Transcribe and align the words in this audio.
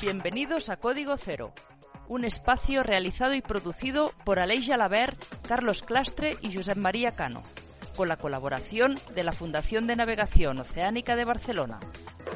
Bienvenidos 0.00 0.70
a 0.70 0.76
Código 0.76 1.16
Cero, 1.16 1.52
un 2.08 2.24
espacio 2.24 2.82
realizado 2.82 3.34
y 3.34 3.42
producido 3.42 4.12
por 4.24 4.38
Aleix 4.38 4.66
Jalabert, 4.66 5.22
Carlos 5.46 5.82
Clastre 5.82 6.36
y 6.40 6.54
Josep 6.54 6.76
María 6.76 7.12
Cano, 7.12 7.42
con 7.96 8.08
la 8.08 8.16
colaboración 8.16 8.94
de 9.14 9.24
la 9.24 9.32
Fundación 9.32 9.86
de 9.86 9.96
Navegación 9.96 10.60
Oceánica 10.60 11.16
de 11.16 11.24
Barcelona. 11.24 11.78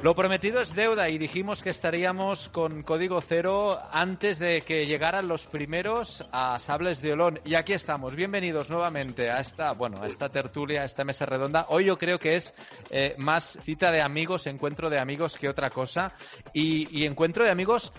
Lo 0.03 0.17
prometido 0.17 0.61
es 0.61 0.75
deuda 0.75 1.09
y 1.09 1.17
dijimos 1.17 1.63
que 1.63 1.71
estaríamos 1.71 2.49
con 2.49 2.83
código 2.83 3.21
cero 3.21 3.79
antes 3.93 4.41
de 4.41 4.63
que 4.63 4.85
llegaran 4.85 5.29
los 5.29 5.47
primeros 5.47 6.27
a 6.33 6.59
Sables 6.59 7.01
de 7.01 7.13
Olón. 7.13 7.39
Y 7.45 7.55
aquí 7.55 7.73
estamos. 7.73 8.17
Bienvenidos 8.17 8.69
nuevamente 8.69 9.31
a 9.31 9.39
esta, 9.39 9.71
bueno, 9.75 10.03
a 10.03 10.09
esta 10.09 10.29
tertulia, 10.29 10.83
a 10.83 10.87
esta 10.87 11.05
mesa 11.05 11.25
redonda. 11.25 11.67
Hoy 11.69 11.85
yo 11.85 11.97
creo 11.97 12.19
que 12.19 12.35
es 12.35 12.53
eh, 12.91 13.15
más 13.19 13.61
cita 13.63 13.93
de 13.93 14.03
amigos, 14.03 14.49
encuentro 14.49 14.91
de 14.91 14.99
amigos 14.99 15.39
que 15.39 15.49
otra 15.49 15.71
cosa. 15.71 16.13
Y, 16.53 17.05
encuentro 17.05 17.45
de 17.45 17.53
amigos 17.53 17.93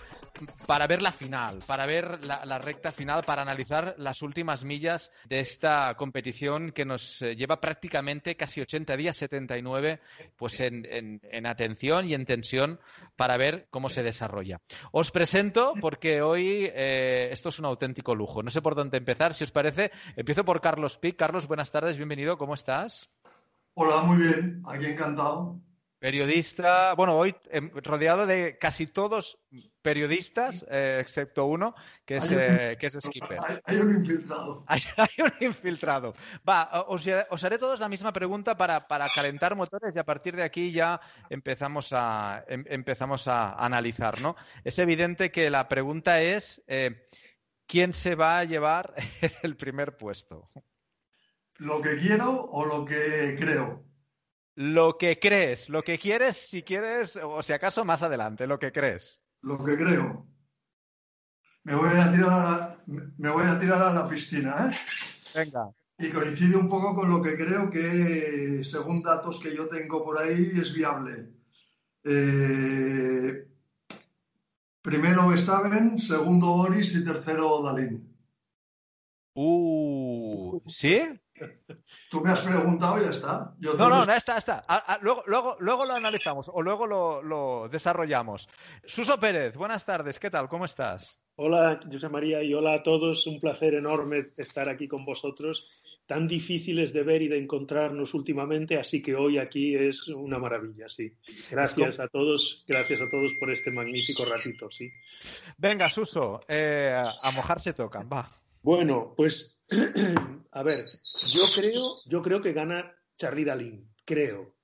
para 0.66 0.86
ver 0.86 1.00
la 1.00 1.12
final, 1.12 1.62
para 1.66 1.86
ver 1.86 2.22
la, 2.22 2.58
recta 2.58 2.92
final, 2.92 3.22
para 3.24 3.40
analizar 3.40 3.94
las 3.96 4.20
últimas 4.20 4.62
millas 4.62 5.10
de 5.26 5.40
esta 5.40 5.94
competición 5.94 6.72
que 6.72 6.84
nos 6.84 7.22
eh, 7.22 7.34
lleva 7.34 7.60
prácticamente 7.60 8.36
casi 8.36 8.60
80 8.60 8.94
días, 8.94 9.16
79, 9.16 10.00
pues 10.36 10.60
en, 10.60 11.20
en 11.30 11.46
atención 11.46 11.93
y 12.02 12.14
en 12.14 12.26
tensión 12.26 12.80
para 13.16 13.36
ver 13.36 13.68
cómo 13.70 13.88
se 13.88 14.02
desarrolla. 14.02 14.60
Os 14.92 15.10
presento 15.10 15.74
porque 15.80 16.22
hoy 16.22 16.68
eh, 16.74 17.28
esto 17.30 17.50
es 17.50 17.58
un 17.58 17.66
auténtico 17.66 18.14
lujo. 18.14 18.42
No 18.42 18.50
sé 18.50 18.60
por 18.60 18.74
dónde 18.74 18.98
empezar, 18.98 19.34
si 19.34 19.44
os 19.44 19.52
parece. 19.52 19.92
Empiezo 20.16 20.44
por 20.44 20.60
Carlos 20.60 20.98
Pic. 20.98 21.16
Carlos, 21.16 21.46
buenas 21.46 21.70
tardes, 21.70 21.96
bienvenido, 21.96 22.36
¿cómo 22.36 22.54
estás? 22.54 23.10
Hola, 23.74 24.02
muy 24.02 24.18
bien, 24.18 24.62
aquí 24.66 24.86
encantado. 24.86 25.60
Periodista, 26.04 26.92
bueno, 26.92 27.16
hoy 27.16 27.34
eh, 27.50 27.62
rodeado 27.82 28.26
de 28.26 28.58
casi 28.58 28.86
todos 28.86 29.38
periodistas, 29.80 30.66
eh, 30.70 30.98
excepto 31.00 31.46
uno, 31.46 31.74
que 32.04 32.18
es, 32.18 32.30
eh, 32.30 32.76
que 32.78 32.88
es 32.88 32.98
Skipper. 33.00 33.38
Hay, 33.42 33.58
hay 33.64 33.76
un 33.78 33.90
infiltrado. 33.94 34.64
Hay, 34.68 34.82
hay, 34.98 35.24
un 35.24 35.46
infiltrado. 35.46 36.14
Va, 36.46 36.84
os, 36.88 37.06
os, 37.30 37.44
haré 37.44 37.56
todos 37.56 37.80
la 37.80 37.88
misma 37.88 38.12
pregunta 38.12 38.54
para, 38.54 38.86
para, 38.86 39.08
calentar 39.08 39.56
motores 39.56 39.96
y 39.96 39.98
a 39.98 40.04
partir 40.04 40.36
de 40.36 40.42
aquí 40.42 40.72
ya 40.72 41.00
empezamos 41.30 41.88
a, 41.94 42.44
em, 42.48 42.66
empezamos 42.68 43.26
a 43.26 43.54
analizar, 43.54 44.20
¿no? 44.20 44.36
Es 44.62 44.78
evidente 44.78 45.30
que 45.30 45.48
la 45.48 45.70
pregunta 45.70 46.20
es, 46.20 46.62
eh, 46.66 47.08
¿quién 47.66 47.94
se 47.94 48.14
va 48.14 48.40
a 48.40 48.44
llevar 48.44 48.94
el 49.42 49.56
primer 49.56 49.96
puesto? 49.96 50.50
¿Lo 51.56 51.80
que 51.80 51.96
quiero 51.96 52.30
o 52.30 52.66
lo 52.66 52.84
que 52.84 53.38
creo? 53.40 53.93
Lo 54.56 54.96
que 54.96 55.18
crees, 55.18 55.68
lo 55.68 55.82
que 55.82 55.98
quieres, 55.98 56.36
si 56.36 56.62
quieres, 56.62 57.16
o 57.16 57.42
si 57.42 57.52
acaso 57.52 57.84
más 57.84 58.02
adelante, 58.02 58.46
lo 58.46 58.58
que 58.58 58.70
crees. 58.70 59.22
Lo 59.42 59.62
que 59.64 59.76
creo. 59.76 60.26
Me 61.64 61.74
voy 61.74 61.88
a 61.98 62.12
tirar 62.12 62.32
a 62.32 62.50
la, 62.50 62.82
me 62.86 63.30
voy 63.30 63.46
a, 63.46 63.58
tirar 63.58 63.82
a 63.82 63.92
la 63.92 64.08
piscina, 64.08 64.70
¿eh? 64.70 64.76
Venga. 65.34 65.70
Y 65.98 66.10
coincide 66.10 66.56
un 66.56 66.68
poco 66.68 66.94
con 66.94 67.08
lo 67.08 67.22
que 67.22 67.36
creo 67.36 67.70
que, 67.70 68.62
según 68.64 69.02
datos 69.02 69.40
que 69.40 69.54
yo 69.54 69.68
tengo 69.68 70.04
por 70.04 70.18
ahí, 70.18 70.52
es 70.54 70.74
viable. 70.74 71.30
Eh, 72.04 73.48
primero 74.82 75.28
Verstappen, 75.28 75.98
segundo 75.98 76.48
Boris 76.48 76.94
y 76.94 77.04
tercero 77.04 77.62
Dalín. 77.62 78.14
Uh, 79.34 80.60
¿sí? 80.66 81.02
Tú 82.10 82.20
me 82.20 82.30
has 82.30 82.40
preguntado 82.40 82.98
y 83.00 83.04
ya 83.04 83.10
está. 83.10 83.54
Yo 83.58 83.74
no, 83.74 83.88
no, 83.88 84.06
no, 84.06 84.12
está, 84.12 84.38
está. 84.38 84.64
A, 84.68 84.94
a, 84.94 84.98
luego, 84.98 85.24
luego, 85.26 85.56
luego 85.58 85.84
lo 85.84 85.94
analizamos 85.94 86.50
o 86.52 86.62
luego 86.62 86.86
lo, 86.86 87.22
lo, 87.22 87.68
desarrollamos. 87.68 88.48
Suso 88.84 89.18
Pérez, 89.18 89.56
buenas 89.56 89.84
tardes, 89.84 90.18
¿qué 90.18 90.30
tal? 90.30 90.48
¿Cómo 90.48 90.64
estás? 90.64 91.20
Hola, 91.36 91.80
José 91.90 92.08
María, 92.08 92.42
y 92.42 92.54
hola 92.54 92.74
a 92.74 92.82
todos. 92.82 93.26
Un 93.26 93.40
placer 93.40 93.74
enorme 93.74 94.26
estar 94.36 94.68
aquí 94.68 94.86
con 94.86 95.04
vosotros. 95.04 95.68
Tan 96.06 96.28
difíciles 96.28 96.92
de 96.92 97.02
ver 97.02 97.22
y 97.22 97.28
de 97.28 97.38
encontrarnos 97.38 98.12
últimamente, 98.12 98.78
así 98.78 99.02
que 99.02 99.14
hoy 99.14 99.38
aquí 99.38 99.74
es 99.74 100.06
una 100.08 100.38
maravilla, 100.38 100.86
sí. 100.86 101.10
Gracias 101.50 101.98
a 101.98 102.08
todos, 102.08 102.62
gracias 102.68 103.00
a 103.00 103.08
todos 103.08 103.32
por 103.40 103.50
este 103.50 103.70
magnífico 103.70 104.22
ratito, 104.26 104.70
sí. 104.70 104.92
Venga, 105.56 105.88
Suso, 105.88 106.42
eh, 106.46 106.94
a 106.94 107.30
mojarse 107.30 107.72
tocan, 107.72 108.06
va. 108.12 108.28
Bueno, 108.64 109.12
pues 109.14 109.66
a 110.52 110.62
ver, 110.62 110.80
yo 111.28 111.42
creo, 111.54 111.98
yo 112.06 112.22
creo 112.22 112.40
que 112.40 112.54
gana 112.54 112.96
Charlie 113.18 113.44
Dalín, 113.44 113.92
creo. 114.06 114.56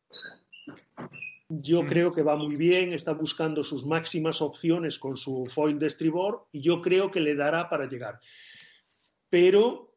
Yo 1.51 1.85
creo 1.85 2.11
que 2.11 2.23
va 2.23 2.35
muy 2.35 2.57
bien, 2.57 2.95
está 2.95 3.13
buscando 3.13 3.63
sus 3.63 3.85
máximas 3.85 4.41
opciones 4.41 4.99
con 4.99 5.19
su 5.19 5.45
foil 5.45 5.79
de 5.79 5.89
estribor 5.89 6.47
y 6.51 6.63
yo 6.63 6.81
creo 6.81 7.11
que 7.11 7.21
le 7.21 7.35
dará 7.35 7.69
para 7.69 7.87
llegar. 7.87 8.19
Pero 9.29 9.90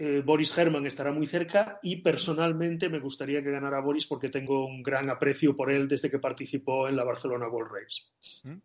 eh, 0.00 0.22
Boris 0.24 0.56
Herman 0.56 0.86
estará 0.86 1.12
muy 1.12 1.26
cerca 1.26 1.80
y 1.82 2.02
personalmente 2.02 2.88
me 2.88 3.00
gustaría 3.00 3.42
que 3.42 3.50
ganara 3.50 3.80
Boris 3.80 4.06
porque 4.06 4.28
tengo 4.28 4.64
un 4.64 4.82
gran 4.82 5.10
aprecio 5.10 5.56
por 5.56 5.72
él 5.72 5.88
desde 5.88 6.08
que 6.08 6.20
participó 6.20 6.88
en 6.88 6.96
la 6.96 7.02
Barcelona 7.02 7.48
World 7.48 7.72
Race. 7.72 8.58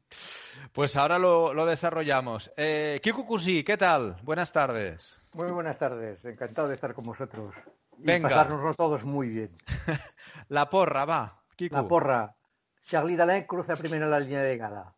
Pues 0.72 0.95
ahora 0.95 1.17
lo, 1.17 1.53
lo 1.53 1.66
desarrollamos. 1.66 2.51
Eh, 2.55 2.99
Kiku 3.01 3.25
Kusi, 3.25 3.63
¿qué 3.63 3.77
tal? 3.77 4.17
Buenas 4.22 4.51
tardes. 4.51 5.19
Muy 5.33 5.51
buenas 5.51 5.79
tardes, 5.79 6.23
encantado 6.23 6.67
de 6.67 6.75
estar 6.75 6.93
con 6.93 7.05
vosotros. 7.05 7.55
Venga. 7.97 8.27
Y 8.27 8.31
pasárnoslo 8.31 8.73
todos 8.75 9.03
muy 9.03 9.29
bien. 9.29 9.51
la 10.49 10.69
porra, 10.69 11.05
va. 11.05 11.43
Kiku. 11.55 11.75
La 11.75 11.88
porra. 11.88 12.35
Charlie 12.85 13.16
Dalén 13.16 13.45
cruza 13.45 13.75
primero 13.75 14.07
la 14.07 14.19
línea 14.19 14.41
de 14.41 14.51
llegada. 14.51 14.93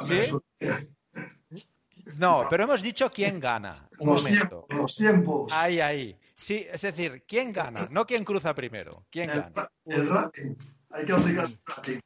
¿Sí? 0.00 0.30
No, 2.16 2.46
pero 2.50 2.64
hemos 2.64 2.82
dicho 2.82 3.10
quién 3.10 3.38
gana. 3.40 3.88
Un 3.98 4.08
los 4.10 4.22
momento. 4.22 4.64
Tiempos, 4.68 4.76
los 4.76 4.96
tiempos. 4.96 5.52
Ahí, 5.52 5.80
ahí. 5.80 6.18
Sí, 6.36 6.66
es 6.70 6.82
decir, 6.82 7.24
¿quién 7.26 7.52
gana? 7.52 7.88
No 7.90 8.06
quién 8.06 8.24
cruza 8.24 8.54
primero. 8.54 9.04
¿Quién 9.10 9.30
el, 9.30 9.40
gana? 9.40 9.68
El 9.84 10.08
rating. 10.08 10.54
Hay 10.90 11.06
que 11.06 11.12
aplicar 11.12 11.44
el 11.44 11.60
rating. 11.64 12.00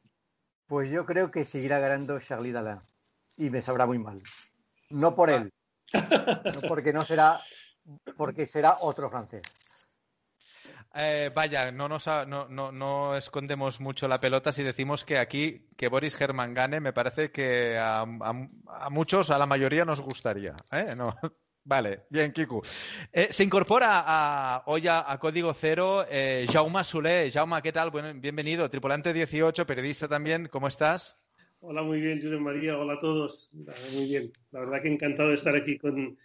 Pues 0.67 0.91
yo 0.91 1.05
creo 1.05 1.31
que 1.31 1.45
seguirá 1.45 1.79
ganando 1.79 2.19
Charlie 2.19 2.51
Dalin. 2.51 2.79
Y 3.37 3.49
me 3.49 3.61
sabrá 3.61 3.85
muy 3.85 3.97
mal. 3.97 4.21
No 4.89 5.15
por 5.15 5.29
él. 5.29 5.51
No 5.93 6.67
porque 6.67 6.93
no 6.93 7.03
será. 7.03 7.39
Porque 8.17 8.45
será 8.45 8.77
otro 8.81 9.09
francés. 9.09 9.41
Eh, 10.95 11.31
vaya, 11.33 11.71
no, 11.71 11.87
nos 11.87 12.07
ha, 12.07 12.25
no, 12.25 12.47
no, 12.47 12.71
no, 12.71 13.15
escondemos 13.15 13.79
mucho 13.79 14.07
la 14.07 14.19
pelota 14.19 14.51
si 14.51 14.63
decimos 14.63 15.05
que 15.05 15.17
aquí 15.17 15.67
que 15.75 15.89
Boris 15.89 16.19
Herman 16.19 16.53
gane, 16.53 16.79
me 16.79 16.93
parece 16.93 17.31
que 17.31 17.77
a, 17.77 18.01
a, 18.01 18.49
a 18.65 18.89
muchos, 18.89 19.29
a 19.29 19.37
la 19.37 19.45
mayoría 19.45 19.85
nos 19.85 20.01
gustaría. 20.01 20.55
¿eh? 20.71 20.95
No. 20.95 21.15
Vale, 21.67 22.05
bien, 22.09 22.31
Kiku. 22.31 22.61
Eh, 23.11 23.27
se 23.29 23.43
incorpora 23.43 24.01
a, 24.07 24.63
hoy 24.67 24.87
a, 24.87 25.11
a 25.11 25.19
Código 25.19 25.53
Cero 25.53 26.05
eh, 26.09 26.45
Jaume 26.49 26.81
Solé. 26.81 27.29
Jaume, 27.29 27.61
¿qué 27.61 27.73
tal? 27.73 27.91
Bueno, 27.91 28.17
bienvenido. 28.21 28.69
Tripulante 28.69 29.11
18, 29.11 29.65
periodista 29.65 30.07
también. 30.07 30.47
¿Cómo 30.47 30.69
estás? 30.69 31.19
Hola, 31.59 31.83
muy 31.83 31.99
bien, 31.99 32.21
José 32.21 32.37
María. 32.37 32.77
Hola 32.77 32.93
a 32.93 32.99
todos. 33.01 33.51
Muy 33.93 34.05
bien. 34.05 34.31
La 34.51 34.61
verdad 34.61 34.81
que 34.81 34.93
encantado 34.93 35.27
de 35.27 35.35
estar 35.35 35.57
aquí 35.57 35.77
con, 35.77 36.17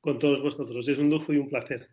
con 0.00 0.18
todos 0.18 0.40
vosotros. 0.40 0.88
Es 0.88 0.96
un 0.96 1.10
lujo 1.10 1.30
y 1.34 1.36
un 1.36 1.50
placer. 1.50 1.90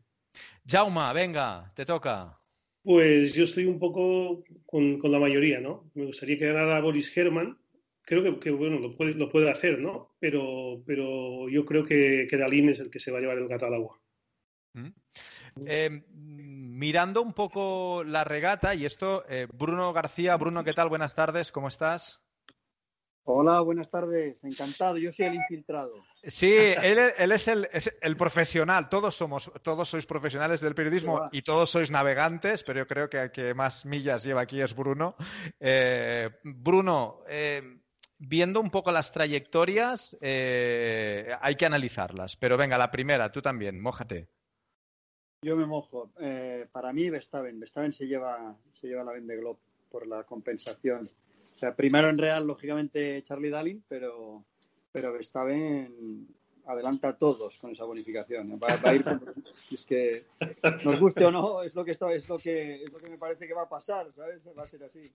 Jauma, 0.66 1.14
venga, 1.14 1.72
te 1.76 1.86
toca. 1.86 2.40
Pues 2.84 3.34
yo 3.34 3.46
estoy 3.46 3.66
un 3.66 3.80
poco 3.80 4.44
con, 4.66 5.00
con, 5.00 5.12
la 5.12 5.20
mayoría, 5.20 5.60
¿no? 5.60 5.90
Me 5.94 6.06
gustaría 6.06 6.38
que 6.38 6.48
ganara 6.48 6.82
Boris 6.82 7.16
Herman. 7.16 7.58
Creo 8.02 8.24
que, 8.24 8.40
que 8.40 8.52
bueno, 8.52 8.80
lo 8.80 8.96
puede, 8.96 9.14
lo 9.14 9.30
puede, 9.30 9.50
hacer, 9.50 9.80
¿no? 9.80 10.16
Pero, 10.20 10.84
pero 10.86 11.48
yo 11.50 11.66
creo 11.66 11.86
que, 11.86 12.28
que 12.30 12.38
Dalín 12.38 12.70
es 12.70 12.80
el 12.80 12.90
que 12.90 13.00
se 13.00 13.12
va 13.12 13.20
a 13.20 13.22
llevar 13.22 13.38
el 13.38 13.48
gato 13.48 13.66
al 13.66 13.76
agua. 13.76 14.02
¿Mm? 14.74 14.90
Eh, 15.66 16.04
mirando 16.10 17.22
un 17.22 17.34
poco 17.34 18.04
la 18.04 18.24
regata, 18.24 18.76
y 18.76 18.86
esto, 18.86 19.24
eh, 19.30 19.48
Bruno 19.54 19.94
García, 19.94 20.36
Bruno, 20.36 20.64
¿qué 20.64 20.74
tal? 20.74 20.90
Buenas 20.90 21.16
tardes, 21.16 21.52
¿cómo 21.52 21.68
estás? 21.68 22.23
Hola, 23.26 23.62
buenas 23.62 23.90
tardes. 23.90 24.36
Encantado. 24.44 24.98
Yo 24.98 25.12
soy 25.12 25.28
el 25.28 25.36
infiltrado. 25.36 25.94
Sí, 26.24 26.54
él, 26.54 27.00
él 27.18 27.32
es, 27.32 27.48
el, 27.48 27.70
es, 27.72 27.96
el, 28.02 28.18
profesional. 28.18 28.90
Todos 28.90 29.16
somos, 29.16 29.50
todos 29.62 29.88
sois 29.88 30.06
profesionales 30.06 30.60
del 30.60 30.76
periodismo 30.76 31.30
y 31.32 31.42
todos 31.42 31.70
sois 31.70 31.90
navegantes, 31.90 32.64
pero 32.64 32.80
yo 32.80 32.88
creo 32.88 33.10
que 33.10 33.22
el 33.22 33.32
que 33.32 33.54
más 33.54 33.86
millas 33.86 34.26
lleva 34.26 34.42
aquí 34.42 34.60
es 34.60 34.76
Bruno. 34.76 35.16
Eh, 35.58 36.32
Bruno, 36.44 37.22
eh, 37.30 37.62
viendo 38.18 38.60
un 38.60 38.70
poco 38.70 38.92
las 38.92 39.14
trayectorias, 39.14 40.18
eh, 40.20 41.34
hay 41.40 41.56
que 41.56 41.66
analizarlas. 41.66 42.36
Pero 42.36 42.58
venga, 42.58 42.78
la 42.78 42.92
primera, 42.92 43.32
tú 43.32 43.42
también, 43.42 43.80
mójate. 43.80 44.28
Yo 45.42 45.56
me 45.56 45.66
mojo. 45.66 46.12
Para 46.74 46.92
mí, 46.92 47.10
Verstappen. 47.10 47.58
Verstappen 47.58 47.94
se 47.94 48.06
lleva, 48.06 48.54
se 48.74 48.88
lleva 48.88 49.06
la 49.06 49.14
Vende 49.14 49.38
Globe 49.38 49.60
por 49.90 50.08
la 50.08 50.24
compensación. 50.24 51.10
O 51.54 51.58
sea, 51.58 51.76
primero 51.76 52.10
en 52.10 52.18
Real, 52.18 52.46
lógicamente, 52.46 53.22
Charlie 53.24 53.50
Dalin, 53.50 53.84
pero, 53.88 54.44
pero 54.92 55.14
Verstappen 55.14 56.28
adelanta 56.66 57.10
a 57.10 57.18
todos 57.18 57.58
con 57.58 57.72
esa 57.72 57.84
bonificación. 57.84 58.60
Va, 58.62 58.76
va 58.84 58.90
a 58.90 58.96
ir, 58.96 59.04
es 59.72 59.86
que 59.86 60.24
nos 60.84 61.00
guste 61.00 61.26
o 61.26 61.32
no, 61.32 61.62
es 61.62 61.76
lo 61.76 61.86
que 61.86 61.92
está, 61.92 62.12
es 62.14 62.28
lo 62.30 62.38
que 62.38 62.84
es 62.84 62.92
lo 62.92 63.00
que 63.00 63.10
me 63.10 63.18
parece 63.18 63.48
que 63.48 63.54
va 63.54 63.64
a 63.64 63.70
pasar, 63.70 64.12
¿sabes? 64.14 64.42
Va 64.58 64.64
a 64.64 64.68
ser 64.68 64.84
así. 64.84 65.12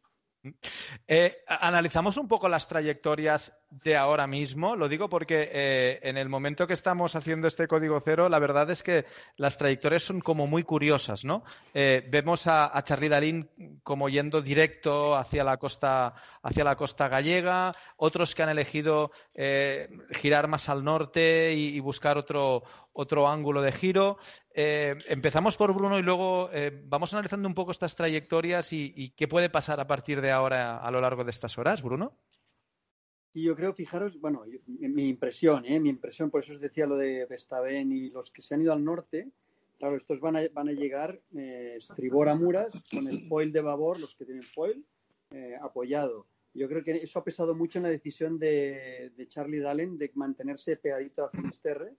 Eh, 1.06 1.38
analizamos 1.46 2.16
un 2.16 2.28
poco 2.28 2.48
las 2.48 2.68
trayectorias 2.68 3.52
de 3.70 3.96
ahora 3.96 4.26
mismo. 4.26 4.76
Lo 4.76 4.88
digo 4.88 5.08
porque 5.08 5.50
eh, 5.52 6.00
en 6.02 6.16
el 6.16 6.28
momento 6.28 6.66
que 6.66 6.74
estamos 6.74 7.16
haciendo 7.16 7.48
este 7.48 7.66
código 7.66 8.00
cero, 8.00 8.28
la 8.28 8.38
verdad 8.38 8.70
es 8.70 8.82
que 8.82 9.04
las 9.36 9.58
trayectorias 9.58 10.04
son 10.04 10.20
como 10.20 10.46
muy 10.46 10.62
curiosas, 10.62 11.24
¿no? 11.24 11.44
Eh, 11.74 12.06
vemos 12.08 12.46
a, 12.46 12.72
Charlie 12.84 13.08
Darín 13.08 13.80
como 13.82 14.08
yendo 14.08 14.40
directo 14.40 15.16
hacia 15.16 15.44
la 15.44 15.56
costa, 15.56 16.14
hacia 16.42 16.64
la 16.64 16.76
costa 16.76 17.08
gallega, 17.08 17.72
otros 17.96 18.34
que 18.34 18.42
han 18.42 18.50
elegido 18.50 19.10
girar 20.12 20.48
más 20.48 20.68
al 20.68 20.84
norte 20.84 21.52
y 21.52 21.78
buscar 21.80 22.16
otro, 22.16 22.62
otro 22.98 23.28
ángulo 23.28 23.62
de 23.62 23.70
giro. 23.70 24.18
Eh, 24.52 24.96
empezamos 25.08 25.56
por 25.56 25.72
Bruno 25.72 26.00
y 26.00 26.02
luego 26.02 26.50
eh, 26.52 26.82
vamos 26.86 27.12
analizando 27.14 27.48
un 27.48 27.54
poco 27.54 27.70
estas 27.70 27.94
trayectorias 27.94 28.72
y, 28.72 29.10
qué 29.16 29.28
puede 29.28 29.48
pasar 29.48 29.78
a 29.78 29.86
partir 29.86 30.20
de 30.20 30.32
ahora 30.32 30.78
a 30.78 30.90
lo 30.90 31.00
largo 31.00 31.22
de 31.22 31.30
estas 31.30 31.56
horas, 31.58 31.80
Bruno. 31.82 32.12
Y 33.32 33.44
yo 33.44 33.54
creo, 33.54 33.72
fijaros, 33.72 34.20
bueno, 34.20 34.42
mi, 34.66 35.08
impresión, 35.08 35.64
¿eh? 35.64 35.78
mi 35.78 35.90
impresión, 35.90 36.28
por 36.28 36.42
eso 36.42 36.54
os 36.54 36.60
decía 36.60 36.86
lo 36.86 36.96
de 36.96 37.24
Vestaven 37.26 37.92
y 37.92 38.10
los 38.10 38.32
que 38.32 38.42
se 38.42 38.54
han 38.54 38.62
ido 38.62 38.72
al 38.72 38.84
norte, 38.84 39.28
claro, 39.78 39.94
estos 39.94 40.20
van 40.20 40.34
a, 40.34 40.40
van 40.52 40.68
a 40.68 40.72
llegar 40.72 41.20
eh, 41.36 41.74
estribor 41.76 42.28
a 42.28 42.34
Muras 42.34 42.72
con 42.90 43.06
el 43.06 43.28
foil 43.28 43.52
de 43.52 43.60
babor, 43.60 44.00
los 44.00 44.16
que 44.16 44.24
tienen 44.24 44.42
foil, 44.42 44.84
apoyado. 45.62 46.26
Yo 46.52 46.68
creo 46.68 46.82
que 46.82 46.96
eso 46.96 47.20
ha 47.20 47.24
pesado 47.24 47.54
mucho 47.54 47.78
en 47.78 47.84
la 47.84 47.90
decisión 47.90 48.40
de, 48.40 49.12
de 49.16 49.28
Charlie 49.28 49.60
Dalen 49.60 49.98
de 49.98 50.10
mantenerse 50.14 50.76
pegadito 50.78 51.24
a 51.24 51.30
Finisterre 51.30 51.94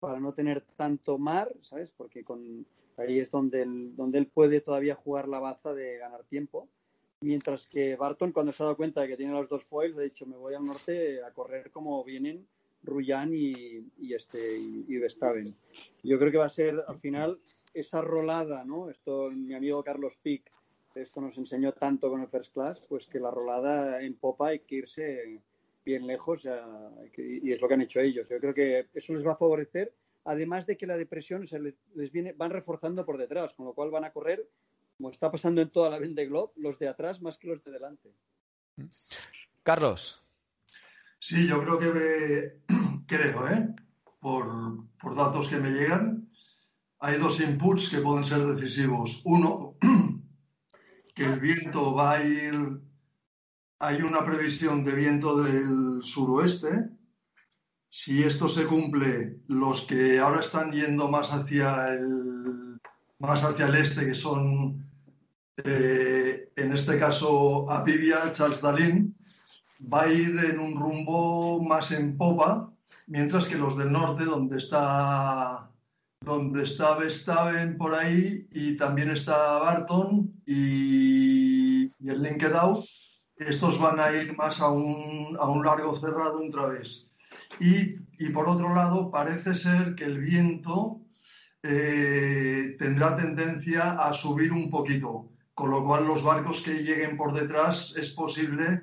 para 0.00 0.18
no 0.18 0.32
tener 0.32 0.62
tanto 0.76 1.18
mar, 1.18 1.54
¿sabes? 1.60 1.90
Porque 1.96 2.24
con, 2.24 2.66
ahí 2.96 3.18
es 3.18 3.30
donde 3.30 3.62
él, 3.62 3.94
donde 3.94 4.18
él 4.18 4.26
puede 4.26 4.60
todavía 4.60 4.94
jugar 4.94 5.28
la 5.28 5.40
baza 5.40 5.74
de 5.74 5.98
ganar 5.98 6.24
tiempo. 6.24 6.68
Mientras 7.20 7.66
que 7.66 7.96
Barton, 7.96 8.32
cuando 8.32 8.52
se 8.52 8.62
ha 8.62 8.64
dado 8.64 8.76
cuenta 8.78 9.02
de 9.02 9.08
que 9.08 9.16
tiene 9.16 9.32
los 9.32 9.48
dos 9.48 9.64
foils, 9.64 9.96
ha 9.98 10.00
dicho, 10.00 10.26
me 10.26 10.36
voy 10.36 10.54
al 10.54 10.64
norte 10.64 11.22
a 11.22 11.30
correr 11.32 11.70
como 11.70 12.02
vienen 12.02 12.46
Ruyan 12.82 13.34
y, 13.34 13.84
y, 13.98 14.14
este, 14.14 14.58
y, 14.58 14.86
y 14.88 14.96
Vestaven. 14.96 15.54
Yo 16.02 16.18
creo 16.18 16.32
que 16.32 16.38
va 16.38 16.46
a 16.46 16.50
ser, 16.50 16.82
al 16.88 16.98
final, 16.98 17.38
esa 17.74 18.00
rolada, 18.00 18.64
¿no? 18.64 18.88
Esto, 18.88 19.30
mi 19.30 19.54
amigo 19.54 19.84
Carlos 19.84 20.16
Pic, 20.22 20.50
esto 20.94 21.20
nos 21.20 21.36
enseñó 21.38 21.72
tanto 21.72 22.10
con 22.10 22.22
el 22.22 22.28
First 22.28 22.54
Class, 22.54 22.80
pues 22.88 23.06
que 23.06 23.20
la 23.20 23.30
rolada 23.30 24.02
en 24.02 24.14
popa 24.14 24.48
hay 24.48 24.60
que 24.60 24.76
irse 24.76 25.40
bien 25.84 26.06
lejos 26.06 26.46
y 27.16 27.52
es 27.52 27.60
lo 27.60 27.68
que 27.68 27.74
han 27.74 27.82
hecho 27.82 28.00
ellos. 28.00 28.28
Yo 28.28 28.38
creo 28.38 28.54
que 28.54 28.88
eso 28.94 29.14
les 29.14 29.26
va 29.26 29.32
a 29.32 29.36
favorecer, 29.36 29.94
además 30.24 30.66
de 30.66 30.76
que 30.76 30.86
la 30.86 30.96
depresión 30.96 31.46
se 31.46 31.58
les, 31.58 31.74
les 31.94 32.12
viene, 32.12 32.32
van 32.32 32.50
reforzando 32.50 33.04
por 33.04 33.18
detrás, 33.18 33.54
con 33.54 33.66
lo 33.66 33.74
cual 33.74 33.90
van 33.90 34.04
a 34.04 34.12
correr, 34.12 34.48
como 34.96 35.10
está 35.10 35.30
pasando 35.30 35.62
en 35.62 35.70
toda 35.70 35.90
la 35.90 35.98
Vende 35.98 36.26
Globe, 36.26 36.52
los 36.56 36.78
de 36.78 36.88
atrás 36.88 37.22
más 37.22 37.38
que 37.38 37.48
los 37.48 37.64
de 37.64 37.72
delante. 37.72 38.14
Carlos. 39.62 40.22
Sí, 41.18 41.46
yo 41.46 41.62
creo 41.62 41.78
que 41.78 41.92
me, 41.92 42.76
creo, 43.06 43.48
¿eh? 43.48 43.74
por, 44.20 44.46
por 45.00 45.14
datos 45.14 45.48
que 45.48 45.56
me 45.56 45.70
llegan, 45.70 46.30
hay 46.98 47.18
dos 47.18 47.40
inputs 47.40 47.88
que 47.88 47.98
pueden 47.98 48.24
ser 48.24 48.44
decisivos. 48.44 49.22
Uno, 49.24 49.76
que 51.14 51.24
el 51.24 51.40
viento 51.40 51.94
va 51.94 52.12
a 52.12 52.24
ir 52.24 52.80
hay 53.80 54.02
una 54.02 54.24
previsión 54.24 54.84
de 54.84 54.94
viento 54.94 55.42
del 55.42 56.02
suroeste. 56.04 56.90
Si 57.88 58.22
esto 58.22 58.46
se 58.46 58.66
cumple, 58.66 59.40
los 59.48 59.82
que 59.82 60.20
ahora 60.20 60.42
están 60.42 60.70
yendo 60.70 61.08
más 61.08 61.32
hacia 61.32 61.88
el, 61.88 62.78
más 63.18 63.42
hacia 63.42 63.66
el 63.66 63.74
este, 63.76 64.06
que 64.06 64.14
son, 64.14 64.86
eh, 65.64 66.52
en 66.54 66.72
este 66.72 66.98
caso, 66.98 67.68
Apivia, 67.70 68.30
Charles 68.32 68.60
Dalin, 68.60 69.16
va 69.92 70.02
a 70.02 70.12
ir 70.12 70.38
en 70.44 70.60
un 70.60 70.78
rumbo 70.78 71.62
más 71.62 71.90
en 71.92 72.18
popa, 72.18 72.70
mientras 73.06 73.46
que 73.46 73.56
los 73.56 73.78
del 73.78 73.90
norte, 73.90 74.24
donde 74.24 74.58
está, 74.58 75.70
donde 76.20 76.64
está 76.64 76.96
Vestaven 76.96 77.78
por 77.78 77.94
ahí, 77.94 78.46
y 78.52 78.76
también 78.76 79.10
está 79.10 79.58
Barton 79.58 80.34
y, 80.44 81.84
el 82.06 82.22
Linkedown, 82.22 82.84
estos 83.40 83.80
van 83.80 83.98
a 84.00 84.12
ir 84.12 84.36
más 84.36 84.60
a 84.60 84.68
un, 84.68 85.36
a 85.38 85.48
un 85.48 85.64
largo 85.64 85.94
cerrado 85.94 86.40
otra 86.46 86.66
vez. 86.66 87.10
Y, 87.58 87.96
y, 88.18 88.30
por 88.32 88.48
otro 88.48 88.74
lado, 88.74 89.10
parece 89.10 89.54
ser 89.54 89.94
que 89.94 90.04
el 90.04 90.18
viento 90.18 91.00
eh, 91.62 92.76
tendrá 92.78 93.16
tendencia 93.16 93.92
a 93.92 94.12
subir 94.12 94.52
un 94.52 94.70
poquito, 94.70 95.30
con 95.54 95.70
lo 95.70 95.84
cual 95.84 96.06
los 96.06 96.22
barcos 96.22 96.60
que 96.60 96.82
lleguen 96.82 97.16
por 97.16 97.32
detrás 97.32 97.94
es 97.96 98.10
posible, 98.10 98.82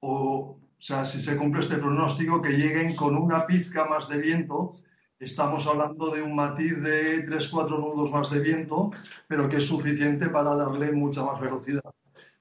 o, 0.00 0.58
o 0.58 0.82
sea, 0.82 1.04
si 1.04 1.20
se 1.20 1.36
cumple 1.36 1.62
este 1.62 1.76
pronóstico, 1.76 2.42
que 2.42 2.52
lleguen 2.52 2.94
con 2.94 3.16
una 3.16 3.46
pizca 3.46 3.86
más 3.86 4.08
de 4.08 4.18
viento. 4.18 4.74
Estamos 5.18 5.66
hablando 5.66 6.10
de 6.10 6.22
un 6.22 6.36
matiz 6.36 6.80
de 6.82 7.26
3-4 7.26 7.70
nudos 7.80 8.10
más 8.10 8.30
de 8.30 8.40
viento, 8.40 8.90
pero 9.26 9.48
que 9.48 9.56
es 9.56 9.66
suficiente 9.66 10.28
para 10.28 10.54
darle 10.54 10.92
mucha 10.92 11.24
más 11.24 11.40
velocidad 11.40 11.85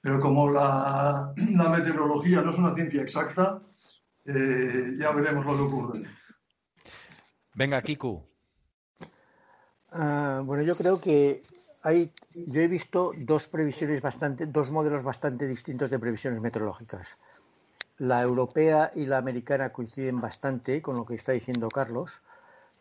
pero 0.05 0.21
como 0.21 0.51
la, 0.51 1.33
la, 1.35 1.69
meteorología 1.69 2.43
no 2.43 2.51
es 2.51 2.59
una 2.59 2.75
ciencia 2.75 3.01
exacta, 3.01 3.59
eh, 4.23 4.93
ya 4.99 5.11
veremos 5.11 5.43
lo 5.43 5.55
que 5.55 5.63
ocurre. 5.63 6.03
Venga, 7.55 7.81
Kiku. 7.81 8.23
Uh, 9.91 10.43
bueno, 10.43 10.61
yo 10.61 10.75
creo 10.75 11.01
que 11.01 11.41
hay, 11.81 12.13
yo 12.35 12.61
he 12.61 12.67
visto 12.67 13.13
dos 13.17 13.47
previsiones 13.47 13.99
bastante, 13.99 14.45
dos 14.45 14.69
modelos 14.69 15.01
bastante 15.01 15.47
distintos 15.47 15.89
de 15.89 15.97
previsiones 15.97 16.39
meteorológicas. 16.39 17.17
La 17.97 18.21
europea 18.21 18.91
y 18.93 19.07
la 19.07 19.17
americana 19.17 19.71
coinciden 19.71 20.21
bastante 20.21 20.83
con 20.83 20.97
lo 20.97 21.05
que 21.07 21.15
está 21.15 21.31
diciendo 21.31 21.67
Carlos, 21.67 22.11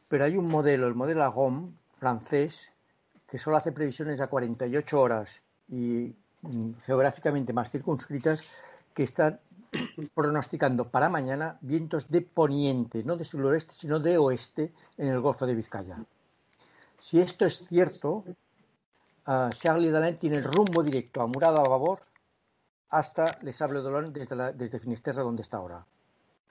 pero 0.08 0.24
hay 0.24 0.36
un 0.36 0.50
modelo, 0.50 0.88
el 0.88 0.94
modelo 0.94 1.24
AGOM 1.24 1.72
francés, 1.98 2.70
que 3.26 3.38
solo 3.38 3.56
hace 3.56 3.72
previsiones 3.72 4.20
a 4.20 4.26
48 4.26 5.00
horas 5.00 5.40
y 5.66 6.14
geográficamente 6.84 7.52
más 7.52 7.70
circunscritas 7.70 8.42
que 8.94 9.04
están 9.04 9.40
pronosticando 10.14 10.88
para 10.88 11.08
mañana 11.08 11.58
vientos 11.60 12.08
de 12.10 12.22
poniente, 12.22 13.02
no 13.04 13.16
de 13.16 13.24
suroeste, 13.24 13.74
sino 13.74 13.98
de 13.98 14.18
oeste 14.18 14.72
en 14.96 15.08
el 15.08 15.20
Golfo 15.20 15.46
de 15.46 15.54
Vizcaya. 15.54 15.98
Si 17.00 17.20
esto 17.20 17.44
es 17.44 17.66
cierto, 17.68 18.24
uh, 19.26 19.50
Charlie 19.50 19.90
Dalén 19.90 20.16
tiene 20.16 20.36
el 20.38 20.44
rumbo 20.44 20.82
directo 20.82 21.20
a 21.20 21.26
Murada 21.26 21.60
a 21.60 21.68
babor 21.68 22.00
hasta 22.90 23.24
Les 23.42 23.56
Sable 23.56 23.82
desde, 24.10 24.36
la, 24.36 24.52
desde 24.52 24.78
Finisterre 24.78 25.22
donde 25.22 25.42
está 25.42 25.58
ahora. 25.58 25.84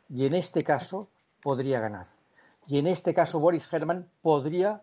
Y 0.10 0.26
en 0.26 0.36
este 0.36 0.62
caso 0.62 1.08
podría 1.42 1.80
ganar. 1.80 2.08
Y 2.68 2.78
en 2.78 2.88
este 2.88 3.14
caso 3.14 3.40
Boris 3.40 3.72
Herman 3.72 4.08
podría 4.22 4.82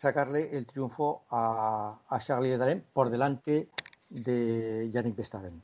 sacarle 0.00 0.56
el 0.56 0.64
triunfo 0.64 1.24
a, 1.28 1.98
a 2.08 2.18
Charlie 2.20 2.56
Dalén 2.56 2.82
por 2.94 3.10
delante 3.10 3.68
de 4.08 4.88
Yannick 4.90 5.14
Verstappen. 5.14 5.60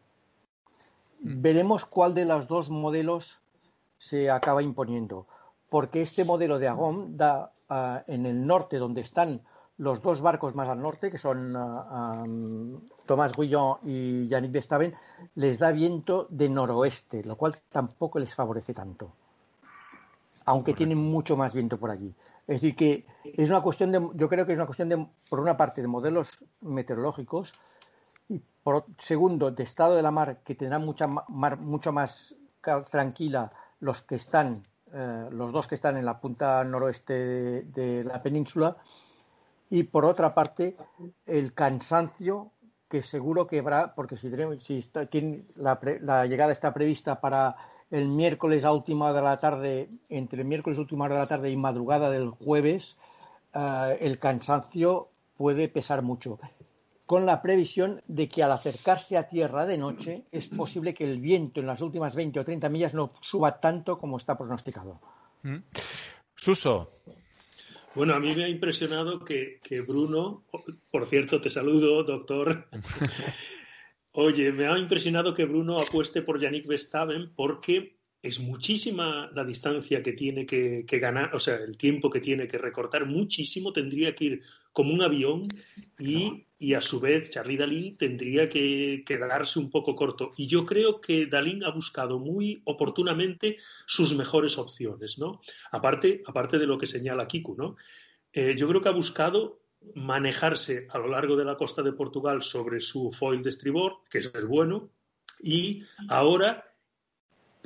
Veremos 1.21 1.87
cuál 1.87 2.12
de 2.12 2.26
los 2.26 2.47
dos 2.47 2.69
modelos 2.69 3.40
se 3.97 4.31
acaba 4.31 4.62
imponiendo, 4.62 5.26
porque 5.71 6.02
este 6.02 6.26
modelo 6.26 6.59
de 6.59 6.69
Agom 6.69 7.16
da 7.16 7.50
uh, 7.71 8.12
en 8.12 8.26
el 8.26 8.47
norte, 8.47 8.76
donde 8.76 9.00
están 9.00 9.40
los 9.78 10.02
dos 10.02 10.21
barcos 10.21 10.55
más 10.55 10.69
al 10.69 10.81
norte, 10.81 11.11
que 11.11 11.16
son 11.16 11.57
uh, 11.57 12.23
um, 12.23 12.81
Tomás 13.07 13.33
Guillon 13.35 13.78
y 13.85 14.28
Yannick 14.28 14.52
Verstappen, 14.52 14.95
les 15.37 15.59
da 15.59 15.73
viento 15.73 16.26
de 16.28 16.50
noroeste, 16.50 17.25
lo 17.25 17.37
cual 17.37 17.57
tampoco 17.71 18.19
les 18.19 18.35
favorece 18.35 18.75
tanto, 18.75 19.12
aunque 20.45 20.75
tienen 20.75 20.99
mucho 20.99 21.38
más 21.38 21.55
viento 21.55 21.78
por 21.78 21.90
allí. 21.90 22.14
Es 22.47 22.61
decir, 22.61 22.76
que 22.76 23.07
es 23.25 23.49
una 23.49 23.61
cuestión 23.61 23.91
de, 23.91 24.09
yo 24.15 24.29
creo 24.29 24.47
que 24.47 24.53
es 24.53 24.59
una 24.59 24.67
cuestión 24.67 24.88
de, 24.88 25.07
por 25.29 25.41
una 25.41 25.57
parte, 25.57 25.83
de 25.83 25.88
modelos 25.88 26.45
meteorológicos 26.61 27.53
y 28.29 28.41
por 28.62 28.85
segundo, 28.99 29.50
de 29.50 29.65
estado 29.65 29.97
de 29.97 30.03
la 30.03 30.11
mar, 30.12 30.38
que 30.45 30.55
tendrá 30.55 30.79
mucha 30.79 31.07
mar 31.07 31.59
mucho 31.59 31.93
más 31.93 32.35
tranquila 32.91 33.53
los 33.81 34.03
que 34.03 34.17
están, 34.17 34.62
eh, 34.93 35.29
los 35.31 35.53
dos 35.53 35.67
que 35.67 35.75
están 35.75 35.97
en 35.97 36.05
la 36.05 36.21
punta 36.21 36.62
noroeste 36.65 37.12
de, 37.15 37.62
de, 37.62 38.05
la 38.05 38.21
península, 38.21 38.76
y 39.69 39.83
por 39.83 40.05
otra 40.05 40.33
parte, 40.33 40.76
el 41.26 41.53
cansancio 41.53 42.53
que 42.88 43.03
seguro 43.03 43.47
que 43.47 43.59
habrá, 43.59 43.95
porque 43.95 44.17
si, 44.17 44.31
tenemos, 44.31 44.62
si 44.65 44.79
está, 44.79 45.09
la, 45.57 45.79
la 46.00 46.26
llegada 46.26 46.53
está 46.53 46.73
prevista 46.73 47.21
para 47.21 47.57
el 47.90 48.09
miércoles 48.09 48.64
a 48.64 48.73
última 48.73 49.07
hora 49.07 49.14
de 49.14 49.23
la 49.23 49.38
tarde, 49.38 49.88
entre 50.09 50.43
el 50.43 50.49
miércoles 50.49 50.78
a 50.78 50.83
última 50.83 51.05
hora 51.05 51.14
de 51.14 51.21
la 51.21 51.28
tarde 51.28 51.50
y 51.50 51.57
madrugada 51.57 52.11
del 52.11 52.31
jueves, 52.31 52.97
uh, 53.55 53.95
el 54.00 54.19
cansancio 54.19 55.09
puede 55.37 55.69
pesar 55.69 56.02
mucho. 56.02 56.38
Con 57.07 57.25
la 57.25 57.40
previsión 57.40 58.02
de 58.09 58.28
que 58.28 58.43
al 58.43 58.50
acercarse 58.50 59.16
a 59.16 59.28
tierra 59.28 59.64
de 59.64 59.78
noche 59.78 60.25
es 60.33 60.49
posible 60.49 60.93
que 60.93 61.05
el 61.05 61.21
viento 61.21 61.61
en 61.61 61.66
las 61.66 61.81
últimas 61.81 62.16
20 62.16 62.40
o 62.40 62.45
30 62.45 62.69
millas 62.69 62.95
no 62.95 63.12
suba 63.21 63.61
tanto 63.61 63.99
como 63.99 64.16
está 64.16 64.37
pronosticado. 64.37 65.00
Mm. 65.43 65.59
Suso. 66.35 66.90
Bueno, 67.95 68.14
a 68.14 68.19
mí 68.19 68.35
me 68.35 68.45
ha 68.45 68.49
impresionado 68.49 69.25
que, 69.25 69.61
que 69.62 69.81
Bruno, 69.81 70.43
por 70.90 71.07
cierto, 71.07 71.40
te 71.40 71.49
saludo, 71.49 72.02
doctor. 72.02 72.69
Oye, 74.18 74.50
me 74.50 74.66
ha 74.66 74.78
impresionado 74.78 75.35
que 75.35 75.44
Bruno 75.44 75.78
apueste 75.78 76.23
por 76.23 76.40
Yannick 76.40 76.66
Verstappen 76.66 77.35
porque 77.37 77.99
es 78.23 78.40
muchísima 78.40 79.30
la 79.35 79.44
distancia 79.44 80.02
que 80.02 80.14
tiene 80.14 80.46
que, 80.46 80.87
ganar, 80.99 81.35
o 81.35 81.38
sea, 81.38 81.56
el 81.56 81.76
tiempo 81.76 82.08
que 82.08 82.20
tiene 82.20 82.49
que 82.49 82.56
recortar, 82.56 83.04
muchísimo, 83.04 83.75
tendría 83.75 84.14
que 84.14 84.25
ir 84.25 84.42
como 84.73 84.94
un 84.94 85.02
avión 85.02 85.49
y, 85.99 86.46
a 86.73 86.80
su 86.80 86.99
vez 86.99 87.28
Charlie 87.28 87.58
Dalín 87.58 87.99
tendría 87.99 88.49
que 88.49 89.04
quedarse 89.04 89.58
un 89.58 89.68
poco 89.68 89.94
corto. 89.94 90.30
Y 90.38 90.46
yo 90.46 90.64
creo 90.64 90.99
que 90.99 91.26
Dalín 91.26 91.62
ha 91.62 91.70
buscado 91.70 92.18
muy 92.18 92.62
oportunamente 92.64 93.58
sus 93.85 94.16
mejores 94.16 94.56
opciones, 94.56 95.18
¿no? 95.18 95.42
Aparte, 95.73 96.23
aparte 96.26 96.58
de 96.58 96.66
lo 96.66 96.78
que 96.78 96.87
señala 96.87 97.28
Kiku, 97.28 97.54
¿no? 97.54 97.76
Eh, 98.32 98.54
yo 98.56 98.66
creo 98.66 98.80
que 98.80 98.88
ha 98.88 98.92
buscado 98.92 99.65
manejarse 99.95 100.88
a 100.90 100.99
lo 100.99 101.09
largo 101.09 101.37
de 101.37 101.45
la 101.45 101.57
costa 101.57 101.83
de 101.83 101.93
Portugal 101.93 102.43
sobre 102.43 102.81
su 102.81 103.12
foil 103.12 103.43
de 103.43 103.50
estribor, 103.50 103.99
que 104.11 104.19
es 104.19 104.33
el 104.35 104.47
bueno, 104.47 104.90
y 105.40 105.83
ahora 106.09 106.64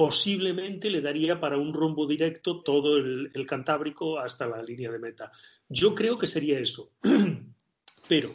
posiblemente 0.01 0.89
le 0.89 1.03
daría 1.03 1.39
para 1.39 1.59
un 1.59 1.75
rumbo 1.75 2.07
directo 2.07 2.63
todo 2.63 2.97
el, 2.97 3.47
Cantábrico 3.47 4.19
hasta 4.19 4.47
la 4.47 4.63
línea 4.63 4.91
de 4.91 4.99
meta. 4.99 5.31
Yo 5.69 5.95
creo 5.95 6.17
que 6.17 6.27
sería 6.27 6.59
eso. 6.59 6.93
Pero, 8.09 8.31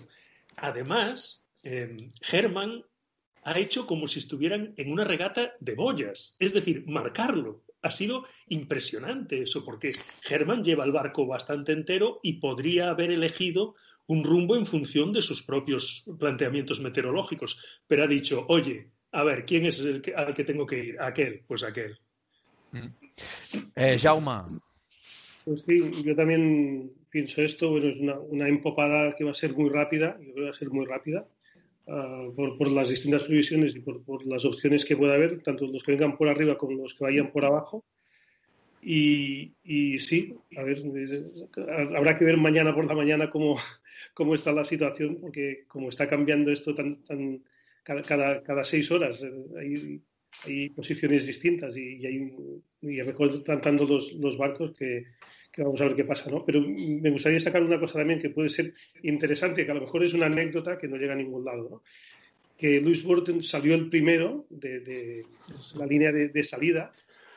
además, 0.58 1.48
eh, 1.63 1.98
Herman 2.32 2.86
ha 3.44 3.58
hecho 3.58 3.88
como 3.88 4.08
si 4.08 4.20
estuvieran 4.20 4.75
en 4.77 4.92
una 4.92 5.06
regata 5.06 5.54
de 5.60 5.74
boyas, 5.74 6.36
es 6.38 6.54
decir, 6.54 6.84
marcarlo. 6.88 7.63
Ha 7.86 7.92
sido 7.92 8.25
impresionante 8.48 9.44
eso, 9.44 9.63
porque 9.63 9.92
Herman 10.27 10.63
lleva 10.63 10.86
el 10.86 10.92
barco 10.92 11.27
bastante 11.27 11.72
entero 11.72 12.20
y 12.24 12.39
podría 12.39 12.89
haber 12.89 13.12
elegido 13.12 13.75
un 14.08 14.24
rumbo 14.24 14.56
en 14.56 14.65
función 14.65 15.13
de 15.13 15.22
sus 15.22 15.44
propios 15.44 16.04
planteamientos 16.20 16.80
meteorológicos, 16.80 17.84
pero 17.86 18.04
ha 18.04 18.08
dicho, 18.08 18.48
oye, 18.50 18.89
a 19.12 19.24
ver, 19.24 19.46
¿quién 19.46 19.68
es 19.68 19.86
el 19.86 20.01
que, 20.01 20.15
al 20.15 20.34
que 20.34 20.44
tengo 20.44 20.65
que 20.65 20.84
ir? 20.84 20.96
Aquel, 21.00 21.44
pues 21.48 21.63
aquel. 21.63 21.96
Mm. 22.72 22.88
Eh, 23.75 24.00
Jaume. 24.00 24.46
Pues 25.44 25.62
sí, 25.68 26.04
yo 26.04 26.15
también 26.15 26.92
pienso 27.12 27.44
esto, 27.44 27.70
bueno, 27.70 27.89
es 27.89 28.00
una, 28.00 28.18
una, 28.18 28.48
empopada 28.48 29.15
que 29.15 29.25
va 29.25 29.30
a 29.30 29.36
ser 29.36 29.54
muy 29.54 29.70
rápida, 29.70 30.18
yo 30.20 30.34
creo 30.34 30.36
que 30.36 30.50
va 30.50 30.56
a 30.56 30.60
ser 30.60 30.72
muy 30.72 30.88
rápida, 30.88 31.27
uh, 31.88 32.34
por, 32.36 32.58
por, 32.58 32.70
las 32.70 32.89
distintas 32.89 33.24
previsiones 33.24 33.75
y 33.75 33.80
por, 33.80 34.04
por, 34.04 34.25
las 34.25 34.46
opciones 34.46 34.86
que 34.86 34.98
pueda 34.98 35.15
haber, 35.15 35.42
tanto 35.42 35.68
los 35.68 35.84
que 35.84 35.92
vengan 35.94 36.18
por 36.18 36.27
arriba 36.30 36.58
como 36.58 36.77
los 36.77 36.94
que 36.96 37.04
vayan 37.04 37.32
por 37.32 37.46
abajo. 37.46 37.84
Y, 38.82 39.54
y 39.63 39.98
sí, 40.00 40.36
a 40.58 40.63
ver, 40.63 40.84
habrá 41.96 42.18
que 42.18 42.25
ver 42.25 42.38
mañana 42.38 42.74
por 42.75 42.86
la 42.86 42.94
mañana 42.94 43.32
cómo, 43.32 43.58
cómo 44.13 44.36
está 44.36 44.51
la 44.51 44.65
situación, 44.65 45.18
porque 45.20 45.63
como 45.68 45.89
está 45.89 46.08
cambiando 46.08 46.51
esto 46.51 46.75
tan, 46.75 47.04
tan 47.06 47.44
cada, 47.84 48.42
cada, 48.44 48.65
seis 48.65 48.92
horas 48.92 49.24
eh, 49.24 50.00
hay, 50.46 50.70
posiciones 50.70 51.25
distintas 51.27 51.77
y, 51.77 51.98
y 51.98 52.06
hay 52.06 52.34
y 52.82 53.01
recortando 53.01 53.86
los, 53.86 54.12
los 54.13 54.38
barcos 54.38 54.74
que, 54.77 55.06
que, 55.55 55.63
vamos 55.63 55.79
a 55.79 55.85
ver 55.85 55.95
qué 55.95 56.03
pasa, 56.03 56.29
¿no? 56.29 56.43
Pero 56.45 56.62
me 56.62 57.09
gustaría 57.09 57.38
destacar 57.38 57.63
una 57.63 57.79
cosa 57.79 58.00
también 58.00 58.19
que 58.19 58.29
puede 58.29 58.50
ser 58.50 58.74
interesante, 59.03 59.65
que 59.65 59.71
a 59.71 59.75
lo 59.75 59.81
mejor 59.81 60.03
es 60.03 60.13
una 60.13 60.25
anécdota 60.25 60.77
que 60.77 60.88
no 60.88 60.97
llega 60.97 61.13
a 61.13 61.17
ningún 61.17 61.45
lado, 61.45 61.69
¿no? 61.69 61.83
Que 62.57 62.81
Luis 62.81 63.03
Burton 63.03 63.41
salió 63.43 63.75
el 63.75 63.89
primero 63.89 64.45
de, 64.50 64.79
de 64.81 65.24
la 65.77 65.85
línea 65.85 66.12
de, 66.12 66.43
salida 66.43 66.91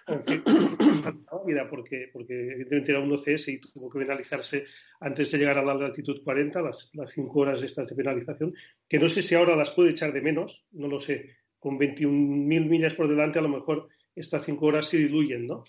porque, 1.71 2.09
porque 2.13 2.35
evidentemente 2.53 2.93
era 2.93 3.01
un 3.01 3.13
OCS 3.13 3.49
y 3.49 3.59
tuvo 3.59 3.91
que 3.91 3.99
penalizarse 3.99 4.65
antes 5.01 5.31
de 5.31 5.39
llegar 5.39 5.59
a 5.59 5.65
la 5.65 5.75
latitud 5.75 6.23
40, 6.23 6.63
las, 6.63 6.91
las 6.95 7.13
cinco 7.13 7.41
horas 7.41 7.63
estas 7.63 7.89
de 7.89 7.95
penalización, 7.95 8.55
que 8.89 8.99
no 8.99 9.09
sé 9.09 9.23
si 9.23 9.35
ahora 9.35 9.57
las 9.57 9.71
puede 9.71 9.91
echar 9.91 10.13
de 10.13 10.23
menos, 10.23 10.65
no 10.73 10.89
lo 10.89 11.01
sé. 11.01 11.37
Con 11.59 11.79
21.000 11.79 12.69
millas 12.69 12.95
por 12.95 13.09
delante, 13.09 13.39
a 13.41 13.43
lo 13.43 13.49
mejor 13.49 13.89
estas 14.15 14.45
cinco 14.45 14.67
horas 14.67 14.87
se 14.87 14.97
diluyen, 14.97 15.47
¿no? 15.47 15.65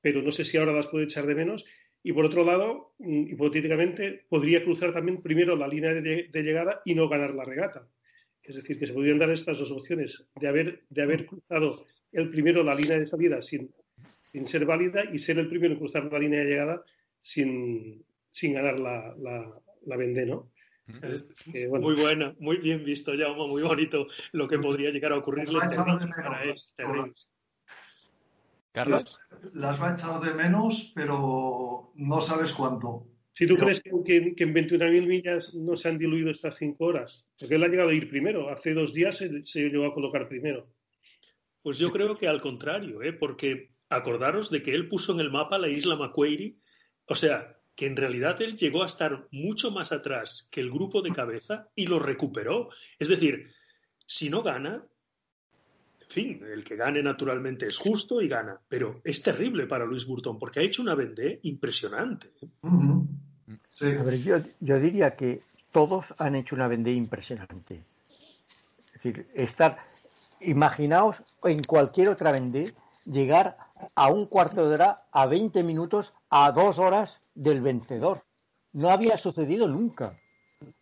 Pero 0.00 0.22
no 0.22 0.32
sé 0.32 0.44
si 0.44 0.56
ahora 0.56 0.72
las 0.72 0.86
puede 0.86 1.04
echar 1.04 1.26
de 1.26 1.34
menos. 1.34 1.64
Y 2.02 2.12
por 2.12 2.24
otro 2.24 2.44
lado, 2.44 2.94
mm, 2.98 3.32
hipotéticamente, 3.32 4.24
podría 4.28 4.64
cruzar 4.64 4.92
también 4.92 5.22
primero 5.22 5.56
la 5.56 5.68
línea 5.68 5.94
de, 5.94 6.28
de 6.30 6.42
llegada 6.42 6.80
y 6.84 6.94
no 6.94 7.08
ganar 7.08 7.34
la 7.34 7.44
regata. 7.44 7.88
Es 8.42 8.56
decir, 8.56 8.78
que 8.78 8.86
se 8.86 8.92
podrían 8.92 9.18
dar 9.18 9.30
estas 9.30 9.58
dos 9.58 9.70
opciones 9.70 10.24
de 10.40 10.48
haber, 10.48 10.82
de 10.90 11.02
haber 11.02 11.26
cruzado 11.26 11.86
el 12.10 12.28
primero 12.30 12.62
la 12.64 12.74
línea 12.74 12.98
de 12.98 13.06
salida 13.06 13.40
sin 13.40 13.70
sin 14.32 14.48
ser 14.48 14.64
válida 14.64 15.04
y 15.12 15.18
ser 15.18 15.38
el 15.38 15.48
primero 15.48 15.74
en 15.74 15.78
cruzar 15.78 16.10
la 16.10 16.18
línea 16.18 16.40
de 16.40 16.46
llegada 16.46 16.82
sin, 17.20 18.02
sin 18.30 18.54
ganar 18.54 18.80
la, 18.80 19.14
la, 19.18 19.60
la 19.84 19.96
vende, 19.96 20.24
¿no? 20.24 20.50
Muy 21.68 21.94
buena, 21.94 22.34
muy 22.38 22.56
bien 22.56 22.82
visto, 22.82 23.12
Jaume, 23.16 23.46
muy 23.46 23.62
bonito 23.62 24.06
lo 24.32 24.48
que 24.48 24.58
podría 24.58 24.90
llegar 24.90 25.12
a 25.12 25.18
ocurrirle. 25.18 25.58
Carlos. 28.72 29.18
Las 29.52 29.80
va 29.80 29.90
a 29.90 29.94
echar 29.94 30.20
de 30.20 30.34
menos, 30.34 30.92
pero 30.94 31.92
no 31.94 32.20
sabes 32.20 32.52
cuánto. 32.52 33.06
Si 33.34 33.46
tú 33.46 33.56
crees 33.56 33.82
que, 33.82 33.90
que, 34.04 34.34
que 34.34 34.44
en 34.44 34.54
21.000 34.54 35.06
millas 35.06 35.54
no 35.54 35.76
se 35.76 35.88
han 35.88 35.98
diluido 35.98 36.30
estas 36.30 36.56
cinco 36.56 36.86
horas, 36.86 37.28
porque 37.38 37.54
él 37.54 37.62
ha 37.62 37.68
llegado 37.68 37.88
a 37.88 37.94
ir 37.94 38.08
primero, 38.08 38.50
hace 38.50 38.74
dos 38.74 38.92
días 38.92 39.16
se, 39.16 39.44
se 39.46 39.60
llegó 39.60 39.86
a 39.86 39.94
colocar 39.94 40.28
primero. 40.28 40.68
Pues 41.62 41.78
yo 41.78 41.90
creo 41.90 42.16
que 42.16 42.28
al 42.28 42.40
contrario, 42.40 43.02
¿eh? 43.02 43.12
porque 43.12 43.72
acordaros 43.88 44.50
de 44.50 44.62
que 44.62 44.74
él 44.74 44.88
puso 44.88 45.12
en 45.12 45.20
el 45.20 45.30
mapa 45.30 45.58
la 45.58 45.68
isla 45.68 45.96
Macquarie, 45.96 46.56
o 47.06 47.14
sea, 47.14 47.58
que 47.74 47.86
en 47.86 47.96
realidad 47.96 48.40
él 48.42 48.56
llegó 48.56 48.82
a 48.82 48.86
estar 48.86 49.28
mucho 49.30 49.70
más 49.70 49.92
atrás 49.92 50.48
que 50.52 50.60
el 50.60 50.70
grupo 50.70 51.02
de 51.02 51.12
cabeza 51.12 51.70
y 51.74 51.86
lo 51.86 51.98
recuperó. 51.98 52.68
Es 52.98 53.08
decir, 53.08 53.46
si 54.06 54.28
no 54.28 54.42
gana, 54.42 54.86
fin, 56.12 56.44
el 56.44 56.62
que 56.62 56.76
gane 56.76 57.02
naturalmente 57.02 57.66
es 57.66 57.78
justo 57.78 58.20
y 58.20 58.28
gana, 58.28 58.60
pero 58.68 59.00
es 59.02 59.22
terrible 59.22 59.66
para 59.66 59.84
Luis 59.84 60.06
Burton 60.06 60.38
porque 60.38 60.60
ha 60.60 60.62
hecho 60.62 60.82
una 60.82 60.94
vendée 60.94 61.40
impresionante. 61.42 62.30
A 62.62 64.02
ver, 64.02 64.18
yo, 64.18 64.36
yo, 64.60 64.78
diría 64.78 65.16
que 65.16 65.40
todos 65.70 66.06
han 66.18 66.36
hecho 66.36 66.54
una 66.54 66.68
vendée 66.68 66.92
impresionante. 66.92 67.84
Es 68.86 68.92
decir, 68.92 69.26
estar, 69.34 69.78
imaginaos 70.40 71.22
en 71.44 71.64
cualquier 71.64 72.08
otra 72.08 72.30
vendée 72.30 72.72
llegar 73.04 73.56
a 73.94 74.08
un 74.08 74.26
cuarto 74.26 74.68
de 74.68 74.74
hora, 74.74 75.04
a 75.10 75.26
20 75.26 75.62
minutos, 75.62 76.14
a 76.30 76.52
dos 76.52 76.78
horas 76.78 77.20
del 77.34 77.60
vencedor. 77.60 78.22
No 78.72 78.90
había 78.90 79.18
sucedido 79.18 79.66
nunca. 79.68 80.18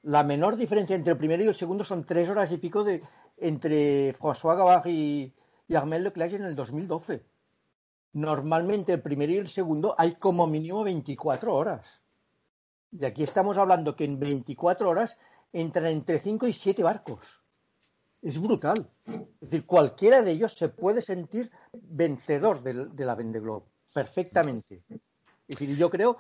La 0.03 0.23
menor 0.23 0.57
diferencia 0.57 0.95
entre 0.95 1.13
el 1.13 1.19
primero 1.19 1.43
y 1.43 1.49
el 1.49 1.57
segundo 1.57 1.85
son 1.85 2.05
tres 2.05 2.29
horas 2.29 2.53
y 2.53 2.59
pico 2.59 2.85
de, 2.85 3.03
entre 3.41 4.15
François 4.15 4.57
Gavard 4.57 4.87
y, 4.87 5.33
y 5.69 5.75
Armel 5.75 6.05
Leclerc 6.05 6.35
en 6.35 6.45
el 6.45 6.55
2012. 6.55 7.25
Normalmente 8.13 8.93
el 8.93 9.03
primero 9.03 9.33
y 9.33 9.37
el 9.39 9.49
segundo 9.49 9.95
hay 9.97 10.15
como 10.15 10.47
mínimo 10.47 10.85
24 10.85 11.55
horas. 11.55 12.03
Y 12.93 13.05
aquí 13.05 13.23
estamos 13.23 13.57
hablando 13.59 13.95
que 13.95 14.05
en 14.05 14.19
24 14.19 14.89
horas 14.89 15.17
entran 15.53 15.87
entre 15.87 16.19
5 16.19 16.47
y 16.49 16.53
7 16.53 16.83
barcos 16.83 17.41
es 18.23 18.41
brutal. 18.41 18.91
Es 19.07 19.51
decir, 19.51 19.67
cualquiera 19.67 20.23
de 20.23 20.33
ellos 20.33 20.55
se 20.55 20.69
puede 20.69 21.03
sentir 21.03 21.51
vencedor 21.73 22.63
de, 22.63 22.87
de 22.87 23.05
la 23.05 23.15
Vendée 23.15 23.43
perfectamente. 23.93 24.83
Es 24.89 25.59
decir, 25.59 25.77
yo 25.77 25.91
creo 25.91 26.17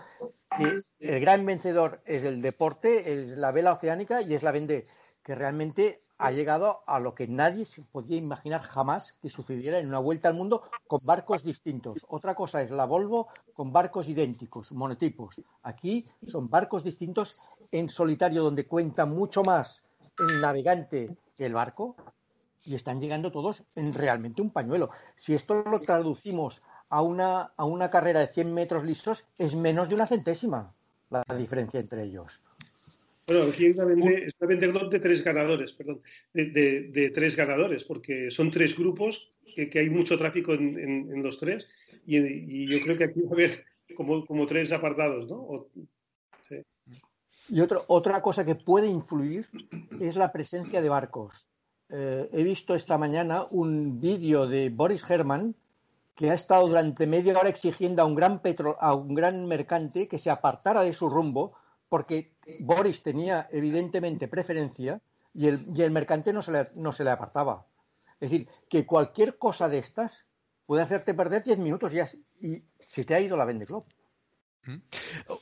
que 0.56 0.82
el 0.98 1.20
gran 1.20 1.44
vencedor 1.46 2.00
es 2.04 2.24
el 2.24 2.42
deporte, 2.42 3.12
es 3.12 3.26
la 3.38 3.52
vela 3.52 3.72
oceánica 3.72 4.22
y 4.22 4.34
es 4.34 4.42
la 4.42 4.50
Vendée, 4.50 4.86
que 5.22 5.34
realmente 5.34 6.02
ha 6.20 6.30
llegado 6.30 6.82
a 6.86 7.00
lo 7.00 7.14
que 7.14 7.26
nadie 7.26 7.64
se 7.64 7.82
podía 7.82 8.16
imaginar 8.16 8.60
jamás 8.60 9.14
que 9.22 9.30
sucediera 9.30 9.78
en 9.78 9.88
una 9.88 9.98
vuelta 9.98 10.28
al 10.28 10.34
mundo 10.34 10.62
con 10.86 11.00
barcos 11.04 11.42
distintos. 11.42 11.98
Otra 12.08 12.34
cosa 12.34 12.62
es 12.62 12.70
la 12.70 12.84
Volvo 12.84 13.28
con 13.54 13.72
barcos 13.72 14.08
idénticos, 14.08 14.70
monotipos. 14.72 15.40
Aquí 15.62 16.06
son 16.26 16.48
barcos 16.48 16.84
distintos 16.84 17.38
en 17.72 17.88
solitario, 17.88 18.42
donde 18.42 18.66
cuenta 18.66 19.06
mucho 19.06 19.42
más 19.42 19.82
el 20.18 20.40
navegante 20.40 21.16
el 21.44 21.54
barco 21.54 21.96
y 22.64 22.74
están 22.74 23.00
llegando 23.00 23.32
todos 23.32 23.62
en 23.74 23.94
realmente 23.94 24.42
un 24.42 24.50
pañuelo. 24.50 24.90
Si 25.16 25.34
esto 25.34 25.54
lo 25.54 25.80
traducimos 25.80 26.62
a 26.88 27.02
una, 27.02 27.52
a 27.56 27.64
una 27.64 27.88
carrera 27.90 28.20
de 28.20 28.28
100 28.28 28.52
metros 28.52 28.84
lisos, 28.84 29.24
es 29.38 29.54
menos 29.54 29.88
de 29.88 29.94
una 29.94 30.06
centésima 30.06 30.72
la 31.08 31.24
diferencia 31.34 31.80
entre 31.80 32.04
ellos. 32.04 32.40
Bueno, 33.30 33.44
aquí 33.44 33.66
hay 33.66 33.70
una 33.70 33.84
vende, 33.84 34.88
de 34.90 34.98
tres 34.98 35.22
ganadores, 35.22 35.72
perdón, 35.72 36.02
de, 36.34 36.46
de, 36.46 36.88
de, 36.88 37.10
tres 37.10 37.36
ganadores, 37.36 37.84
porque 37.84 38.28
son 38.28 38.50
tres 38.50 38.76
grupos 38.76 39.30
que, 39.54 39.70
que 39.70 39.78
hay 39.78 39.88
mucho 39.88 40.18
tráfico 40.18 40.52
en, 40.52 40.76
en, 40.76 41.12
en 41.12 41.22
los 41.22 41.38
tres 41.38 41.68
y, 42.04 42.18
y, 42.18 42.66
yo 42.66 42.78
creo 42.84 42.98
que 42.98 43.04
aquí 43.04 43.20
va 43.20 43.30
a 43.30 43.34
haber 43.34 43.64
como, 43.94 44.26
como 44.26 44.48
tres 44.48 44.72
apartados, 44.72 45.28
¿no? 45.28 45.36
O, 45.36 45.70
sí. 46.48 46.56
Y 47.50 47.60
otro, 47.60 47.84
otra 47.86 48.20
cosa 48.20 48.44
que 48.44 48.56
puede 48.56 48.88
influir 48.88 49.46
es 50.00 50.16
la 50.16 50.32
presencia 50.32 50.82
de 50.82 50.88
barcos. 50.88 51.48
Eh, 51.88 52.28
he 52.32 52.42
visto 52.42 52.74
esta 52.74 52.98
mañana 52.98 53.46
un 53.52 54.00
vídeo 54.00 54.48
de 54.48 54.70
Boris 54.70 55.08
Herman 55.08 55.54
que 56.16 56.32
ha 56.32 56.34
estado 56.34 56.66
durante 56.66 57.06
media 57.06 57.38
hora 57.38 57.48
exigiendo 57.48 58.02
a 58.02 58.06
un 58.06 58.16
gran 58.16 58.42
petro, 58.42 58.76
a 58.80 58.92
un 58.92 59.14
gran 59.14 59.46
mercante 59.46 60.08
que 60.08 60.18
se 60.18 60.30
apartara 60.30 60.82
de 60.82 60.92
su 60.92 61.08
rumbo, 61.08 61.59
porque 61.90 62.32
Boris 62.60 63.02
tenía 63.02 63.48
evidentemente 63.52 64.28
preferencia 64.28 65.02
y 65.34 65.48
el, 65.48 65.66
y 65.76 65.82
el 65.82 65.90
mercante 65.90 66.32
no 66.32 66.40
se, 66.40 66.52
le, 66.52 66.70
no 66.76 66.92
se 66.92 67.04
le 67.04 67.10
apartaba. 67.10 67.66
Es 68.20 68.30
decir, 68.30 68.48
que 68.68 68.86
cualquier 68.86 69.36
cosa 69.36 69.68
de 69.68 69.78
estas 69.78 70.24
puede 70.66 70.82
hacerte 70.82 71.14
perder 71.14 71.42
10 71.42 71.58
minutos 71.58 71.92
y, 71.92 72.46
y 72.46 72.64
se 72.78 73.04
te 73.04 73.14
ha 73.14 73.20
ido 73.20 73.36
la 73.36 73.44
Vende 73.44 73.66
Club. 73.66 73.84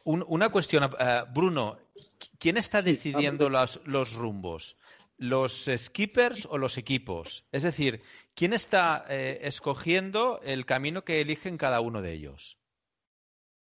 Un, 0.04 0.24
una 0.26 0.50
cuestión, 0.50 0.84
uh, 0.84 1.32
Bruno, 1.34 1.78
¿quién 2.38 2.56
está 2.56 2.82
decidiendo 2.82 3.50
los, 3.50 3.80
los, 3.84 4.14
rumbos? 4.14 4.78
¿Los 5.18 5.68
skippers 5.76 6.46
o 6.46 6.56
los 6.56 6.78
equipos? 6.78 7.44
Es 7.52 7.64
decir, 7.64 8.00
¿quién 8.34 8.52
está 8.52 9.04
eh, 9.08 9.40
escogiendo 9.42 10.40
el 10.44 10.64
camino 10.64 11.04
que 11.04 11.20
eligen 11.20 11.58
cada 11.58 11.80
uno 11.80 12.00
de 12.00 12.12
ellos? 12.12 12.57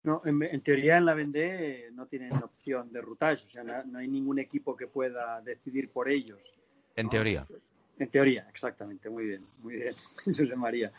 No, 0.03 0.23
en, 0.25 0.43
en, 0.43 0.61
teoría 0.63 0.97
en 0.97 1.05
la 1.05 1.15
Vendée 1.15 1.87
eh, 1.87 1.91
no 1.93 2.07
tienen 2.07 2.33
opción 2.33 2.91
de 2.91 3.03
rutage, 3.03 3.45
o 3.47 3.51
sea, 3.51 3.63
no, 3.63 3.85
no, 3.85 3.99
hay 3.99 4.09
ningún 4.09 4.39
equipo 4.39 4.75
que 4.75 4.87
pueda 4.87 5.43
decidir 5.43 5.91
por 5.91 6.09
ellos. 6.09 6.55
En 6.97 7.07
¿no? 7.07 7.11
teoría. 7.11 7.47
En 7.99 8.09
teoría, 8.09 8.47
exactamente, 8.49 9.11
muy 9.11 9.27
bien, 9.27 9.47
muy 9.59 9.77
bien, 9.77 9.95
José 10.25 10.57
María. 10.57 10.91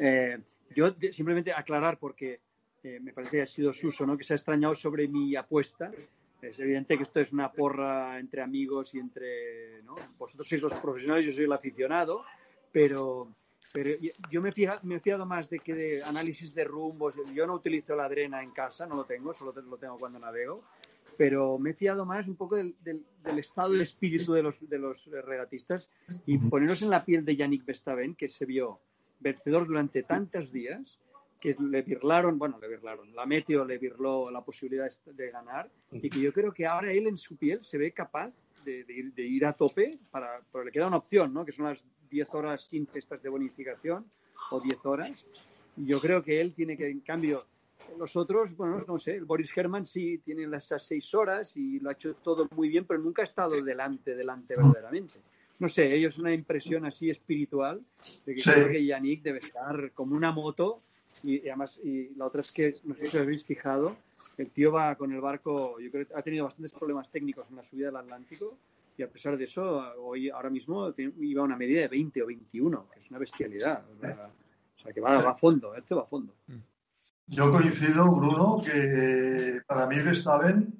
Eh, 0.00 0.38
yo 0.74 0.90
de, 0.90 1.12
simplemente 1.12 1.52
aclarar 1.52 1.98
porque 1.98 2.40
eh, 2.82 2.98
me 3.00 3.12
parece 3.12 3.36
que 3.36 3.42
ha 3.42 3.46
sido 3.46 3.72
Suso, 3.72 4.04
¿no? 4.04 4.16
que 4.16 4.24
se 4.24 4.34
ha 4.34 4.36
extrañado 4.36 4.74
sobre 4.74 5.06
mi 5.06 5.36
apuesta. 5.36 5.92
Es 6.40 6.58
evidente 6.58 6.96
que 6.96 7.02
esto 7.02 7.20
es 7.20 7.32
una 7.32 7.50
porra 7.50 8.18
entre 8.18 8.42
amigos 8.42 8.94
y 8.94 8.98
entre. 8.98 9.82
¿no? 9.82 9.96
Vosotros 10.18 10.48
sois 10.48 10.62
los 10.62 10.74
profesionales, 10.74 11.26
yo 11.26 11.32
soy 11.32 11.44
el 11.44 11.52
aficionado, 11.52 12.24
pero, 12.70 13.28
pero 13.72 13.90
yo 14.30 14.40
me 14.40 14.50
he, 14.50 14.52
fijado, 14.52 14.80
me 14.82 14.96
he 14.96 15.00
fiado 15.00 15.26
más 15.26 15.50
de 15.50 15.58
que 15.58 15.74
de 15.74 16.02
análisis 16.02 16.54
de 16.54 16.64
rumbos. 16.64 17.16
Yo 17.34 17.46
no 17.46 17.54
utilizo 17.54 17.94
la 17.94 18.08
drena 18.08 18.42
en 18.42 18.50
casa, 18.50 18.86
no 18.86 18.96
lo 18.96 19.04
tengo, 19.04 19.34
solo 19.34 19.52
lo 19.52 19.76
tengo 19.76 19.96
cuando 19.98 20.18
navego. 20.18 20.64
Pero 21.16 21.58
me 21.58 21.70
he 21.70 21.74
fiado 21.74 22.06
más 22.06 22.28
un 22.28 22.36
poco 22.36 22.56
del, 22.56 22.76
del, 22.82 23.04
del 23.24 23.38
estado 23.38 23.70
de 23.70 23.82
espíritu 23.82 24.32
de 24.32 24.42
los, 24.42 24.68
de 24.68 24.78
los 24.78 25.04
regatistas 25.06 25.90
y 26.26 26.38
ponernos 26.38 26.80
en 26.82 26.90
la 26.90 27.04
piel 27.04 27.24
de 27.24 27.36
Yannick 27.36 27.64
Bestaven, 27.64 28.14
que 28.14 28.28
se 28.28 28.46
vio 28.46 28.80
vencedor 29.18 29.66
durante 29.66 30.04
tantos 30.04 30.52
días 30.52 31.00
que 31.40 31.56
le 31.58 31.82
birlaron, 31.82 32.38
bueno, 32.38 32.58
le 32.60 32.68
birlaron, 32.68 33.14
la 33.14 33.26
Meteo 33.26 33.64
le 33.64 33.78
birló 33.78 34.30
la 34.30 34.42
posibilidad 34.42 34.90
de 35.06 35.30
ganar 35.30 35.70
y 35.92 36.08
que 36.10 36.20
yo 36.20 36.32
creo 36.32 36.52
que 36.52 36.66
ahora 36.66 36.92
él 36.92 37.06
en 37.06 37.16
su 37.16 37.36
piel 37.36 37.62
se 37.62 37.78
ve 37.78 37.92
capaz 37.92 38.32
de, 38.64 38.84
de, 38.84 38.92
ir, 38.92 39.14
de 39.14 39.22
ir, 39.22 39.46
a 39.46 39.52
tope, 39.52 39.98
para, 40.10 40.40
pero 40.52 40.64
le 40.64 40.72
queda 40.72 40.88
una 40.88 40.96
opción, 40.96 41.32
¿no? 41.32 41.44
Que 41.44 41.52
son 41.52 41.66
las 41.66 41.84
10 42.10 42.34
horas 42.34 42.68
15 42.68 42.98
estas 42.98 43.22
de 43.22 43.28
bonificación 43.28 44.10
o 44.50 44.60
10 44.60 44.86
horas. 44.86 45.24
Yo 45.76 46.00
creo 46.00 46.22
que 46.22 46.40
él 46.40 46.54
tiene 46.54 46.76
que, 46.76 46.88
en 46.88 47.00
cambio, 47.00 47.46
los 47.98 48.16
otros, 48.16 48.56
bueno, 48.56 48.78
no 48.86 48.98
sé, 48.98 49.16
el 49.16 49.24
Boris 49.24 49.56
Herman 49.56 49.86
sí 49.86 50.18
tiene 50.18 50.44
esas 50.56 50.82
6 50.86 51.14
horas 51.14 51.56
y 51.56 51.80
lo 51.80 51.90
ha 51.90 51.92
hecho 51.92 52.14
todo 52.14 52.48
muy 52.54 52.68
bien, 52.68 52.84
pero 52.84 53.00
nunca 53.00 53.22
ha 53.22 53.24
estado 53.24 53.62
delante, 53.62 54.14
delante 54.14 54.56
verdaderamente 54.56 55.20
no 55.58 55.68
sé, 55.68 55.92
ellos 55.94 56.18
una 56.18 56.32
impresión 56.32 56.84
así 56.86 57.10
espiritual 57.10 57.82
de 58.24 58.34
que 58.34 58.40
sí. 58.40 58.50
creo 58.50 58.68
que 58.68 58.84
Yannick 58.84 59.22
debe 59.22 59.38
estar 59.38 59.92
como 59.92 60.14
una 60.14 60.30
moto 60.30 60.82
y, 61.22 61.44
y, 61.44 61.48
además 61.48 61.80
y 61.82 62.14
la 62.14 62.26
otra 62.26 62.42
es 62.42 62.52
que 62.52 62.72
no 62.84 62.94
sé 62.94 63.02
si 63.02 63.16
os 63.16 63.22
habéis 63.22 63.44
fijado 63.44 63.96
el 64.36 64.50
tío 64.50 64.70
va 64.70 64.94
con 64.94 65.12
el 65.12 65.20
barco 65.20 65.80
yo 65.80 65.90
creo 65.90 66.06
que 66.06 66.14
ha 66.14 66.22
tenido 66.22 66.44
bastantes 66.44 66.72
problemas 66.72 67.10
técnicos 67.10 67.50
en 67.50 67.56
la 67.56 67.64
subida 67.64 67.86
del 67.86 67.96
Atlántico 67.96 68.56
y 68.98 69.02
a 69.02 69.10
pesar 69.10 69.36
de 69.36 69.44
eso 69.44 69.80
hoy 69.98 70.28
ahora 70.28 70.50
mismo 70.50 70.92
iba 70.96 71.42
a 71.42 71.44
una 71.44 71.56
medida 71.56 71.82
de 71.82 71.88
20 71.88 72.22
o 72.22 72.26
21 72.26 72.88
que 72.92 72.98
es 72.98 73.10
una 73.10 73.18
bestialidad 73.18 73.84
o 73.88 74.80
sea, 74.82 74.92
que 74.92 75.00
va, 75.00 75.18
a 75.18 75.34
fondo 75.34 75.74
esto 75.74 75.96
va 75.96 76.02
a 76.02 76.06
fondo 76.06 76.34
yo 77.28 77.50
coincido 77.50 78.10
Bruno 78.14 78.62
que 78.64 79.60
para 79.66 79.86
mí 79.86 79.96
Verstappen 80.02 80.78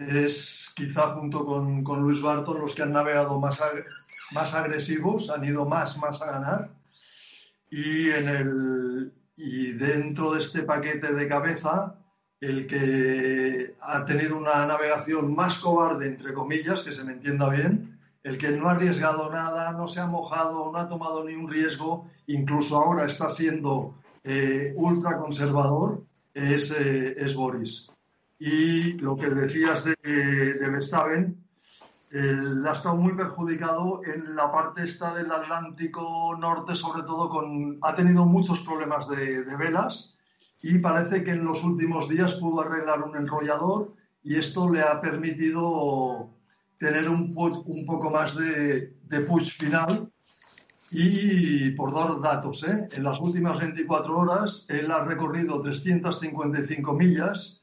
es 0.00 0.72
quizá 0.74 1.14
junto 1.14 1.44
con, 1.44 1.84
con, 1.84 2.00
Luis 2.00 2.22
Barton 2.22 2.60
los 2.60 2.74
que 2.74 2.82
han 2.82 2.92
navegado 2.92 3.38
más, 3.38 3.60
más 4.32 4.54
agresivos, 4.54 5.28
han 5.30 5.44
ido 5.44 5.66
más, 5.66 5.98
más 5.98 6.22
a 6.22 6.26
ganar. 6.32 6.70
Y, 7.70 8.10
en 8.10 8.28
el, 8.28 9.12
y 9.36 9.72
dentro 9.72 10.32
de 10.32 10.40
este 10.40 10.62
paquete 10.62 11.12
de 11.12 11.28
cabeza, 11.28 11.99
el 12.40 12.66
que 12.66 13.76
ha 13.80 14.04
tenido 14.06 14.38
una 14.38 14.66
navegación 14.66 15.34
más 15.34 15.58
cobarde, 15.58 16.06
entre 16.06 16.32
comillas, 16.32 16.82
que 16.82 16.92
se 16.92 17.04
me 17.04 17.12
entienda 17.12 17.48
bien, 17.50 17.98
el 18.22 18.38
que 18.38 18.50
no 18.50 18.68
ha 18.68 18.72
arriesgado 18.72 19.30
nada, 19.30 19.72
no 19.72 19.88
se 19.88 20.00
ha 20.00 20.06
mojado, 20.06 20.70
no 20.72 20.78
ha 20.78 20.88
tomado 20.88 21.24
ni 21.24 21.34
un 21.34 21.50
riesgo, 21.50 22.08
incluso 22.26 22.76
ahora 22.76 23.06
está 23.06 23.30
siendo 23.30 23.94
eh, 24.24 24.72
ultra 24.76 25.16
conservador, 25.16 26.02
es, 26.34 26.70
eh, 26.70 27.34
Boris. 27.34 27.90
Y 28.38 28.92
lo 28.94 29.16
que 29.16 29.28
decías 29.28 29.84
de, 29.84 29.96
de 30.02 30.66
ha 32.12 32.72
estado 32.72 32.96
muy 32.96 33.14
perjudicado 33.14 34.00
en 34.04 34.34
la 34.34 34.50
parte 34.50 34.84
esta 34.84 35.14
del 35.14 35.30
Atlántico 35.30 36.36
Norte, 36.38 36.74
sobre 36.74 37.02
todo 37.02 37.28
con. 37.28 37.78
ha 37.82 37.94
tenido 37.94 38.24
muchos 38.24 38.60
problemas 38.60 39.08
de, 39.08 39.44
velas 39.56 40.16
y 40.62 40.78
parece 40.78 41.24
que 41.24 41.32
en 41.32 41.44
los 41.44 41.64
últimos 41.64 42.08
días 42.08 42.34
pudo 42.34 42.60
arreglar 42.60 43.02
un 43.02 43.16
enrollador 43.16 43.94
y 44.22 44.36
esto 44.36 44.70
le 44.70 44.82
ha 44.82 45.00
permitido 45.00 46.30
tener 46.78 47.08
un, 47.08 47.34
poco 47.34 48.10
más 48.10 48.34
de, 48.36 49.20
push 49.28 49.58
final. 49.58 50.10
Y 50.92 51.70
por 51.72 51.94
dar 51.94 52.20
datos, 52.20 52.64
¿eh? 52.64 52.88
en 52.90 53.04
las 53.04 53.20
últimas 53.20 53.58
24 53.60 54.12
horas 54.18 54.66
él 54.68 54.90
ha 54.90 55.04
recorrido 55.04 55.62
355 55.62 56.94
millas 56.94 57.60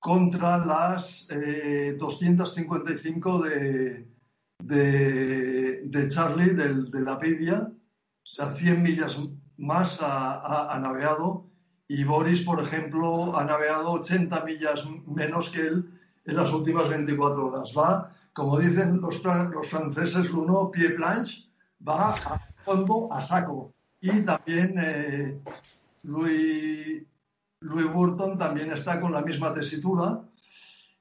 contra 0.00 0.58
las 0.66 1.28
eh, 1.30 1.96
255 1.96 3.42
de, 3.42 4.08
de, 4.58 6.08
Charlie, 6.08 6.50
del, 6.50 6.90
de 6.90 7.00
la 7.00 7.16
Biblia. 7.16 7.70
O 7.70 8.26
sea, 8.26 8.52
100 8.52 8.82
millas 8.82 9.18
más 9.56 10.02
ha, 10.02 10.72
ha, 10.74 10.78
navegado. 10.80 11.46
Y 11.88 12.04
Boris, 12.04 12.40
por 12.42 12.62
ejemplo, 12.62 13.36
ha 13.36 13.44
navegado 13.44 13.92
80 13.92 14.44
millas 14.44 14.84
menos 15.06 15.50
que 15.50 15.60
él 15.60 15.90
en 16.24 16.36
las 16.36 16.50
últimas 16.50 16.88
24 16.88 17.46
horas. 17.46 17.72
Va, 17.76 18.10
como 18.32 18.58
dicen 18.58 19.00
los, 19.00 19.20
franceses, 19.20 20.30
uno 20.30 20.70
pie 20.70 20.90
planche, 20.90 21.44
va 21.86 22.14
a 22.14 22.40
fondo, 22.64 23.12
a 23.12 23.20
saco. 23.20 23.72
Y 24.00 24.22
también 24.22 24.74
eh, 24.78 25.40
Louis, 26.02 27.04
Burton 27.60 28.38
también 28.38 28.72
está 28.72 29.00
con 29.00 29.12
la 29.12 29.22
misma 29.22 29.52
tesitura 29.52 30.20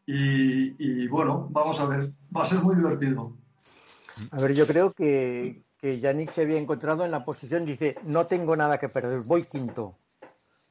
y, 0.06 0.76
y, 0.78 1.08
bueno, 1.08 1.48
vamos 1.50 1.80
a 1.80 1.86
ver, 1.86 2.12
va 2.36 2.44
a 2.44 2.48
ser 2.48 2.60
muy 2.60 2.76
divertido. 2.76 3.34
A 4.32 4.38
ver, 4.38 4.54
yo 4.54 4.68
creo 4.68 4.94
que, 4.94 5.64
que 5.80 6.00
Yannick 6.00 6.32
se 6.32 6.42
había 6.42 6.60
encontrado 6.60 7.04
en 7.04 7.12
la 7.12 7.26
posición, 7.26 7.66
dice, 7.66 7.96
no 8.04 8.26
tengo 8.26 8.56
nada 8.56 8.80
que 8.80 8.90
perder, 8.90 9.22
voy 9.22 9.44
quinto. 9.44 9.98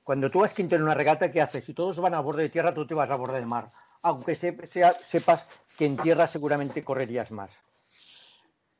Cuando 0.05 0.31
tú 0.31 0.41
vas 0.41 0.53
quinto 0.53 0.75
en 0.75 0.83
una 0.83 0.95
regata, 0.95 1.31
¿qué 1.31 1.41
haces? 1.41 1.65
Si 1.65 1.75
todos 1.75 1.99
van 1.99 2.15
a 2.15 2.21
borde 2.21 2.43
de 2.43 2.49
tierra, 2.49 2.75
tú 2.75 2.87
te 2.87 2.95
vas 2.95 3.11
a 3.11 3.17
borde 3.17 3.39
de 3.39 3.47
mar. 3.47 3.69
Aunque 4.03 4.35
sepas 4.35 5.47
que 5.79 5.87
en 5.87 5.97
tierra 5.97 6.27
seguramente 6.27 6.83
correrías 6.83 7.31
más. 7.31 7.51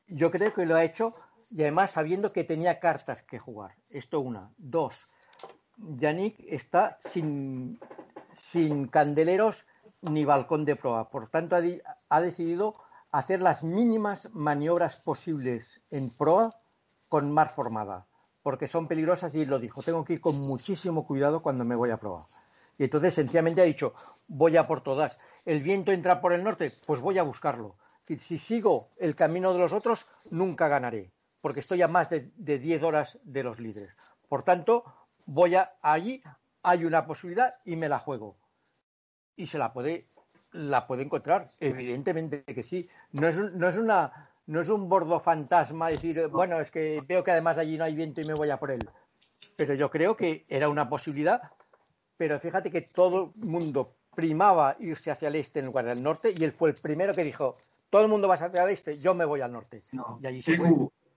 Yo 0.07 0.29
creo 0.31 0.53
que 0.53 0.65
lo 0.65 0.75
ha 0.75 0.83
hecho 0.83 1.13
y 1.49 1.61
además 1.61 1.91
sabiendo 1.91 2.33
que 2.33 2.43
tenía 2.43 2.79
cartas 2.79 3.21
que 3.23 3.39
jugar. 3.39 3.75
Esto 3.89 4.19
una. 4.19 4.51
Dos, 4.57 4.93
Yannick 5.77 6.39
está 6.47 6.99
sin, 7.01 7.79
sin 8.35 8.87
candeleros 8.87 9.65
ni 10.01 10.25
balcón 10.25 10.65
de 10.65 10.75
proa. 10.75 11.09
Por 11.09 11.29
tanto, 11.29 11.55
ha, 11.55 11.61
ha, 12.09 12.21
decidido 12.21 12.75
hacer 13.11 13.41
las 13.41 13.63
mínimas 13.63 14.29
maniobras 14.33 14.97
posibles 14.97 15.81
en 15.89 16.09
proa 16.09 16.49
con 17.09 17.31
mar 17.31 17.49
formada, 17.49 18.07
porque 18.43 18.67
son 18.67 18.87
peligrosas 18.87 19.33
y 19.35 19.45
lo 19.45 19.57
dijo, 19.57 19.81
tengo 19.81 20.03
que 20.03 20.13
ir 20.13 20.21
con 20.21 20.37
muchísimo 20.39 21.07
cuidado 21.07 21.41
cuando 21.41 21.63
me 21.63 21.75
voy 21.75 21.89
a 21.89 21.97
proa. 21.97 22.27
Y 22.77 22.83
entonces 22.83 23.13
sencillamente 23.13 23.61
ha 23.61 23.65
dicho, 23.65 23.93
voy 24.27 24.57
a 24.57 24.67
por 24.67 24.81
todas. 24.81 25.17
El 25.45 25.63
viento 25.63 25.91
entra 25.91 26.21
por 26.21 26.33
el 26.33 26.43
norte, 26.43 26.71
pues 26.85 27.01
voy 27.01 27.17
a 27.17 27.23
buscarlo. 27.23 27.77
Si 28.19 28.37
sigo 28.37 28.89
el 28.99 29.15
camino 29.15 29.53
de 29.53 29.59
los 29.59 29.71
otros, 29.71 30.05
nunca 30.29 30.67
ganaré, 30.67 31.11
porque 31.41 31.61
estoy 31.61 31.81
a 31.81 31.87
más 31.87 32.09
de, 32.09 32.31
de 32.35 32.59
10 32.59 32.83
horas 32.83 33.17
de 33.23 33.43
los 33.43 33.59
líderes. 33.59 33.95
Por 34.27 34.43
tanto, 34.43 34.83
voy 35.25 35.55
allí, 35.81 36.21
hay 36.63 36.85
una 36.85 37.05
posibilidad 37.05 37.55
y 37.63 37.75
me 37.77 37.87
la 37.87 37.99
juego. 37.99 38.35
Y 39.35 39.47
se 39.47 39.57
la 39.57 39.71
puede, 39.71 40.09
la 40.51 40.85
puede 40.85 41.03
encontrar, 41.03 41.49
evidentemente 41.59 42.43
que 42.43 42.63
sí. 42.63 42.89
No 43.13 43.27
es 43.27 43.77
una 43.77 44.29
no 44.47 44.61
es 44.61 44.69
un 44.69 44.89
bordo 44.89 45.19
fantasma 45.19 45.89
decir, 45.89 46.27
bueno, 46.27 46.59
es 46.59 46.71
que 46.71 47.03
veo 47.07 47.23
que 47.23 47.31
además 47.31 47.57
allí 47.57 47.77
no 47.77 47.83
hay 47.83 47.95
viento 47.95 48.21
y 48.21 48.25
me 48.25 48.33
voy 48.33 48.49
a 48.49 48.57
por 48.57 48.71
él. 48.71 48.87
Pero 49.55 49.73
yo 49.73 49.89
creo 49.89 50.15
que 50.15 50.45
era 50.47 50.69
una 50.69 50.89
posibilidad, 50.89 51.41
pero 52.17 52.39
fíjate 52.39 52.71
que 52.71 52.81
todo 52.81 53.33
el 53.41 53.49
mundo 53.49 53.95
primaba 54.15 54.75
irse 54.79 55.11
hacia 55.11 55.27
el 55.27 55.35
este 55.35 55.59
en 55.59 55.67
lugar 55.67 55.85
del 55.85 56.03
norte 56.03 56.33
y 56.37 56.43
él 56.43 56.51
fue 56.51 56.69
el 56.69 56.75
primero 56.75 57.13
que 57.13 57.23
dijo, 57.23 57.57
todo 57.89 58.01
el 58.01 58.07
mundo 58.07 58.27
va 58.27 58.35
hacia 58.35 58.63
el 58.63 58.69
este, 58.69 58.97
yo 58.97 59.13
me 59.13 59.25
voy 59.25 59.41
al 59.41 59.51
norte. 59.51 59.83
No. 59.91 60.19
Y 60.21 60.27
allí 60.27 60.41
se 60.41 60.57
fue. 60.57 60.69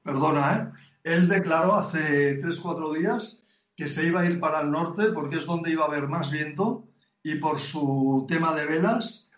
Perdona, 0.02 0.72
¿eh? 0.74 0.80
Él 1.06 1.28
declaró 1.28 1.74
hace 1.74 2.38
tres, 2.38 2.58
cuatro 2.60 2.92
días 2.92 3.40
que 3.76 3.88
se 3.88 4.06
iba 4.06 4.20
a 4.20 4.26
ir 4.26 4.40
para 4.40 4.60
el 4.60 4.70
norte 4.70 5.12
porque 5.12 5.36
es 5.36 5.46
donde 5.46 5.70
iba 5.70 5.84
a 5.84 5.88
haber 5.88 6.08
más 6.08 6.30
viento 6.30 6.84
y 7.22 7.36
por 7.36 7.60
su 7.60 8.24
tema 8.28 8.54
de 8.54 8.66
velas, 8.66 9.28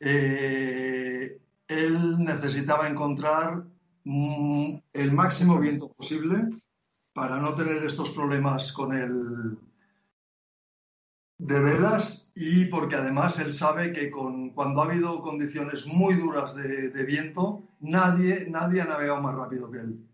eh, 0.00 1.38
él 1.68 2.18
necesitaba 2.18 2.88
encontrar 2.88 3.64
mm, 4.04 4.74
el 4.92 5.12
máximo 5.12 5.58
viento 5.58 5.92
posible 5.92 6.48
para 7.12 7.38
no 7.40 7.54
tener 7.54 7.82
estos 7.84 8.10
problemas 8.10 8.72
con 8.72 8.94
el 8.94 9.58
de 11.38 11.60
velas 11.60 12.32
y 12.34 12.66
porque 12.66 12.96
además 12.96 13.38
él 13.38 13.52
sabe 13.52 13.92
que 13.92 14.10
con, 14.10 14.50
cuando 14.50 14.80
ha 14.80 14.86
habido 14.86 15.22
condiciones 15.22 15.86
muy 15.86 16.14
duras 16.14 16.54
de, 16.54 17.04
viento, 17.04 17.62
nadie, 17.80 18.46
nadie 18.48 18.80
ha 18.80 18.86
navegado 18.86 19.20
más 19.20 19.34
rápido 19.34 19.70
que 19.70 19.80
él. 19.80 20.06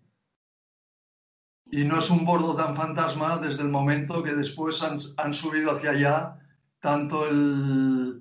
Y 1.70 1.84
no 1.84 1.98
es 1.98 2.10
un 2.10 2.24
bordo 2.24 2.54
tan 2.54 2.76
fantasma 2.76 3.38
desde 3.38 3.62
el 3.62 3.70
momento 3.70 4.22
que 4.22 4.34
después 4.34 4.82
han, 4.82 4.98
han 5.16 5.32
subido 5.32 5.72
hacia 5.72 5.90
allá 5.90 6.38
tanto 6.80 7.28
el, 7.28 8.20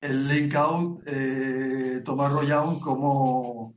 el 0.00 0.28
link 0.28 0.54
out 0.54 1.02
eh, 1.06 1.85
Tomás 2.02 2.32
Royan 2.32 2.80
como, 2.80 3.74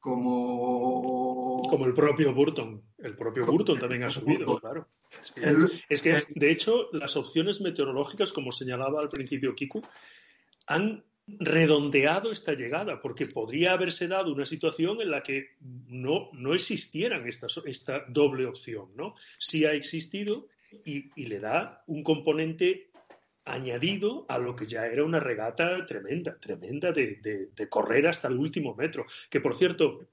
como 0.00 1.38
como 1.68 1.86
el 1.86 1.94
propio 1.94 2.34
Burton. 2.34 2.82
El 2.98 3.14
propio 3.14 3.46
Burton 3.46 3.78
también 3.78 4.02
ha 4.02 4.10
subido, 4.10 4.58
claro. 4.58 4.88
Es 5.20 5.30
que, 5.30 5.40
el, 5.42 5.70
es 5.88 6.02
que, 6.02 6.22
de 6.34 6.50
hecho, 6.50 6.88
las 6.92 7.16
opciones 7.16 7.60
meteorológicas, 7.60 8.32
como 8.32 8.52
señalaba 8.52 9.00
al 9.00 9.08
principio 9.08 9.54
Kiku, 9.54 9.82
han 10.66 11.04
redondeado 11.26 12.32
esta 12.32 12.54
llegada, 12.54 13.00
porque 13.00 13.26
podría 13.26 13.72
haberse 13.72 14.08
dado 14.08 14.32
una 14.32 14.46
situación 14.46 15.00
en 15.00 15.10
la 15.10 15.22
que 15.22 15.56
no, 15.60 16.30
no 16.32 16.54
existieran 16.54 17.26
esta, 17.28 17.46
esta 17.66 18.04
doble 18.08 18.46
opción, 18.46 18.90
¿no? 18.96 19.14
Sí 19.38 19.64
ha 19.64 19.72
existido 19.72 20.48
y, 20.84 21.10
y, 21.16 21.26
le 21.26 21.40
da 21.40 21.82
un 21.86 22.02
componente 22.02 22.87
añadido 23.48 24.26
a 24.28 24.38
lo 24.38 24.54
que 24.54 24.66
ya 24.66 24.86
era 24.86 25.04
una 25.04 25.20
regata 25.20 25.84
tremenda, 25.86 26.38
tremenda 26.38 26.92
de, 26.92 27.50
correr 27.68 28.06
hasta 28.06 28.28
el 28.28 28.36
último 28.36 28.74
metro. 28.74 29.06
Que, 29.30 29.40
por 29.40 29.54
cierto, 29.54 30.08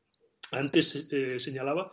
antes 0.52 1.10
eh, 1.12 1.40
señalaba 1.40 1.92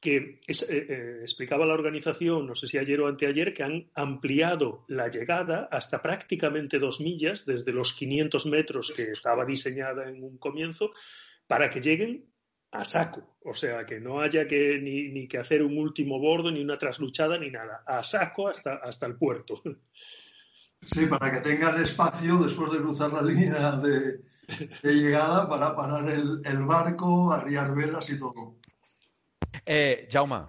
que 0.00 0.16
eh, 0.16 0.54
eh, 0.70 1.18
explicaba 1.20 1.66
la 1.66 1.74
organización, 1.74 2.46
no 2.46 2.54
sé 2.54 2.66
si 2.66 2.78
ayer 2.78 3.00
o 3.00 3.06
anteayer, 3.06 3.52
que 3.52 3.62
han 3.62 3.90
ampliado 3.94 4.84
la 4.88 5.08
llegada 5.08 5.68
hasta 5.70 6.00
prácticamente 6.00 6.78
dos 6.78 7.00
millas, 7.00 7.44
desde 7.44 7.72
los 7.72 7.92
500 7.92 8.46
metros 8.46 8.92
que 8.96 9.02
estaba 9.02 9.44
diseñada 9.44 10.08
en 10.08 10.24
un 10.24 10.38
comienzo, 10.38 10.90
para 11.46 11.68
que 11.68 11.80
lleguen 11.80 12.30
a 12.72 12.84
saco. 12.84 13.36
O 13.44 13.54
sea, 13.54 13.84
que 13.84 14.00
no 14.00 14.20
haya 14.20 14.46
que 14.46 14.78
ni, 14.78 15.08
ni 15.08 15.28
que 15.28 15.38
hacer 15.38 15.62
un 15.62 15.76
último 15.76 16.18
bordo, 16.18 16.50
ni 16.50 16.62
una 16.62 16.76
trasluchada, 16.76 17.36
ni 17.36 17.50
nada. 17.50 17.82
A 17.86 18.02
saco 18.02 18.48
hasta, 18.48 18.76
hasta 18.76 19.06
el 19.06 19.16
puerto. 19.16 19.62
Sí, 20.84 21.06
para 21.06 21.32
que 21.32 21.40
tengan 21.40 21.80
espacio 21.80 22.38
después 22.38 22.72
de 22.72 22.78
cruzar 22.78 23.12
la 23.12 23.22
línea 23.22 23.72
de, 23.76 24.20
de 24.82 24.94
llegada 24.94 25.48
para 25.48 25.76
parar 25.76 26.10
el, 26.10 26.40
el 26.44 26.64
barco, 26.64 27.32
arriar 27.32 27.74
velas 27.74 28.10
y 28.10 28.18
todo. 28.18 28.56
Eh, 29.66 30.08
Jaume. 30.10 30.40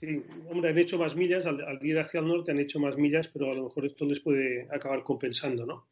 Sí, 0.00 0.22
hombre, 0.50 0.70
han 0.70 0.78
hecho 0.78 0.98
más 0.98 1.16
millas, 1.16 1.46
al, 1.46 1.62
al, 1.62 1.84
ir 1.84 1.98
hacia 1.98 2.20
el 2.20 2.28
norte 2.28 2.50
han 2.50 2.58
hecho 2.58 2.78
más 2.78 2.96
millas, 2.96 3.28
pero 3.28 3.50
a 3.50 3.54
lo 3.54 3.64
mejor 3.64 3.86
esto 3.86 4.04
les 4.04 4.20
puede 4.20 4.68
acabar 4.70 5.02
compensando, 5.02 5.64
¿no? 5.64 5.88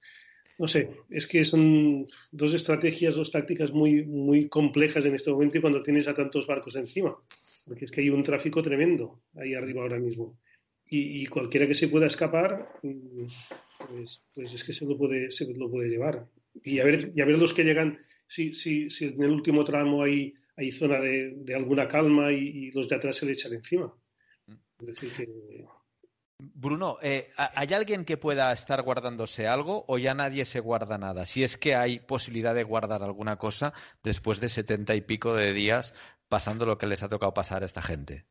No 0.58 0.68
sé, 0.68 0.90
es 1.10 1.26
que 1.26 1.44
son 1.44 2.06
dos 2.30 2.54
estrategias, 2.54 3.16
dos 3.16 3.30
tácticas 3.30 3.72
muy, 3.72 4.04
muy 4.04 4.48
complejas 4.48 5.04
en 5.04 5.14
este 5.14 5.30
momento 5.30 5.58
y 5.58 5.60
cuando 5.60 5.82
tienes 5.82 6.06
a 6.06 6.14
tantos 6.14 6.46
barcos 6.46 6.76
encima, 6.76 7.16
porque 7.66 7.86
es 7.86 7.90
que 7.90 8.02
hay 8.02 8.10
un 8.10 8.22
tráfico 8.22 8.62
tremendo 8.62 9.20
ahí 9.36 9.54
arriba 9.54 9.82
ahora 9.82 9.98
mismo. 9.98 10.38
Y, 10.88 11.22
y 11.22 11.26
cualquiera 11.26 11.66
que 11.66 11.74
se 11.74 11.88
pueda 11.88 12.06
escapar, 12.06 12.68
pues, 12.80 14.20
pues 14.34 14.52
es 14.52 14.64
que 14.64 14.72
se 14.72 14.84
lo 14.84 14.96
puede, 14.96 15.30
se 15.30 15.46
lo 15.54 15.70
puede 15.70 15.88
llevar. 15.88 16.26
Y 16.62 16.78
a 16.80 16.84
ver, 16.84 17.12
y 17.14 17.20
a 17.20 17.24
ver 17.24 17.38
los 17.38 17.54
que 17.54 17.64
llegan, 17.64 17.98
si, 18.28 18.54
si, 18.54 18.90
si 18.90 19.06
en 19.06 19.22
el 19.22 19.30
último 19.30 19.64
tramo 19.64 20.02
hay 20.02 20.34
hay 20.56 20.72
zona 20.72 21.00
de, 21.00 21.32
de 21.36 21.54
alguna 21.54 21.88
calma 21.88 22.32
y, 22.32 22.36
y, 22.36 22.70
los 22.70 22.88
de 22.88 22.96
atrás 22.96 23.16
se 23.16 23.26
le 23.26 23.32
echan 23.32 23.52
encima. 23.52 23.92
Es 24.80 24.86
decir 24.86 25.12
que... 25.12 25.64
Bruno, 26.38 26.98
eh, 27.00 27.30
¿hay 27.36 27.72
alguien 27.72 28.04
que 28.04 28.16
pueda 28.16 28.52
estar 28.52 28.82
guardándose 28.82 29.46
algo 29.46 29.84
o 29.88 29.98
ya 29.98 30.14
nadie 30.14 30.44
se 30.44 30.60
guarda 30.60 30.98
nada? 30.98 31.26
Si 31.26 31.42
es 31.42 31.56
que 31.56 31.74
hay 31.74 32.00
posibilidad 32.00 32.54
de 32.54 32.64
guardar 32.64 33.02
alguna 33.02 33.36
cosa 33.36 33.72
después 34.02 34.40
de 34.40 34.48
setenta 34.48 34.94
y 34.94 35.00
pico 35.00 35.34
de 35.34 35.52
días 35.52 35.94
pasando 36.28 36.66
lo 36.66 36.76
que 36.76 36.86
les 36.86 37.02
ha 37.02 37.08
tocado 37.08 37.34
pasar 37.34 37.62
a 37.62 37.66
esta 37.66 37.82
gente. 37.82 38.26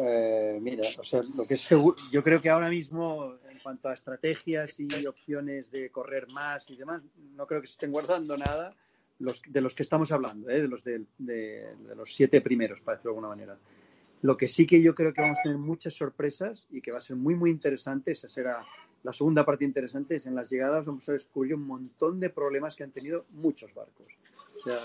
Eh, 0.00 0.58
mira, 0.62 0.86
o 0.98 1.02
sea, 1.02 1.22
lo 1.34 1.44
que 1.44 1.54
es 1.54 1.60
seguro, 1.60 1.96
yo 2.12 2.22
creo 2.22 2.40
que 2.40 2.48
ahora 2.48 2.68
mismo 2.68 3.34
en 3.50 3.58
cuanto 3.58 3.88
a 3.88 3.94
estrategias 3.94 4.78
y 4.78 5.06
opciones 5.06 5.72
de 5.72 5.90
correr 5.90 6.30
más 6.32 6.70
y 6.70 6.76
demás, 6.76 7.02
no 7.34 7.46
creo 7.48 7.60
que 7.60 7.66
se 7.66 7.72
estén 7.72 7.90
guardando 7.90 8.36
nada 8.36 8.76
los, 9.18 9.42
de 9.48 9.60
los 9.60 9.74
que 9.74 9.82
estamos 9.82 10.12
hablando, 10.12 10.48
¿eh? 10.50 10.62
de, 10.62 10.68
los 10.68 10.84
de, 10.84 11.04
de, 11.18 11.74
de, 11.76 11.96
los 11.96 12.14
siete 12.14 12.40
primeros, 12.40 12.80
para 12.80 12.96
decirlo 12.96 13.10
de 13.10 13.16
alguna 13.16 13.34
manera. 13.34 13.58
Lo 14.22 14.36
que 14.36 14.46
sí 14.46 14.66
que 14.68 14.80
yo 14.80 14.94
creo 14.94 15.12
que 15.12 15.20
vamos 15.20 15.38
a 15.40 15.42
tener 15.42 15.58
muchas 15.58 15.94
sorpresas 15.94 16.68
y 16.70 16.80
que 16.80 16.92
va 16.92 16.98
a 16.98 17.00
ser 17.00 17.16
muy, 17.16 17.34
muy 17.34 17.50
interesante, 17.50 18.12
esa 18.12 18.28
será 18.28 18.64
la 19.02 19.12
segunda 19.12 19.44
parte 19.44 19.64
interesante, 19.64 20.16
es 20.16 20.26
en 20.26 20.36
las 20.36 20.48
llegadas 20.48 20.84
vamos 20.84 21.08
a 21.08 21.12
descubrir 21.12 21.54
un 21.54 21.66
montón 21.66 22.20
de 22.20 22.30
problemas 22.30 22.76
que 22.76 22.84
han 22.84 22.92
tenido 22.92 23.26
muchos 23.30 23.74
barcos. 23.74 24.06
O 24.56 24.60
sea, 24.60 24.78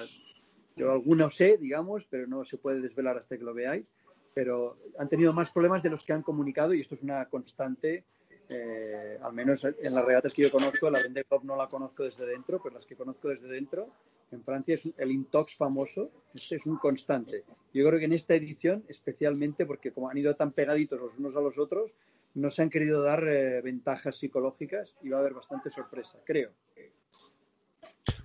yo 0.76 0.92
algunos 0.92 1.36
sé, 1.36 1.58
digamos, 1.58 2.06
pero 2.06 2.26
no 2.26 2.46
se 2.46 2.58
puede 2.58 2.82
desvelar 2.82 3.18
hasta 3.18 3.38
que 3.38 3.44
lo 3.44 3.54
veáis, 3.54 3.86
pero 4.34 4.78
han 4.98 5.10
tenido 5.10 5.34
más 5.34 5.52
problemas 5.52 5.84
de 5.84 5.90
los 5.90 6.04
que 6.04 6.14
han 6.14 6.24
comunicado 6.24 6.74
y 6.74 6.82
esto 6.82 6.96
es 6.96 7.04
una 7.04 7.26
constante 7.30 8.06
eh, 8.50 9.18
al 9.22 9.34
menos 9.34 9.64
en 9.64 9.96
las 9.96 10.06
regatas 10.06 10.34
que 10.34 10.44
yo 10.44 10.52
conozco, 10.52 10.90
la 10.90 11.00
Vendée 11.00 11.26
Globe 11.30 11.46
no 11.46 11.56
la 11.56 11.68
conozco 11.68 12.04
desde 12.04 12.26
dentro, 12.26 12.62
pero 12.62 12.76
las 12.76 12.86
que 12.86 12.96
conozco 12.96 13.30
desde 13.30 13.48
dentro, 13.48 13.90
en 14.32 14.44
Francia 14.44 14.76
es 14.76 14.88
el 14.98 15.12
Intox 15.12 15.56
famoso, 15.56 16.12
este 16.34 16.58
es 16.58 16.66
un 16.66 16.78
constante. 16.78 17.44
Yo 17.74 17.88
creo 17.88 18.00
que 18.00 18.06
en 18.06 18.14
esta 18.14 18.36
edición, 18.36 18.84
especialmente 18.88 19.66
porque 19.66 19.92
como 19.92 20.10
han 20.10 20.18
ido 20.18 20.36
tan 20.36 20.52
pegaditos 20.52 21.00
los 21.00 21.18
unos 21.18 21.36
a 21.36 21.42
los 21.42 21.58
otros, 21.58 21.92
no 22.36 22.50
se 22.50 22.64
han 22.64 22.70
querido 22.70 23.02
dar 23.02 23.28
eh, 23.28 23.62
ventajas 23.62 24.18
psicológicas 24.18 24.96
y 25.02 25.10
va 25.10 25.18
a 25.18 25.22
haber 25.22 25.34
bastante 25.34 25.70
sorpresa, 25.70 26.20
creo. 26.26 26.52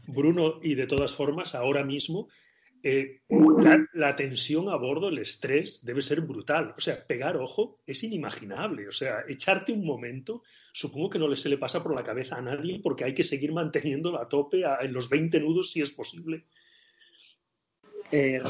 Bruno, 0.07 0.59
y 0.63 0.75
de 0.75 0.87
todas 0.87 1.15
formas, 1.15 1.55
ahora 1.55 1.85
mismo 1.85 2.29
eh, 2.83 3.23
la, 3.29 3.87
la, 3.93 4.17
tensión 4.17 4.69
a 4.69 4.77
bordo, 4.77 5.09
el 5.09 5.19
estrés 5.19 5.85
debe 5.85 6.03
ser 6.03 6.21
brutal. 6.21 6.75
O 6.77 6.81
sea, 6.81 6.97
pegar 7.07 7.37
ojo 7.37 7.79
es 7.87 8.03
inimaginable. 8.05 8.89
O 8.89 8.93
sea, 8.93 9.25
echarte 9.29 9.73
un 9.73 9.85
momento, 9.85 10.43
supongo 10.73 11.11
que 11.11 11.19
no 11.19 11.35
se 11.37 11.49
le 11.49 11.59
pasa 11.59 11.83
por 11.83 11.95
la 11.95 12.05
cabeza 12.05 12.37
a 12.37 12.43
nadie 12.43 12.81
porque 12.83 13.05
hay 13.05 13.15
que 13.15 13.25
seguir 13.25 13.53
manteniéndolo 13.53 14.21
a 14.21 14.29
tope 14.29 14.65
a, 14.65 14.79
en 14.83 14.93
los 14.93 15.09
20 15.09 15.41
nudos 15.41 15.73
si 15.73 15.81
es 15.81 15.91
posible. 15.91 16.45
Eh, 18.11 18.41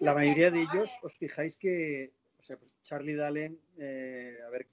la 0.00 0.14
mayoría 0.14 0.50
de 0.50 0.62
ellos, 0.62 0.90
os 1.02 1.14
fijáis 1.16 1.56
que 1.56 2.12
o 2.42 2.44
sea, 2.44 2.56
pues 2.56 2.72
Charlie 2.82 3.14
Dalen, 3.14 3.58
eh, 3.78 4.36
a 4.44 4.50
ver, 4.50 4.66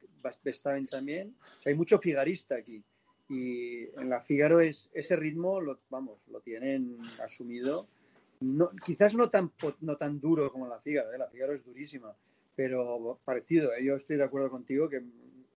Verstappen 0.43 0.87
también, 0.87 1.35
o 1.59 1.61
sea, 1.61 1.71
hay 1.71 1.77
mucho 1.77 1.99
figarista 1.99 2.55
aquí. 2.55 2.83
Y 3.29 3.83
en 3.99 4.09
la 4.09 4.21
Figaro 4.21 4.59
es, 4.59 4.89
ese 4.91 5.15
ritmo, 5.15 5.61
lo, 5.61 5.79
vamos, 5.89 6.19
lo 6.27 6.41
tienen 6.41 6.97
asumido 7.23 7.87
no, 8.41 8.71
quizás 8.85 9.15
no 9.15 9.29
tan, 9.29 9.51
no 9.81 9.97
tan 9.97 10.19
duro 10.19 10.51
como 10.51 10.67
la 10.67 10.79
Figaro, 10.79 11.13
¿eh? 11.13 11.17
la 11.17 11.27
Figaro 11.27 11.53
es 11.53 11.63
durísima, 11.63 12.15
pero 12.55 13.19
parecido. 13.23 13.73
¿eh? 13.73 13.83
Yo 13.83 13.95
estoy 13.95 14.17
de 14.17 14.23
acuerdo 14.23 14.49
contigo 14.49 14.89
que 14.89 15.01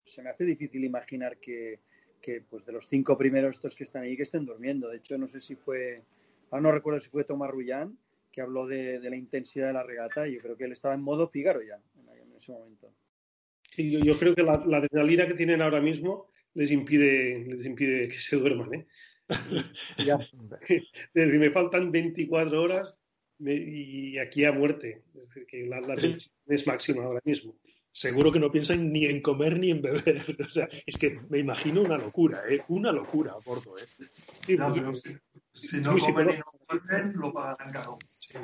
se 0.05 0.21
me 0.21 0.29
hace 0.29 0.43
difícil 0.45 0.83
imaginar 0.83 1.37
que, 1.37 1.79
que, 2.21 2.41
pues 2.41 2.65
de 2.65 2.71
los 2.71 2.87
cinco 2.87 3.17
primeros 3.17 3.55
estos 3.55 3.75
que 3.75 3.83
están 3.83 4.03
ahí 4.03 4.15
que 4.15 4.23
estén 4.23 4.45
durmiendo. 4.45 4.89
De 4.89 4.97
hecho, 4.97 5.17
no 5.17 5.27
sé 5.27 5.41
si 5.41 5.55
fue, 5.55 6.03
ahora 6.51 6.61
no 6.61 6.71
recuerdo 6.71 6.99
si 6.99 7.09
fue 7.09 7.23
Tomás 7.23 7.51
Rullán 7.51 7.97
que 8.31 8.41
habló 8.41 8.67
de, 8.67 8.99
de, 8.99 9.09
la 9.09 9.15
intensidad 9.15 9.67
de 9.67 9.73
la 9.73 9.83
regata 9.83 10.27
y 10.27 10.33
yo 10.33 10.39
creo 10.39 10.57
que 10.57 10.65
él 10.65 10.71
estaba 10.71 10.93
en 10.93 11.01
modo 11.01 11.29
Figaro 11.29 11.61
ya 11.63 11.79
en, 11.97 12.31
ese 12.35 12.51
momento. 12.51 12.93
Sí, 13.75 13.91
yo, 13.91 13.99
yo 13.99 14.17
creo 14.17 14.33
que 14.33 14.43
la, 14.43 14.63
la, 14.65 14.77
adrenalina 14.77 15.27
que 15.27 15.33
tienen 15.33 15.61
ahora 15.61 15.81
mismo 15.81 16.29
les 16.53 16.71
impide, 16.71 17.45
les 17.45 17.65
impide 17.65 18.07
que 18.07 18.15
se 18.15 18.37
duerman. 18.37 18.73
¿eh? 18.73 18.87
ya. 20.05 20.19
Desde 21.13 21.39
me 21.39 21.51
faltan 21.51 21.91
24 21.91 22.61
horas 22.61 22.97
me, 23.37 23.53
y 23.53 24.17
aquí 24.17 24.45
a 24.45 24.51
muerte. 24.51 25.03
Es 25.15 25.27
decir, 25.27 25.45
que 25.45 25.65
la, 25.65 25.79
la 25.81 25.95
es 25.95 26.67
máxima 26.67 27.03
ahora 27.03 27.21
mismo. 27.23 27.55
Seguro 27.91 28.31
que 28.31 28.39
no 28.39 28.51
piensan 28.51 28.93
ni 28.93 29.05
en 29.05 29.21
comer 29.21 29.59
ni 29.59 29.71
en 29.71 29.81
beber. 29.81 30.23
O 30.47 30.51
sea, 30.51 30.67
es 30.85 30.97
que 30.97 31.19
me 31.29 31.39
imagino 31.39 31.81
una 31.81 31.97
locura, 31.97 32.41
¿eh? 32.49 32.61
Una 32.67 32.91
locura 32.91 33.33
a 33.33 33.39
bordo, 33.39 33.77
¿eh? 33.77 33.83
Sí, 34.45 34.55
no, 34.55 34.73
si 35.53 35.77
no 35.81 35.97
comen 35.97 36.29
y 36.29 36.37
no 36.37 36.43
duermen, 36.69 37.13
lo 37.15 37.33
pagarán 37.33 37.73
caro. 37.73 37.97
Sí. 38.19 38.35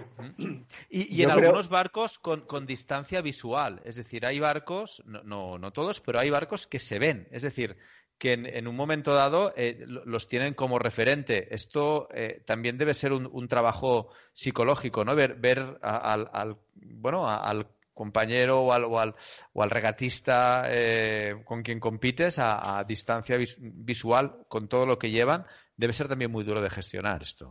Y, 0.90 1.16
y 1.16 1.22
en 1.22 1.30
creo... 1.30 1.40
algunos 1.40 1.70
barcos 1.70 2.18
con, 2.18 2.42
con, 2.42 2.66
distancia 2.66 3.22
visual. 3.22 3.82
Es 3.86 3.96
decir, 3.98 4.26
hay 4.26 4.40
barcos, 4.40 5.04
no, 5.06 5.24
no, 5.24 5.58
no, 5.60 5.72
todos, 5.72 6.02
pero 6.02 6.20
hay 6.20 6.32
barcos 6.32 6.66
que 6.66 6.80
se 6.80 6.98
ven. 6.98 7.28
Es 7.32 7.44
decir, 7.44 7.78
que 8.18 8.34
en, 8.34 8.46
en 8.46 8.68
un 8.68 8.76
momento 8.76 9.14
dado 9.14 9.54
eh, 9.56 9.84
los 9.86 10.28
tienen 10.28 10.54
como 10.54 10.80
referente. 10.80 11.54
Esto 11.54 12.08
eh, 12.14 12.42
también 12.46 12.78
debe 12.78 12.94
ser 12.94 13.14
un, 13.14 13.48
trabajo 13.48 14.10
psicológico, 14.34 15.04
¿no? 15.04 15.16
Ver, 15.16 15.80
al, 15.82 16.30
al, 16.32 16.58
bueno, 16.76 17.30
al 17.30 17.68
compañero 17.96 18.62
o 18.62 18.74
al, 18.74 18.84
o 18.84 19.00
al, 19.00 19.70
regatista 19.70 20.66
eh, 20.68 21.42
con 21.46 21.64
quien 21.64 21.80
compites 21.80 22.38
a, 22.38 22.84
distancia 22.88 23.38
visual, 23.58 24.46
con 24.48 24.68
todo 24.68 24.86
lo 24.86 25.00
que 25.00 25.10
llevan, 25.10 25.46
debe 25.76 25.94
ser 25.94 26.08
también 26.08 26.30
muy 26.30 26.44
duro 26.44 26.62
de 26.62 26.70
gestionar 26.70 27.24
esto. 27.24 27.50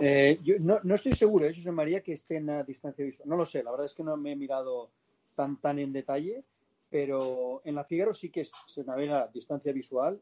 Eh, 0.00 0.38
yo 0.42 0.54
no, 0.60 0.94
estoy 0.94 1.12
seguro, 1.14 1.44
¿eh, 1.44 1.54
José 1.54 1.72
María, 1.72 2.00
que 2.00 2.14
estén 2.14 2.48
a 2.48 2.62
distancia 2.62 3.04
visual. 3.04 3.28
No 3.28 3.36
lo 3.36 3.44
sé, 3.44 3.62
la 3.62 3.72
verdad 3.72 3.86
es 3.86 3.94
que 3.94 4.04
no 4.04 4.16
me 4.16 4.32
he 4.32 4.36
mirado 4.36 4.92
tan, 5.34 5.60
tan 5.60 5.78
en 5.78 5.92
detalle, 5.92 6.44
pero 6.90 7.62
en 7.64 7.74
la 7.74 7.84
Figueroa 7.84 8.14
sí 8.14 8.30
que 8.30 8.46
se 8.66 8.84
navega 8.84 9.22
a 9.22 9.28
distancia 9.28 9.72
visual. 9.72 10.20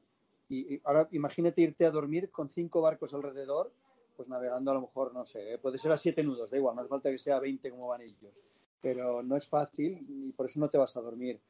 Y, 0.48 0.80
ahora 0.84 1.08
imagínate 1.12 1.62
irte 1.62 1.84
a 1.84 1.90
dormir 1.90 2.30
con 2.30 2.50
cinco 2.50 2.80
barcos 2.80 3.12
alrededor, 3.14 3.72
pues 4.16 4.28
navegando 4.28 4.70
a 4.70 4.74
lo 4.74 4.82
mejor, 4.82 5.12
no 5.12 5.24
sé, 5.24 5.58
puede 5.58 5.78
ser 5.78 5.92
a 5.92 5.98
siete 5.98 6.22
nudos, 6.22 6.50
da 6.50 6.56
igual, 6.56 6.74
no 6.74 6.82
hace 6.82 6.88
falta 6.88 7.10
que 7.10 7.18
sea 7.18 7.36
a 7.36 7.40
20 7.40 7.70
como 7.70 7.88
van 7.88 8.02
ellos. 8.02 8.32
Pero 8.80 9.22
no 9.22 9.36
es 9.36 9.48
fácil 9.48 10.04
y 10.08 10.32
por 10.32 10.46
eso 10.46 10.60
no 10.60 10.68
te 10.68 10.78
vas 10.78 10.96
a 10.96 11.00
dormir. 11.00 11.40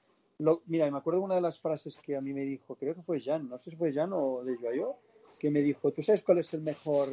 mira, 0.66 0.90
me 0.90 0.98
acuerdo 0.98 1.20
una 1.20 1.35
de 1.35 1.40
las 1.40 1.61
frases 1.61 1.98
que 1.98 2.16
a 2.16 2.20
mí 2.20 2.33
me 2.33 2.42
dijo, 2.42 2.74
creo 2.76 2.94
que 2.94 3.02
fue 3.02 3.20
Jan, 3.20 3.48
no 3.48 3.59
sé 3.59 3.70
si 3.70 3.76
fue 3.76 3.92
Jan 3.92 4.12
o 4.12 4.42
de 4.44 4.57
Joyo, 4.57 4.96
que 5.38 5.50
me 5.50 5.61
dijo, 5.61 5.92
¿tú 5.92 6.02
sabes 6.02 6.22
cuál 6.22 6.38
es 6.38 6.52
el 6.54 6.62
mejor 6.62 7.09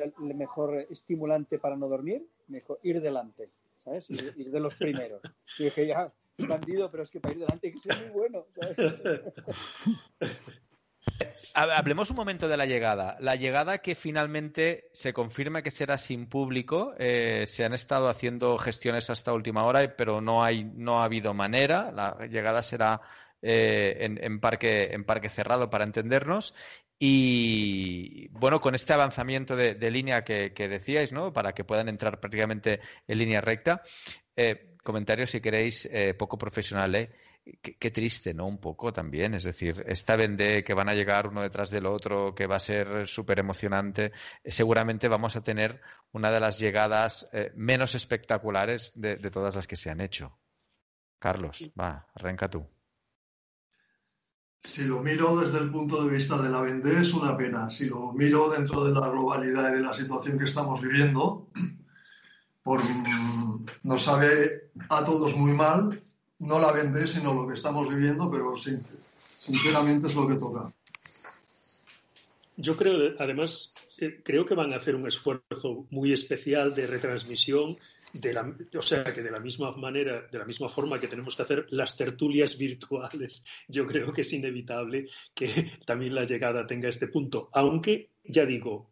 el 0.00 0.34
mejor 0.34 0.86
estimulante 0.90 1.58
para 1.58 1.76
no 1.76 1.88
dormir, 1.88 2.26
mejor 2.48 2.78
ir 2.82 3.00
delante, 3.00 3.50
¿sabes? 3.84 4.08
Ir, 4.10 4.50
de 4.50 4.60
los 4.60 4.76
primeros. 4.76 5.20
Y 5.58 5.64
dije, 5.64 5.86
ya, 5.86 6.12
bandido, 6.46 6.90
pero 6.90 7.04
es 7.04 7.10
que 7.10 7.20
para 7.20 7.34
ir 7.34 7.40
delante 7.40 7.72
que 7.72 7.78
ser 7.78 7.96
muy 7.96 8.10
bueno, 8.10 8.46
Hablemos 11.54 12.08
un 12.10 12.16
momento 12.16 12.48
de 12.48 12.56
la 12.56 12.64
llegada. 12.64 13.16
La 13.20 13.36
llegada 13.36 13.78
que 13.78 13.94
finalmente 13.94 14.88
se 14.92 15.12
confirma 15.12 15.62
que 15.62 15.70
será 15.70 15.98
sin 15.98 16.26
público. 16.26 16.94
Eh, 16.98 17.44
se 17.46 17.64
han 17.64 17.74
estado 17.74 18.08
haciendo 18.08 18.56
gestiones 18.56 19.10
hasta 19.10 19.34
última 19.34 19.64
hora, 19.64 19.94
pero 19.96 20.20
no, 20.20 20.42
hay, 20.42 20.64
no 20.64 21.00
ha 21.00 21.04
habido 21.04 21.34
manera. 21.34 21.92
La 21.92 22.26
llegada 22.26 22.62
será 22.62 23.02
eh, 23.42 23.98
en, 24.00 24.40
parque, 24.40 24.94
en 24.94 25.04
parque 25.04 25.28
cerrado 25.28 25.68
para 25.68 25.84
entendernos. 25.84 26.54
Y 26.98 28.28
bueno, 28.28 28.60
con 28.60 28.74
este 28.74 28.92
avanzamiento 28.92 29.56
de, 29.56 29.90
línea 29.90 30.24
que, 30.24 30.52
decíais, 30.56 31.12
¿no? 31.12 31.32
Para 31.32 31.52
que 31.52 31.64
puedan 31.64 31.88
entrar 31.88 32.20
prácticamente 32.20 32.80
en 33.06 33.18
línea 33.18 33.40
recta. 33.40 33.82
Eh, 34.36 34.71
comentarios, 34.82 35.30
si 35.30 35.40
queréis, 35.40 35.86
eh, 35.90 36.14
poco 36.14 36.38
profesional, 36.38 36.94
¿eh? 36.94 37.10
Qué, 37.60 37.90
triste, 37.90 38.34
¿no? 38.34 38.46
Un 38.46 38.58
poco 38.58 38.92
también. 38.92 39.34
Es 39.34 39.44
decir, 39.44 39.84
esta 39.88 40.14
vende 40.14 40.62
que 40.62 40.74
van 40.74 40.88
a 40.88 40.94
llegar 40.94 41.26
uno 41.26 41.42
detrás 41.42 41.70
del 41.70 41.86
otro, 41.86 42.34
que 42.34 42.46
va 42.46 42.56
a 42.56 42.60
ser 42.60 43.08
súper 43.08 43.40
emocionante. 43.40 44.12
seguramente 44.44 45.08
vamos 45.08 45.34
a 45.34 45.42
tener 45.42 45.80
una 46.12 46.30
de 46.30 46.38
las 46.38 46.60
llegadas 46.60 47.28
menos 47.56 47.96
espectaculares 47.96 48.92
de, 48.94 49.16
de 49.16 49.30
todas 49.30 49.56
las 49.56 49.66
que 49.66 49.74
se 49.74 49.90
han 49.90 50.00
hecho. 50.00 50.38
Carlos, 51.18 51.70
va, 51.78 52.06
arranca 52.14 52.48
tú. 52.48 52.64
Si 54.64 54.84
lo 54.84 55.02
miro 55.02 55.36
desde 55.40 55.58
el 55.58 55.70
punto 55.70 56.04
de 56.04 56.14
vista 56.14 56.40
de 56.40 56.48
la 56.48 56.60
Vendée 56.60 57.00
es 57.00 57.12
una 57.12 57.36
pena. 57.36 57.68
Si 57.70 57.88
lo 57.88 58.12
miro 58.12 58.48
dentro 58.48 58.84
de 58.84 58.92
la 58.92 59.08
globalidad 59.08 59.70
y 59.70 59.74
de 59.74 59.80
la 59.80 59.92
situación 59.92 60.38
que 60.38 60.44
estamos 60.44 60.80
viviendo, 60.80 61.50
por, 62.62 62.80
nos 63.82 64.02
sabe 64.02 64.70
a 64.88 65.04
todos 65.04 65.36
muy 65.36 65.52
mal, 65.52 66.02
no 66.38 66.58
la 66.58 66.72
Vendée, 66.72 67.08
sino 67.08 67.34
lo 67.34 67.46
que 67.46 67.54
estamos 67.54 67.88
viviendo, 67.88 68.30
pero 68.30 68.54
sinceramente 68.56 70.08
es 70.08 70.14
lo 70.14 70.28
que 70.28 70.34
toca. 70.34 70.72
Yo 72.56 72.76
creo, 72.76 73.14
además, 73.18 73.74
eh, 73.98 74.20
creo 74.24 74.44
que 74.44 74.54
van 74.54 74.72
a 74.72 74.76
hacer 74.76 74.94
un 74.94 75.06
esfuerzo 75.06 75.86
muy 75.90 76.12
especial 76.12 76.74
de 76.74 76.86
retransmisión 76.86 77.76
o 78.78 78.82
sea 78.82 79.04
que 79.04 79.22
de 79.22 79.30
la 79.30 79.40
misma 79.40 79.72
manera, 79.72 80.28
de 80.30 80.38
la 80.38 80.44
misma 80.44 80.68
forma 80.68 81.00
que 81.00 81.08
tenemos 81.08 81.34
que 81.34 81.42
hacer 81.42 81.66
las 81.70 81.96
tertulias 81.96 82.58
virtuales, 82.58 83.44
yo 83.68 83.86
creo 83.86 84.12
que 84.12 84.20
es 84.20 84.32
inevitable 84.32 85.06
que 85.34 85.78
también 85.86 86.14
la 86.14 86.24
llegada 86.24 86.66
tenga 86.66 86.88
este 86.88 87.08
punto. 87.08 87.48
Aunque, 87.52 88.10
ya 88.24 88.44
digo, 88.44 88.91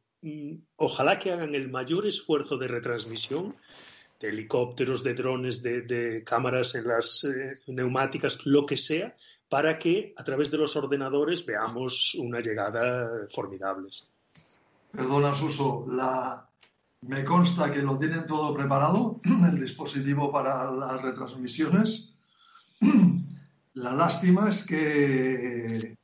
ojalá 0.76 1.18
que 1.18 1.32
hagan 1.32 1.54
el 1.54 1.70
mayor 1.70 2.06
esfuerzo 2.06 2.56
de 2.56 2.68
retransmisión 2.68 3.54
de 4.20 4.28
helicópteros, 4.28 5.02
de 5.02 5.14
drones, 5.14 5.62
de, 5.62 6.22
cámaras 6.24 6.74
en 6.74 6.86
las 6.86 7.24
eh, 7.24 7.58
neumáticas, 7.68 8.44
lo 8.44 8.66
que 8.66 8.76
sea, 8.76 9.16
para 9.48 9.78
que 9.78 10.14
a 10.16 10.22
través 10.22 10.50
de 10.50 10.58
los 10.58 10.76
ordenadores 10.76 11.44
veamos 11.44 12.14
una 12.16 12.40
llegada 12.40 13.26
formidable. 13.30 13.88
Perdona, 14.92 15.34
Suso, 15.34 15.86
me 17.02 17.24
consta 17.24 17.72
que 17.72 17.80
lo 17.80 17.98
tienen 17.98 18.26
todo 18.26 18.54
preparado, 18.54 19.20
el 19.24 19.58
dispositivo 19.58 20.30
para 20.30 20.70
las 20.70 21.00
retransmisiones. 21.00 22.10
La 23.74 23.94
lástima 23.94 24.50
es 24.50 24.66
que 24.66 25.96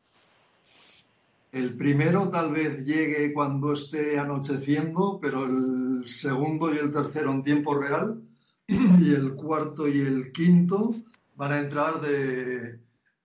el 1.57 1.77
primero 1.77 2.29
tal 2.29 2.53
vez 2.53 2.85
llegue 2.85 3.33
cuando 3.33 3.73
esté 3.73 4.19
anocheciendo, 4.19 5.19
pero 5.21 5.45
el 5.45 6.07
segundo 6.07 6.75
y 6.75 6.79
el 6.79 6.93
tercero 6.93 7.33
en 7.33 7.43
tiempo 7.43 7.75
real 7.75 8.23
y 8.69 9.13
el 9.13 9.35
cuarto 9.35 9.89
y 9.89 10.01
el 10.01 10.33
quinto 10.33 10.95
van 11.35 11.53
a 11.53 11.61
entrar 11.61 12.01
de 12.01 12.79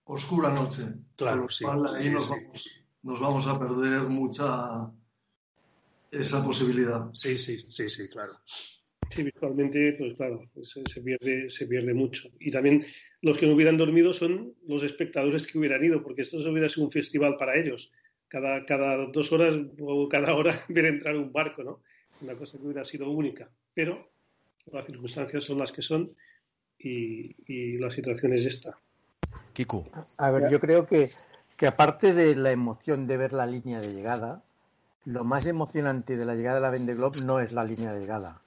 oscura 0.04 0.52
noche. 0.52 0.82
Claro, 1.16 1.48
sí, 1.48 1.64
ahí 1.66 2.10
nos 3.02 3.20
vamos 3.20 3.46
a 3.46 3.58
perder 3.58 4.02
mucha, 4.08 4.90
esa 6.10 6.44
posibilidad. 6.44 7.10
Sí, 7.12 7.36
sí, 7.38 7.58
sí, 7.58 7.88
sí, 7.88 8.08
claro. 8.08 8.32
Sí, 9.10 9.24
visualmente, 9.24 9.94
pues 9.98 10.14
claro, 10.14 10.48
se, 10.62 11.00
pierde, 11.02 11.50
se 11.50 11.66
pierde 11.66 11.92
mucho. 11.92 12.30
Y 12.40 12.50
también 12.50 12.84
los 13.20 13.36
que 13.36 13.46
no 13.46 13.54
hubieran 13.54 13.76
dormido 13.76 14.12
son 14.12 14.54
los 14.66 14.82
espectadores 14.82 15.46
que 15.46 15.58
hubieran 15.58 15.84
ido, 15.84 16.02
porque 16.02 16.22
esto 16.22 16.38
hubiera 16.38 16.68
sido 16.68 16.86
un 16.86 16.92
festival 16.92 17.36
para 17.36 17.58
ellos. 17.58 17.90
Cada, 18.32 18.64
cada 18.64 18.96
dos 19.12 19.30
horas 19.30 19.54
o 19.78 20.08
cada 20.08 20.34
hora 20.34 20.58
ver 20.68 20.86
entrar 20.86 21.16
un 21.16 21.30
barco, 21.30 21.62
¿no? 21.62 21.82
Una 22.22 22.34
cosa 22.34 22.56
que 22.56 22.64
hubiera 22.64 22.82
sido 22.86 23.10
única. 23.10 23.50
Pero 23.74 24.10
las 24.72 24.86
circunstancias 24.86 25.44
son 25.44 25.58
las 25.58 25.70
que 25.70 25.82
son 25.82 26.16
y, 26.78 27.36
y 27.46 27.76
la 27.76 27.90
situación 27.90 28.32
es 28.32 28.46
esta. 28.46 28.78
Kiku. 29.52 29.84
A 30.16 30.30
ver, 30.30 30.50
yo 30.50 30.60
creo 30.60 30.86
que, 30.86 31.10
que 31.58 31.66
aparte 31.66 32.14
de 32.14 32.34
la 32.34 32.52
emoción 32.52 33.06
de 33.06 33.18
ver 33.18 33.34
la 33.34 33.44
línea 33.44 33.82
de 33.82 33.92
llegada, 33.92 34.42
lo 35.04 35.24
más 35.24 35.44
emocionante 35.44 36.16
de 36.16 36.24
la 36.24 36.34
llegada 36.34 36.56
de 36.56 36.62
la 36.62 36.70
Vende 36.70 36.94
Globe 36.94 37.20
no 37.20 37.38
es 37.38 37.52
la 37.52 37.64
línea 37.64 37.92
de 37.92 38.00
llegada, 38.00 38.40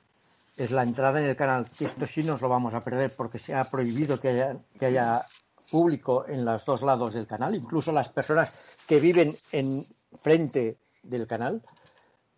es 0.57 0.71
la 0.71 0.81
entrada 0.81 1.21
en 1.21 1.27
el 1.27 1.35
canal, 1.35 1.67
esto 1.79 2.07
sí 2.07 2.23
nos 2.23 2.41
lo 2.41 2.49
vamos 2.49 2.73
a 2.73 2.81
perder 2.81 3.11
porque 3.15 3.37
se 3.37 3.53
ha 3.53 3.65
prohibido 3.65 4.19
que 4.19 4.29
haya, 4.29 4.57
que 4.79 4.87
haya 4.87 5.21
público 5.69 6.25
en 6.27 6.45
los 6.45 6.65
dos 6.65 6.81
lados 6.81 7.13
del 7.13 7.27
canal, 7.27 7.55
incluso 7.55 7.91
las 7.91 8.09
personas 8.09 8.53
que 8.87 8.99
viven 8.99 9.35
en 9.51 9.85
frente 10.21 10.77
del 11.03 11.27
canal, 11.27 11.61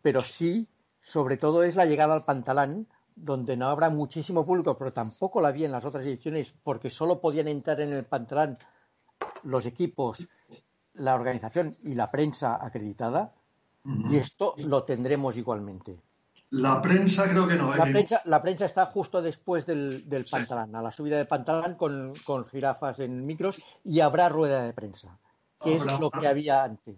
pero 0.02 0.22
sí, 0.22 0.68
sobre 1.02 1.38
todo, 1.38 1.63
es 1.63 1.76
la 1.76 1.86
llegada 1.86 2.13
al 2.13 2.26
Pantalán, 2.26 2.88
donde 3.16 3.58
no 3.58 3.68
habrá 3.68 3.90
muchísimo 3.90 4.46
público, 4.46 4.78
pero 4.78 4.94
tampoco 4.94 5.42
la 5.42 5.50
había 5.50 5.66
en 5.66 5.72
las 5.72 5.86
otras 5.86 6.06
ediciones, 6.06 6.54
porque 6.63 6.90
solo 6.90 7.20
podían 7.20 7.48
entrar 7.48 7.82
en 7.82 7.94
el 7.94 8.06
Pantalán 8.06 8.58
los 9.44 9.66
equipos, 9.66 10.28
la 10.94 11.16
organización 11.16 11.76
y 11.84 11.94
la 11.94 12.12
prensa 12.12 12.63
acreditada. 12.63 13.34
Y 14.10 14.18
esto 14.18 14.54
lo 14.58 14.84
tendremos 14.84 15.38
igualmente. 15.38 15.98
La 16.49 16.81
prensa 16.81 17.29
creo 17.29 17.47
que 17.47 17.55
no. 17.55 17.73
¿eh? 17.73 17.77
La, 17.77 17.83
prensa, 17.83 18.21
la 18.25 18.41
prensa 18.41 18.65
está 18.65 18.86
justo 18.86 19.21
después 19.21 19.65
del, 19.65 20.07
del 20.07 20.25
Pantalán, 20.25 20.73
a 20.75 20.81
la 20.81 20.91
subida 20.91 21.17
del 21.17 21.27
Pantalán 21.27 21.75
con, 21.75 22.13
con, 22.25 22.45
jirafas 22.45 22.99
en 22.99 23.25
micros 23.25 23.62
y 23.83 23.99
habrá 23.99 24.29
rueda 24.29 24.63
de 24.63 24.73
prensa, 24.73 25.17
que 25.62 25.75
es 25.75 25.99
lo 25.99 26.10
que 26.10 26.27
había 26.27 26.63
antes. 26.63 26.95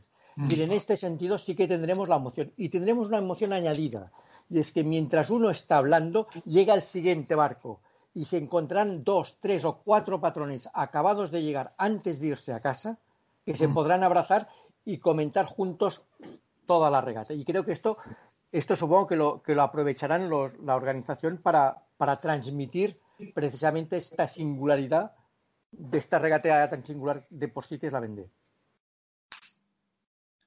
Y 0.48 0.62
en 0.62 0.72
este 0.72 0.96
sentido 0.96 1.38
sí 1.38 1.56
que 1.56 1.68
tendremos 1.68 2.08
la 2.08 2.16
emoción. 2.16 2.54
Y 2.56 2.70
tendremos 2.70 3.08
una 3.08 3.18
emoción 3.18 3.52
añadida. 3.52 4.12
Y 4.50 4.60
es 4.60 4.72
que 4.72 4.84
mientras 4.84 5.30
uno 5.30 5.50
está 5.50 5.78
hablando, 5.78 6.28
llega 6.46 6.74
el 6.76 6.82
siguiente 6.82 7.36
barco 7.36 7.82
y 8.14 8.26
se 8.26 8.38
encontrarán 8.38 9.04
dos, 9.04 9.38
tres 9.40 9.66
o 9.66 9.80
cuatro 9.84 10.22
patrones 10.22 10.70
acabados 10.74 11.32
de 11.32 11.44
llegar 11.44 11.74
antes 11.78 12.20
de 12.20 12.28
irse 12.28 12.54
a 12.54 12.62
casa, 12.62 12.98
que 13.46 13.58
se 13.58 13.68
podrán 13.68 14.04
abrazar 14.04 14.48
y 14.86 14.98
comentar 14.98 15.46
juntos 15.46 16.02
toda 16.66 16.90
la 16.90 17.02
regata. 17.02 17.34
Y 17.34 17.44
creo 17.44 17.66
que 17.66 17.74
esto, 17.74 17.98
esto 18.52 18.76
supongo 18.76 19.08
que 19.08 19.16
lo, 19.16 19.42
que 19.44 19.56
lo 19.56 19.62
aprovecharán 19.62 20.30
la 20.30 20.76
organización 20.76 21.38
para, 21.38 21.78
para 21.98 22.20
transmitir 22.20 22.98
precisamente 23.34 23.98
esta 23.98 24.28
singularidad 24.28 25.12
de 25.72 25.98
esta 25.98 26.20
regata 26.20 26.70
tan 26.70 26.86
singular 26.86 27.24
de 27.30 27.48
por 27.48 27.66
sí 27.66 27.78
que 27.78 27.88
es 27.88 27.94
la 27.94 28.00
Vendée. 28.00 28.30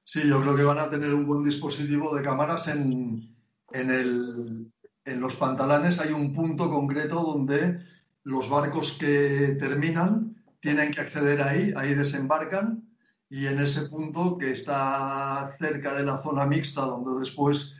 Sí, 0.03 0.27
yo 0.27 0.41
creo 0.41 0.55
que 0.55 0.63
van 0.63 0.79
a 0.79 0.89
tener 0.89 1.13
un 1.13 1.25
buen 1.25 1.45
dispositivo 1.45 2.15
de 2.15 2.23
cámaras 2.23 2.67
en, 2.67 3.33
en, 3.71 3.89
el, 3.89 4.71
en 5.05 5.21
los 5.21 5.35
pantalanes. 5.37 5.99
Hay 5.99 6.11
un 6.11 6.33
punto 6.33 6.69
concreto 6.69 7.21
donde 7.21 7.79
los 8.23 8.49
barcos 8.49 8.97
que 8.99 9.55
terminan 9.59 10.35
tienen 10.59 10.91
que 10.91 11.01
acceder 11.01 11.41
ahí, 11.41 11.73
ahí 11.75 11.93
desembarcan 11.93 12.87
y 13.29 13.47
en 13.47 13.59
ese 13.59 13.89
punto 13.89 14.37
que 14.37 14.51
está 14.51 15.55
cerca 15.59 15.95
de 15.95 16.03
la 16.03 16.21
zona 16.21 16.45
mixta 16.45 16.81
donde 16.81 17.19
después 17.19 17.75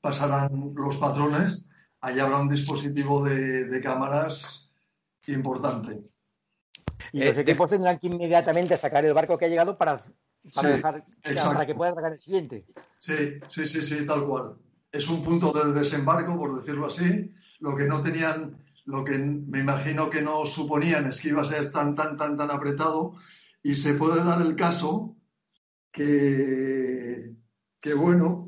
pasarán 0.00 0.72
los 0.74 0.96
patrones, 0.96 1.66
ahí 2.00 2.18
habrá 2.18 2.38
un 2.38 2.48
dispositivo 2.48 3.24
de, 3.24 3.64
de 3.64 3.80
cámaras 3.80 4.72
importante. 5.26 6.00
Y 7.12 7.24
los 7.24 7.36
Eh, 7.36 7.40
equipos 7.42 7.70
tendrán 7.70 7.98
que 7.98 8.06
inmediatamente 8.08 8.76
sacar 8.76 9.04
el 9.04 9.14
barco 9.14 9.36
que 9.38 9.44
ha 9.46 9.48
llegado 9.48 9.76
para, 9.76 10.02
para, 10.54 10.68
Sí, 10.68 10.74
dejar, 10.74 11.04
para 11.22 11.66
que 11.66 11.74
pueda 11.74 11.94
sacar 11.94 12.12
el 12.12 12.20
siguiente. 12.20 12.66
Sí, 12.98 13.38
sí, 13.48 13.66
sí, 13.66 13.82
sí, 13.82 14.06
tal 14.06 14.26
cual. 14.26 14.56
Es 14.90 15.08
un 15.08 15.22
punto 15.22 15.52
de 15.52 15.72
desembarco, 15.78 16.36
por 16.36 16.54
decirlo 16.58 16.86
así. 16.86 17.30
Lo 17.60 17.76
que 17.76 17.84
no 17.86 18.02
tenían, 18.02 18.56
lo 18.86 19.04
que 19.04 19.18
me 19.18 19.60
imagino 19.60 20.08
que 20.10 20.22
no 20.22 20.46
suponían 20.46 21.06
es 21.10 21.20
que 21.20 21.28
iba 21.28 21.42
a 21.42 21.44
ser 21.44 21.70
tan, 21.70 21.94
tan, 21.94 22.16
tan, 22.16 22.36
tan 22.36 22.50
apretado. 22.50 23.14
Y 23.62 23.74
se 23.74 23.94
puede 23.94 24.24
dar 24.24 24.40
el 24.40 24.56
caso 24.56 25.16
que, 25.92 27.34
que 27.80 27.94
bueno, 27.94 28.39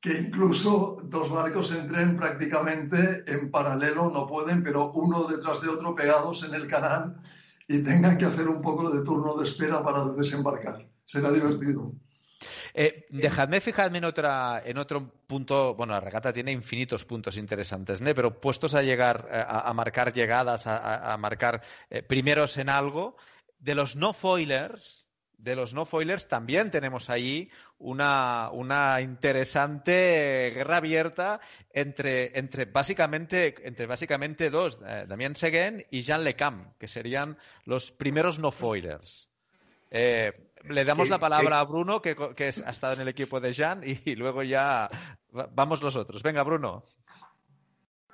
que 0.00 0.18
incluso 0.18 0.98
dos 1.04 1.30
barcos 1.30 1.72
entren 1.72 2.16
prácticamente 2.16 3.24
en 3.26 3.50
paralelo, 3.50 4.10
no 4.10 4.26
pueden, 4.26 4.62
pero 4.62 4.92
uno 4.92 5.24
detrás 5.24 5.60
de 5.60 5.68
otro 5.68 5.94
pegados 5.94 6.44
en 6.44 6.54
el 6.54 6.66
canal 6.66 7.20
y 7.68 7.82
tengan 7.82 8.16
que 8.18 8.26
hacer 8.26 8.48
un 8.48 8.62
poco 8.62 8.90
de 8.90 9.04
turno 9.04 9.34
de 9.34 9.44
espera 9.44 9.82
para 9.82 10.04
desembarcar. 10.06 10.86
Será 11.04 11.30
divertido. 11.30 11.92
Eh, 12.74 13.06
dejadme 13.08 13.60
fijarme 13.60 13.98
en, 13.98 14.04
otra, 14.04 14.62
en 14.64 14.76
otro 14.78 15.10
punto. 15.26 15.74
Bueno, 15.74 15.94
la 15.94 16.00
regata 16.00 16.32
tiene 16.32 16.52
infinitos 16.52 17.04
puntos 17.04 17.36
interesantes, 17.36 18.00
¿no? 18.00 18.14
pero 18.14 18.40
puestos 18.40 18.74
a 18.74 18.82
llegar 18.82 19.28
eh, 19.30 19.36
a, 19.36 19.68
a 19.68 19.72
marcar 19.72 20.12
llegadas, 20.12 20.66
a, 20.66 21.16
marcar 21.18 21.62
eh, 21.88 22.02
primeros 22.02 22.58
en 22.58 22.68
algo, 22.68 23.16
de 23.58 23.74
los 23.74 23.96
no 23.96 24.12
foilers, 24.12 25.05
de 25.46 25.54
los 25.56 25.72
no 25.74 25.86
foilers 25.86 26.26
también 26.26 26.72
tenemos 26.72 27.08
ahí 27.08 27.48
una, 27.78 28.50
una 28.52 29.00
interesante 29.00 30.50
guerra 30.52 30.78
abierta 30.78 31.40
entre, 31.72 32.36
entre, 32.36 32.64
básicamente, 32.64 33.54
entre 33.62 33.86
básicamente 33.86 34.50
dos, 34.50 34.78
eh, 34.84 35.04
Damien 35.08 35.36
Seguin 35.36 35.86
y 35.90 36.02
Jean 36.02 36.24
Lecam, 36.24 36.72
que 36.78 36.88
serían 36.88 37.38
los 37.64 37.92
primeros 37.92 38.40
no 38.40 38.50
foilers. 38.50 39.28
Eh, 39.90 40.32
le 40.68 40.84
damos 40.84 41.08
la 41.08 41.20
palabra 41.20 41.60
a 41.60 41.64
Bruno, 41.64 42.02
que, 42.02 42.16
que 42.34 42.48
es- 42.48 42.60
ha 42.66 42.70
estado 42.70 42.94
en 42.94 43.02
el 43.02 43.08
equipo 43.08 43.38
de 43.40 43.52
Jean, 43.52 43.82
y, 43.84 44.00
y 44.10 44.16
luego 44.16 44.42
ya 44.42 44.90
va- 45.36 45.48
vamos 45.54 45.80
los 45.80 45.94
otros. 45.94 46.24
Venga, 46.24 46.42
Bruno. 46.42 46.82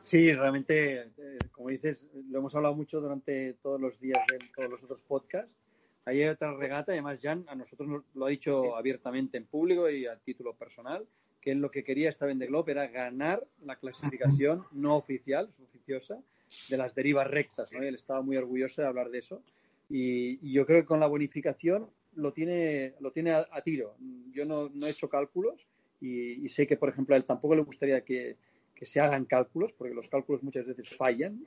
Sí, 0.03 0.33
realmente, 0.35 1.01
eh, 1.17 1.39
como 1.53 1.69
dices, 1.71 2.07
lo 2.29 2.41
hemos 2.41 2.55
hablado 2.55 2.75
mucho 2.75 3.01
durante 3.01 3.55
todos 3.55 3.81
los 3.81 3.99
días 4.01 4.21
de 4.29 4.39
todos 4.55 4.69
los 4.69 4.83
otros 4.85 5.03
podcasts. 5.05 5.57
Ahí 6.05 6.23
hay 6.23 6.29
otra 6.29 6.55
regata, 6.55 6.93
además 6.93 7.21
Jan 7.23 7.45
a 7.49 7.55
nosotros 7.55 7.89
nos 7.89 8.03
lo 8.15 8.27
ha 8.27 8.31
dicho 8.31 8.77
abiertamente 8.77 9.39
en 9.39 9.47
público 9.47 9.89
y 9.89 10.07
a 10.07 10.17
título 10.17 10.55
personal, 10.55 11.07
que 11.41 11.53
él 11.53 11.59
lo 11.59 11.71
que 11.71 11.85
quería 11.85 12.09
esta 12.09 12.27
Vende 12.27 12.47
Globe 12.47 12.73
era 12.73 12.89
ganar 12.89 13.47
la 13.65 13.77
clasificación 13.77 14.65
no 14.73 14.97
oficial, 14.97 15.49
oficiosa, 15.63 16.21
de 16.69 16.77
las 16.77 16.95
derivas 16.95 17.29
rectas. 17.29 17.73
¿no? 17.73 17.83
Y 17.85 17.89
él 17.89 17.95
estaba 17.95 18.23
muy 18.23 18.37
orgulloso 18.37 18.83
de 18.83 18.89
hablar 18.89 19.11
de 19.11 19.19
eso. 19.19 19.43
Y, 19.89 20.39
y 20.47 20.53
yo 20.53 20.67
creo 20.67 20.81
que 20.81 20.87
con 20.87 21.01
la 21.01 21.07
bonificación 21.07 21.91
lo 22.15 22.33
tiene, 22.33 22.95
lo 23.01 23.13
tiene 23.13 23.33
a, 23.33 23.47
a 23.51 23.63
tiro. 23.63 23.97
Yo 24.33 24.45
no, 24.45 24.69
no 24.71 24.87
he 24.87 24.91
hecho 24.91 25.09
cálculos 25.09 25.67
y, 26.01 26.45
y 26.45 26.49
sé 26.49 26.67
que, 26.67 26.77
por 26.77 26.89
ejemplo, 26.89 27.15
a 27.15 27.19
él 27.19 27.25
tampoco 27.25 27.55
le 27.55 27.63
gustaría 27.63 28.03
que, 28.03 28.37
que 28.75 28.87
se 28.87 29.01
hagan 29.01 29.25
cálculos, 29.25 29.73
porque 29.73 29.95
los 29.95 30.09
cálculos 30.09 30.43
muchas 30.43 30.67
veces 30.67 30.89
fallan, 30.89 31.47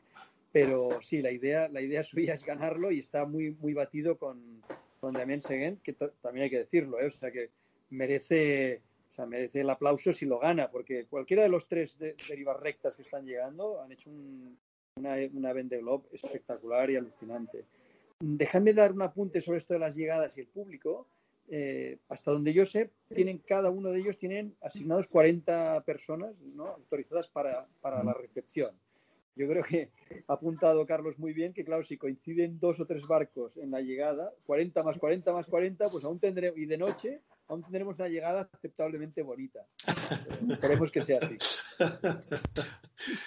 pero 0.55 1.01
sí, 1.01 1.21
la 1.21 1.31
idea, 1.33 1.67
la 1.67 1.81
idea 1.81 2.01
suya 2.03 2.33
es 2.33 2.45
ganarlo 2.45 2.89
y 2.89 2.99
está 2.99 3.25
muy, 3.25 3.51
muy 3.51 3.73
batido 3.73 4.17
con, 4.17 4.63
con 5.01 5.13
Damien 5.13 5.41
Seguin, 5.41 5.81
que 5.83 5.91
también 5.91 6.45
hay 6.45 6.49
que 6.49 6.59
decirlo, 6.59 6.97
¿eh? 7.01 7.07
o 7.07 7.11
sea 7.11 7.29
que 7.29 7.49
merece, 7.89 8.81
o 9.09 9.13
sea, 9.13 9.25
merece 9.25 9.59
el 9.59 9.69
aplauso 9.69 10.13
si 10.13 10.25
lo 10.25 10.39
gana, 10.39 10.71
porque 10.71 11.07
cualquiera 11.07 11.43
de 11.43 11.49
los 11.49 11.67
tres 11.67 11.99
de- 11.99 12.15
derivas 12.29 12.57
rectas 12.57 12.95
que 12.95 13.01
están 13.01 13.25
llegando 13.25 13.81
han 13.81 13.91
hecho 13.91 14.09
un- 14.09 14.57
una, 14.97 15.15
una 15.33 15.51
Vende 15.51 15.77
Globe 15.79 16.05
espectacular 16.13 16.89
y 16.89 16.95
alucinante. 16.95 17.65
Dejadme 18.21 18.71
dar 18.71 18.93
un 18.93 19.01
apunte 19.01 19.41
sobre 19.41 19.57
esto 19.57 19.73
de 19.73 19.81
las 19.81 19.97
llegadas 19.97 20.37
y 20.37 20.39
el 20.39 20.47
público. 20.47 21.05
Eh, 21.49 21.97
hasta 22.07 22.31
donde 22.31 22.53
yo 22.53 22.65
sé, 22.65 22.91
tienen 23.13 23.39
cada 23.39 23.69
uno 23.71 23.91
de 23.91 23.99
ellos 23.99 24.17
tienen 24.17 24.55
asignados 24.61 25.07
40 25.07 25.83
personas 25.85 26.33
¿no? 26.39 26.67
autorizadas 26.67 27.27
para, 27.27 27.67
para 27.81 28.01
la 28.05 28.13
recepción. 28.13 28.71
Yo 29.35 29.47
creo 29.47 29.63
que 29.63 29.89
ha 30.27 30.33
apuntado 30.33 30.85
Carlos 30.85 31.19
muy 31.19 31.33
bien 31.33 31.53
que, 31.53 31.65
claro, 31.65 31.83
si 31.83 31.97
coinciden 31.97 32.57
dos 32.59 32.79
o 32.79 32.85
tres 32.85 33.05
barcos 33.05 33.57
en 33.57 33.71
la 33.71 33.81
llegada, 33.81 34.31
40 34.45 34.83
más 34.83 34.97
40 34.97 35.33
más 35.33 35.47
40, 35.47 35.89
pues 35.89 36.03
aún 36.05 36.19
tendremos, 36.19 36.57
y 36.57 36.65
de 36.65 36.77
noche, 36.77 37.21
aún 37.47 37.61
tendremos 37.61 37.95
una 37.95 38.07
llegada 38.07 38.49
aceptablemente 38.53 39.21
bonita. 39.23 39.65
Esperemos 40.49 40.91
que 40.91 41.01
sea 41.01 41.19
así. 41.21 41.37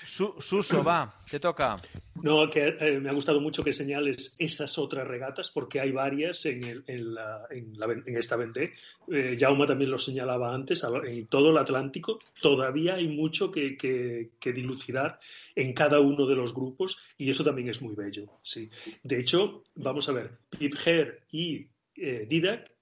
Su- 0.04 0.34
Suso, 0.40 0.82
va, 0.82 1.14
te 1.30 1.38
toca. 1.38 1.76
No, 2.22 2.48
que 2.50 2.74
eh, 2.80 2.98
me 3.00 3.11
ha 3.11 3.12
gustado 3.12 3.40
mucho 3.40 3.62
que 3.62 3.72
señales 3.72 4.34
esas 4.38 4.76
otras 4.78 5.06
regatas, 5.06 5.50
porque 5.50 5.78
hay 5.78 5.92
varias 5.92 6.46
en, 6.46 6.64
el- 6.64 6.84
en 6.87 7.14
la- 7.14 7.42
en 7.50 7.78
la 7.78 7.87
en 7.92 8.16
esta 8.16 8.37
vendée. 8.37 8.72
Eh, 9.12 9.37
Jauma 9.38 9.66
también 9.66 9.90
lo 9.90 9.98
señalaba 9.98 10.52
antes, 10.54 10.84
en 11.04 11.26
todo 11.26 11.50
el 11.50 11.58
Atlántico 11.58 12.18
todavía 12.40 12.94
hay 12.94 13.08
mucho 13.08 13.52
que 13.52 14.28
dilucidar 14.54 15.20
en 15.54 15.72
cada 15.74 16.00
uno 16.00 16.26
de 16.26 16.34
los 16.34 16.54
grupos 16.54 16.98
y 17.18 17.30
eso 17.30 17.44
también 17.44 17.68
es 17.68 17.80
muy 17.82 17.94
bello. 17.94 18.38
Sí. 18.42 18.70
De 19.02 19.20
hecho, 19.20 19.62
vamos 19.76 20.08
a 20.08 20.12
ver, 20.12 20.38
Pipher 20.50 21.22
y 21.30 21.66
eh, 21.94 22.26
Didac 22.28 22.72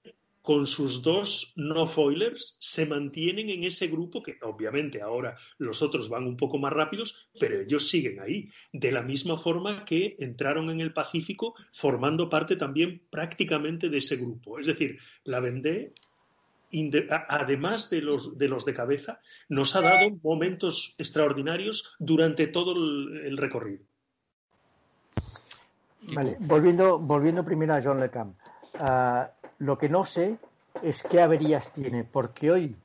con 0.47 0.65
sus 0.65 1.03
dos 1.03 1.51
no 1.57 1.85
foilers 1.85 2.55
se 2.61 2.85
mantienen 2.85 3.49
en 3.49 3.65
ese 3.65 3.87
grupo 3.87 4.23
que 4.23 4.37
obviamente 4.43 5.01
ahora 5.01 5.35
los 5.57 5.81
otros 5.81 6.07
van 6.07 6.23
un 6.23 6.37
poco 6.37 6.57
más 6.57 6.71
rápidos, 6.71 7.29
pero 7.37 7.59
ellos 7.59 7.89
siguen 7.89 8.21
ahí, 8.21 8.49
de 8.71 8.93
la 8.93 9.01
misma 9.01 9.35
forma 9.35 9.83
que 9.83 10.15
entraron 10.19 10.69
en 10.69 10.79
el 10.79 10.93
Pacífico 10.93 11.53
formando 11.73 12.29
parte 12.29 12.55
también 12.55 13.01
prácticamente 13.09 13.89
de 13.89 13.97
ese 13.97 14.15
grupo. 14.15 14.57
Es 14.57 14.67
decir, 14.67 14.97
la 15.25 15.41
Vendée, 15.41 15.93
además 17.27 17.89
de 17.89 18.01
los, 18.01 18.37
de 18.37 18.47
los 18.47 18.63
de 18.63 18.73
cabeza, 18.73 19.19
nos 19.49 19.75
ha 19.75 19.81
dado 19.81 20.11
momentos 20.23 20.95
extraordinarios 20.97 21.97
durante 21.99 22.47
todo 22.47 22.71
el, 22.71 23.25
el 23.25 23.35
recorrido. 23.35 23.83
Vale, 26.13 26.37
volviendo, 26.39 26.99
volviendo 26.99 27.43
primero 27.43 27.73
a 27.73 27.81
John 27.83 27.99
Le 27.99 28.09
Camp. 28.09 28.37
Lo 29.59 29.77
que 29.77 29.89
no 29.89 30.05
sé 30.05 30.37
es 30.83 31.03
qué 31.03 31.21
averías 31.21 31.71
tiene, 31.73 32.03
porque 32.03 32.51
hoy, 32.51 32.75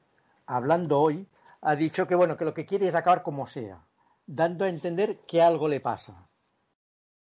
hablando 0.46 1.00
hoy, 1.00 1.26
ha 1.60 1.76
dicho 1.76 2.06
que 2.06 2.14
bueno, 2.14 2.36
que 2.36 2.44
lo 2.44 2.54
que 2.54 2.66
quiere 2.66 2.88
es 2.88 2.94
acabar 2.94 3.22
como 3.22 3.46
sea, 3.46 3.82
dando 4.26 4.64
a 4.64 4.68
entender 4.68 5.18
que 5.26 5.42
algo 5.42 5.68
le 5.68 5.80
pasa. 5.80 6.26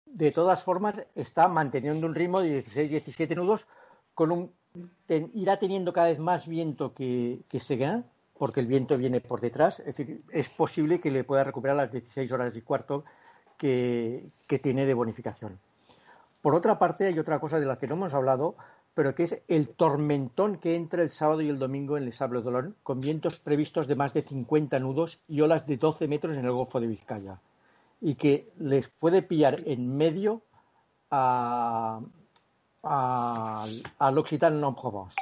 De 0.05 0.31
todas 0.31 0.63
formas, 0.63 1.01
está 1.15 1.47
manteniendo 1.47 2.05
un 2.07 2.15
ritmo 2.15 2.41
de 2.41 2.65
16-17 2.65 3.35
nudos, 3.35 3.67
con 4.13 4.31
un 4.31 4.53
irá 5.33 5.57
teniendo 5.57 5.93
cada 5.93 6.07
vez 6.07 6.19
más 6.19 6.47
viento 6.47 6.93
que, 6.93 7.43
que 7.47 7.59
Seguin, 7.59 8.05
porque 8.37 8.59
el 8.59 8.67
viento 8.67 8.97
viene 8.97 9.21
por 9.21 9.39
detrás, 9.39 9.79
es 9.79 9.97
decir, 9.97 10.23
es 10.31 10.49
posible 10.49 10.99
que 10.99 11.11
le 11.11 11.23
pueda 11.23 11.43
recuperar 11.43 11.77
las 11.77 11.91
16 11.91 12.31
horas 12.31 12.55
y 12.55 12.61
cuarto 12.61 13.05
que, 13.57 14.31
que 14.47 14.59
tiene 14.59 14.85
de 14.85 14.93
bonificación. 14.93 15.59
Por 16.41 16.55
otra 16.55 16.79
parte, 16.79 17.05
hay 17.05 17.17
otra 17.19 17.39
cosa 17.39 17.59
de 17.59 17.65
la 17.65 17.77
que 17.77 17.87
no 17.87 17.93
hemos 17.93 18.13
hablado, 18.13 18.55
pero 18.93 19.15
que 19.15 19.23
es 19.23 19.41
el 19.47 19.69
tormentón 19.69 20.57
que 20.57 20.75
entra 20.75 21.01
el 21.01 21.09
sábado 21.09 21.41
y 21.41 21.49
el 21.49 21.59
domingo 21.59 21.97
en 21.97 22.03
el 22.03 22.13
Sable 22.13 22.41
d'Olonne, 22.41 22.73
con 22.83 23.01
vientos 23.01 23.39
previstos 23.39 23.87
de 23.87 23.95
más 23.95 24.13
de 24.13 24.21
50 24.21 24.79
nudos 24.79 25.19
y 25.27 25.41
olas 25.41 25.65
de 25.65 25.77
12 25.77 26.07
metros 26.07 26.37
en 26.37 26.45
el 26.45 26.51
Golfo 26.51 26.79
de 26.79 26.87
Vizcaya, 26.87 27.39
y 28.01 28.15
que 28.15 28.51
les 28.59 28.89
puede 28.89 29.23
pillar 29.23 29.55
en 29.65 29.97
medio 29.97 30.43
a, 31.09 32.01
al 32.83 34.17
Occitan 34.17 34.63
en 34.63 34.75
Provence. 34.75 35.15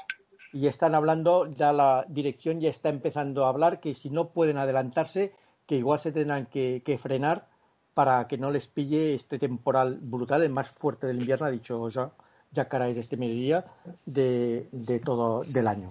Y 0.54 0.68
están 0.68 0.96
hablando, 0.96 1.46
ya 1.48 1.72
la 1.72 2.06
dirección 2.10 2.60
ya 2.60 2.70
está 2.70 2.90
empezando 2.90 3.46
a 3.46 3.50
hablar 3.50 3.80
que 3.80 3.96
si 3.96 4.10
no 4.10 4.30
pueden 4.30 4.58
adelantarse, 4.58 5.34
que 5.66 5.78
igual 5.78 6.00
se 6.02 6.12
tendrán 6.12 6.48
que, 6.48 6.82
que 6.84 6.98
frenar 6.98 7.48
para 7.94 8.28
que 8.28 8.38
no 8.38 8.52
les 8.52 8.68
pille 8.68 9.14
este 9.14 9.40
temporal 9.40 10.00
brutal, 10.02 10.44
el 10.44 10.50
más 10.50 10.72
fuerte 10.72 11.08
del 11.08 11.20
invierno, 11.20 11.46
ha 11.46 11.52
dicho 11.52 11.88
ya, 11.88 12.12
ya 12.52 12.68
Carais 12.68 12.98
este 12.98 13.18
mediodía, 13.18 13.66
de, 14.06 14.68
de 14.72 15.00
todo 15.00 15.44
del 15.44 15.68
año. 15.68 15.90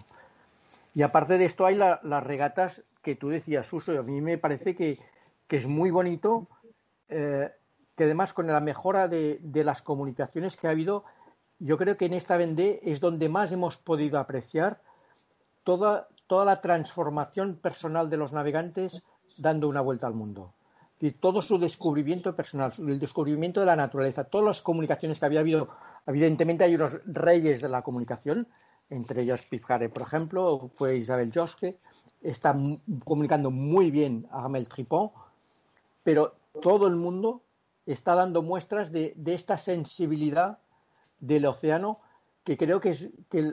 Y 0.95 1.03
aparte 1.03 1.39
de 1.39 1.45
esto 1.45 1.67
hay 1.67 1.75
la- 1.77 2.01
las 2.03 2.23
regatas 2.23 2.83
que 3.03 3.15
tú 3.17 3.29
decías, 3.29 3.73
Uso, 3.73 3.95
y 3.95 3.97
a 3.97 4.03
mí 4.03 4.21
me 4.21 4.39
parece 4.39 4.75
que, 4.75 4.99
que 5.49 5.57
es 5.57 5.67
muy 5.67 5.91
bonito, 5.91 6.47
eh, 7.09 7.51
que 7.97 8.05
además 8.05 8.33
con 8.33 8.47
la 8.47 8.61
mejora 8.61 9.09
de, 9.09 9.39
de 9.43 9.65
las 9.65 9.83
comunicaciones 9.83 10.57
que 10.57 10.67
ha 10.67 10.71
habido, 10.71 11.05
yo 11.59 11.77
creo 11.79 11.97
que 11.97 12.07
en 12.07 12.15
esta 12.15 12.37
Vendée 12.37 12.81
es 12.83 13.01
donde 13.01 13.29
más 13.29 13.53
hemos 13.53 13.77
podido 13.77 14.19
apreciar 14.19 14.81
toda, 15.65 16.09
toda 16.27 16.45
la 16.45 16.61
transformación 16.61 17.57
personal 17.57 18.11
de 18.11 18.17
los 18.17 18.33
navegantes 18.33 19.03
dando 19.39 19.69
una 19.69 19.81
vuelta 19.81 20.07
al 20.07 20.15
mundo. 20.15 20.53
Y 21.01 21.13
todo 21.13 21.41
su 21.41 21.59
descubrimiento 21.59 22.35
personal, 22.37 22.73
el 22.79 22.99
descubrimiento 22.99 23.61
de 23.61 23.67
la 23.67 23.77
naturaleza, 23.77 24.25
todas 24.25 24.47
las 24.47 24.63
comunicaciones 24.63 25.19
que 25.19 25.27
había 25.27 25.41
habido. 25.41 25.69
Evidentemente 26.07 26.64
hay 26.64 26.74
unos 26.74 26.98
reyes 27.05 27.61
de 27.61 27.68
la 27.68 27.82
comunicación, 27.82 28.48
entre 28.88 29.22
ellos 29.22 29.42
Pizarre, 29.42 29.88
por 29.88 30.03
ejemplo, 30.03 30.70
fue 30.74 30.96
Isabel 30.96 31.30
Josque, 31.32 31.78
está 32.20 32.55
comunicando 33.05 33.51
muy 33.51 33.90
bien 33.90 34.26
a 34.30 34.44
Hamel 34.44 34.68
Tripon, 34.68 35.11
pero 36.03 36.34
todo 36.61 36.86
el 36.86 36.96
mundo 36.96 37.42
está 37.86 38.14
dando 38.14 38.42
muestras 38.42 38.92
de, 38.92 39.14
esta 39.26 39.59
sensibilidad 39.59 40.59
del 41.20 41.46
océano 41.46 42.01
que 42.44 42.57
creo 42.57 42.80
que, 42.80 42.96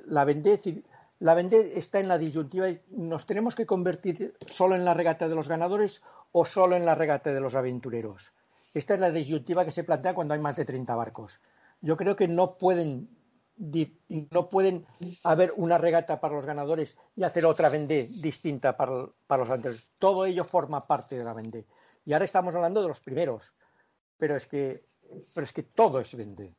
la 0.06 0.26
Vendée, 0.26 0.84
la 1.20 1.34
Vendée 1.34 1.78
está 1.78 2.00
en 2.00 2.08
la 2.08 2.18
disyuntiva. 2.18 2.68
¿Nos 2.90 3.26
tenemos 3.26 3.56
que 3.56 3.66
convertir 3.66 4.36
solo 4.56 4.76
en 4.76 4.86
la 4.86 4.94
regata 4.94 5.28
de 5.28 5.36
los 5.36 5.48
ganadores 5.48 6.02
o 6.32 6.46
solo 6.46 6.76
en 6.76 6.86
la 6.86 6.96
regata 6.96 7.32
de 7.32 7.42
los 7.42 7.56
aventureros? 7.56 8.32
Esta 8.74 8.94
es 8.94 9.00
la 9.00 9.12
disyuntiva 9.12 9.66
que 9.66 9.72
se 9.72 9.84
plantea 9.84 10.14
cuando 10.14 10.34
hay 10.34 10.40
más 10.40 10.56
de 10.56 10.66
30 10.66 10.96
barcos. 10.96 11.40
Yo 11.82 11.96
creo 11.98 12.16
que 12.16 12.28
no 12.28 12.58
pueden, 12.58 13.10
no 13.58 14.50
pueden 14.50 14.86
haber 15.24 15.54
una 15.56 15.78
regata 15.78 16.20
para 16.20 16.36
los 16.36 16.46
ganadores 16.46 16.98
y 17.16 17.24
hacer 17.24 17.46
otra 17.46 17.70
Vendée 17.70 18.08
distinta 18.08 18.76
para, 18.76 19.08
para 19.28 19.44
los 19.44 19.50
anteriores. 19.50 19.92
Todo 20.00 20.26
ello 20.26 20.44
forma 20.44 20.86
parte 20.88 21.18
de 21.18 21.24
la 21.24 21.34
Vendée. 21.34 21.68
Y 22.06 22.14
ahora 22.14 22.26
estamos 22.26 22.56
hablando 22.56 22.82
de 22.82 22.88
los 22.88 23.02
primeros, 23.02 23.54
pero 24.18 24.36
es 24.36 24.48
que, 24.48 24.86
pero 25.34 25.46
es 25.46 25.54
que 25.54 25.64
todo 25.64 26.00
es 26.00 26.16
Vendée. 26.16 26.56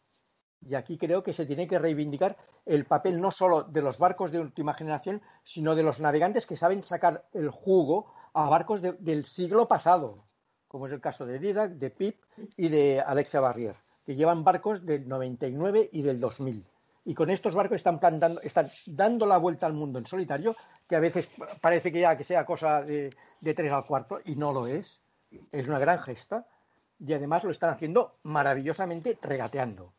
Y 0.60 0.74
aquí 0.74 0.98
creo 0.98 1.22
que 1.22 1.32
se 1.32 1.46
tiene 1.46 1.68
que 1.68 1.78
reivindicar 1.78 2.36
el 2.66 2.84
papel 2.84 3.20
no 3.20 3.30
solo 3.30 3.62
de 3.62 3.80
los 3.80 3.98
barcos 3.98 4.32
de 4.32 4.40
última 4.40 4.74
generación, 4.74 5.22
sino 5.44 5.74
de 5.74 5.82
los 5.82 6.00
navegantes 6.00 6.46
que 6.46 6.56
saben 6.56 6.82
sacar 6.82 7.28
el 7.32 7.50
jugo 7.50 8.12
a 8.34 8.48
barcos 8.48 8.82
de, 8.82 8.92
del 8.94 9.24
siglo 9.24 9.68
pasado, 9.68 10.26
como 10.66 10.86
es 10.86 10.92
el 10.92 11.00
caso 11.00 11.24
de 11.26 11.38
Didac, 11.38 11.72
de 11.72 11.90
Pip 11.90 12.20
y 12.56 12.68
de 12.68 13.00
Alexia 13.00 13.40
Barrier, 13.40 13.76
que 14.08 14.16
llevan 14.16 14.42
barcos 14.42 14.86
del 14.86 15.06
99 15.06 15.90
y 15.92 16.00
del 16.00 16.18
2000. 16.18 16.64
Y 17.04 17.12
con 17.12 17.28
estos 17.28 17.54
barcos 17.54 17.76
están, 17.76 18.00
plantando, 18.00 18.40
están 18.40 18.70
dando 18.86 19.26
la 19.26 19.36
vuelta 19.36 19.66
al 19.66 19.74
mundo 19.74 19.98
en 19.98 20.06
solitario, 20.06 20.56
que 20.88 20.96
a 20.96 20.98
veces 20.98 21.28
parece 21.60 21.92
que 21.92 22.00
ya 22.00 22.16
que 22.16 22.24
sea 22.24 22.46
cosa 22.46 22.80
de, 22.80 23.14
de 23.38 23.54
tres 23.54 23.70
al 23.70 23.84
cuarto, 23.84 24.18
y 24.24 24.34
no 24.34 24.54
lo 24.54 24.66
es. 24.66 25.02
Es 25.52 25.68
una 25.68 25.78
gran 25.78 26.00
gesta. 26.00 26.46
Y 26.98 27.12
además 27.12 27.44
lo 27.44 27.50
están 27.50 27.68
haciendo 27.68 28.16
maravillosamente 28.22 29.18
regateando. 29.20 29.92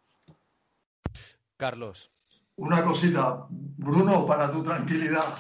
Carlos. 1.56 2.10
Una 2.56 2.84
cosita, 2.84 3.46
Bruno, 3.52 4.26
para 4.26 4.52
tu 4.52 4.64
tranquilidad. 4.64 5.36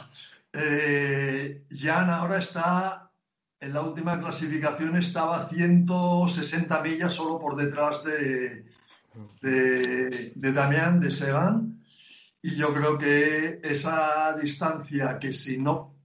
Eh, 0.53 1.65
Jan 1.71 2.11
ahora 2.11 2.37
está, 2.37 3.08
en 3.59 3.73
la 3.73 3.81
última 3.81 4.19
clasificación 4.19 4.97
estaba 4.97 5.47
160 5.49 6.81
millas 6.81 7.13
solo 7.13 7.39
por 7.39 7.55
detrás 7.55 8.03
de, 8.03 8.65
de, 9.41 10.31
de 10.35 10.53
Damián, 10.53 10.99
de 10.99 11.11
Segan. 11.11 11.83
Y 12.41 12.55
yo 12.55 12.73
creo 12.73 12.97
que 12.97 13.59
esa 13.63 14.33
distancia, 14.41 15.19
que 15.19 15.33
si 15.33 15.57
no, 15.57 15.95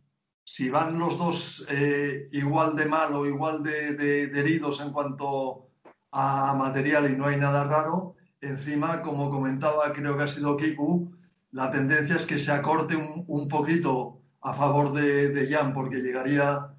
si 0.45 0.69
van 0.69 0.99
los 0.99 1.17
dos 1.17 1.67
eh, 1.71 2.29
igual 2.33 2.75
de 2.75 2.87
mal 2.87 3.15
o 3.15 3.25
igual 3.25 3.63
de, 3.63 3.95
de, 3.95 4.27
de 4.27 4.41
heridos 4.41 4.81
en 4.81 4.93
cuanto 4.93 5.71
a 6.11 6.55
material 6.55 7.11
y 7.11 7.17
no 7.17 7.27
hay 7.27 7.37
nada 7.37 7.65
raro, 7.65 8.17
encima, 8.41 9.01
como 9.03 9.31
comentaba, 9.31 9.93
creo 9.93 10.17
que 10.17 10.25
ha 10.25 10.29
sido 10.29 10.57
Kiku, 10.57 11.15
la 11.53 11.71
tendencia 11.71 12.17
es 12.17 12.27
que 12.27 12.39
se 12.39 12.51
acorte 12.51 12.97
un, 12.97 13.25
un 13.29 13.49
poquito 13.49 14.21
a 14.41 14.55
favor 14.55 14.93
de, 14.93 15.31
de, 15.31 15.49
Jan 15.49 15.73
porque 15.73 16.01
llegaría 16.01 16.74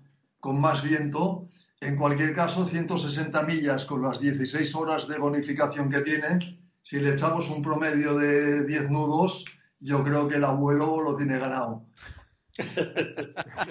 con 0.45 0.61
más 0.61 0.83
viento. 0.83 1.49
En 1.81 1.97
cualquier 1.97 2.35
caso, 2.35 2.65
160 2.65 3.41
millas 3.43 3.83
con 3.83 4.03
las 4.03 4.19
16 4.19 4.75
horas 4.75 5.07
de 5.07 5.17
bonificación 5.17 5.89
que 5.89 6.01
tiene, 6.01 6.37
si 6.83 6.99
le 6.99 7.13
echamos 7.13 7.49
un 7.49 7.63
promedio 7.63 8.15
de 8.15 8.63
10 8.63 8.91
nudos, 8.91 9.43
yo 9.79 10.03
creo 10.03 10.27
que 10.27 10.35
el 10.35 10.43
abuelo 10.43 11.01
lo 11.01 11.17
tiene 11.17 11.39
ganado. 11.39 11.87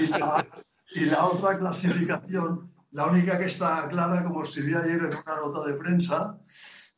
y, 0.01 0.07
la, 0.09 0.45
y 0.97 1.05
la 1.05 1.25
otra 1.25 1.57
clasificación, 1.61 2.73
la 2.91 3.07
única 3.07 3.39
que 3.39 3.47
está 3.47 3.87
clara, 3.89 4.25
como 4.25 4.43
escribí 4.43 4.75
ayer 4.75 4.99
en 4.99 5.17
una 5.17 5.37
nota 5.45 5.65
de 5.69 5.75
prensa, 5.75 6.41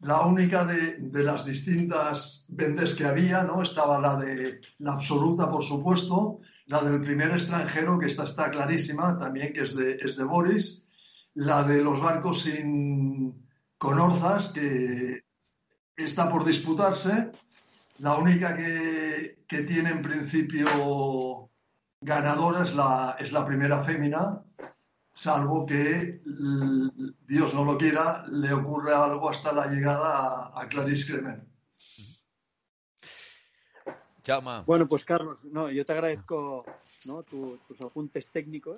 la 0.01 0.22
única 0.22 0.64
de, 0.64 0.97
de, 1.01 1.22
las 1.22 1.45
distintas 1.45 2.47
vendes 2.49 2.95
que 2.95 3.05
había, 3.05 3.45
¿no? 3.45 3.61
Estaba 3.61 4.01
la 4.01 4.16
de 4.16 4.59
la 4.79 4.95
absoluta, 4.95 5.51
por 5.51 5.62
supuesto, 5.62 6.41
la 6.67 6.83
del 6.83 7.03
primer 7.03 7.31
extranjero, 7.31 7.99
que 7.99 8.07
esta 8.07 8.25
está 8.25 8.51
clarísima 8.51 9.19
también, 9.19 9.53
que 9.53 9.62
es 9.62 9.75
de, 9.75 9.99
es 10.03 10.17
de 10.17 10.25
Boris, 10.25 10.85
la 11.35 11.62
de 11.62 11.83
los 11.83 12.01
barcos 12.01 12.43
sin 12.43 13.47
con 13.79 13.99
orzas, 13.99 14.49
que 14.49 15.23
está 15.97 16.31
por 16.31 16.45
disputarse, 16.45 17.31
la 17.99 18.17
única 18.17 18.57
que, 18.57 19.45
que 19.47 19.62
tiene 19.62 19.91
en 19.91 20.03
principio 20.03 21.51
ganadora 22.01 22.62
es 22.62 22.75
la, 22.75 23.17
es 23.19 23.33
la 23.33 23.47
primera 23.47 23.85
fémina, 23.85 24.43
salvo 25.12 25.64
que 25.64 26.21
Dios 27.27 27.55
no 27.55 27.64
lo 27.64 27.79
quiera, 27.79 28.27
le 28.31 28.53
ocurre 28.53 28.93
algo 28.95 29.31
hasta 29.31 29.53
la 29.53 29.67
llegada 29.67 30.53
a, 30.55 30.62
a 30.62 30.69
Clarice. 30.69 31.47
Chama. 34.27 34.64
Bueno, 34.66 34.89
pues 34.89 35.05
Carlos, 35.05 35.45
no, 35.45 35.70
yo 35.70 35.87
te 35.87 35.93
agradezco 35.93 36.64
¿no? 37.05 37.22
tu, 37.22 37.59
tus 37.68 37.81
apuntes 37.81 38.29
técnicos. 38.29 38.77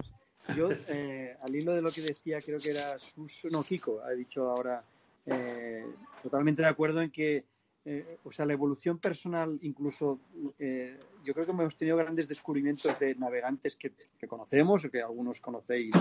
Yo, 0.54 0.68
eh, 0.88 1.38
al 1.40 1.56
hilo 1.56 1.72
de 1.72 1.80
lo 1.80 1.90
que 1.90 2.02
decía, 2.02 2.42
creo 2.42 2.58
que 2.58 2.72
era 2.72 2.98
Sus, 2.98 3.46
no, 3.50 3.62
Kiko, 3.62 4.02
ha 4.02 4.10
dicho 4.10 4.50
ahora, 4.50 4.84
eh, 5.24 5.86
totalmente 6.22 6.60
de 6.60 6.68
acuerdo 6.68 7.00
en 7.00 7.10
que, 7.10 7.46
eh, 7.86 8.18
o 8.24 8.30
sea, 8.30 8.44
la 8.44 8.52
evolución 8.52 8.98
personal, 8.98 9.58
incluso, 9.62 10.20
yo 11.24 11.32
creo 11.32 11.46
que 11.46 11.52
hemos 11.52 11.76
tenido 11.78 11.96
grandes 11.96 12.28
descubrimientos 12.28 12.98
de 12.98 13.14
navegantes 13.14 13.74
que, 13.74 13.92
que 14.18 14.28
conocemos 14.28 14.84
o 14.84 14.90
que 14.90 15.00
algunos 15.00 15.40
conocéis 15.40 15.94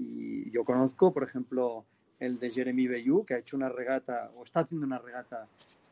y 0.00 0.50
yo 0.50 0.64
conozco, 0.64 1.12
por 1.12 1.22
ejemplo, 1.22 1.84
el 2.18 2.40
de 2.40 2.50
Jeremy 2.50 2.88
Bayou, 2.88 3.24
que 3.24 3.34
ha 3.34 3.38
hecho 3.38 3.56
una 3.56 3.68
regata 3.68 4.32
o 4.34 4.42
está 4.42 4.60
haciendo 4.60 4.84
una 4.84 4.98
regata 4.98 5.46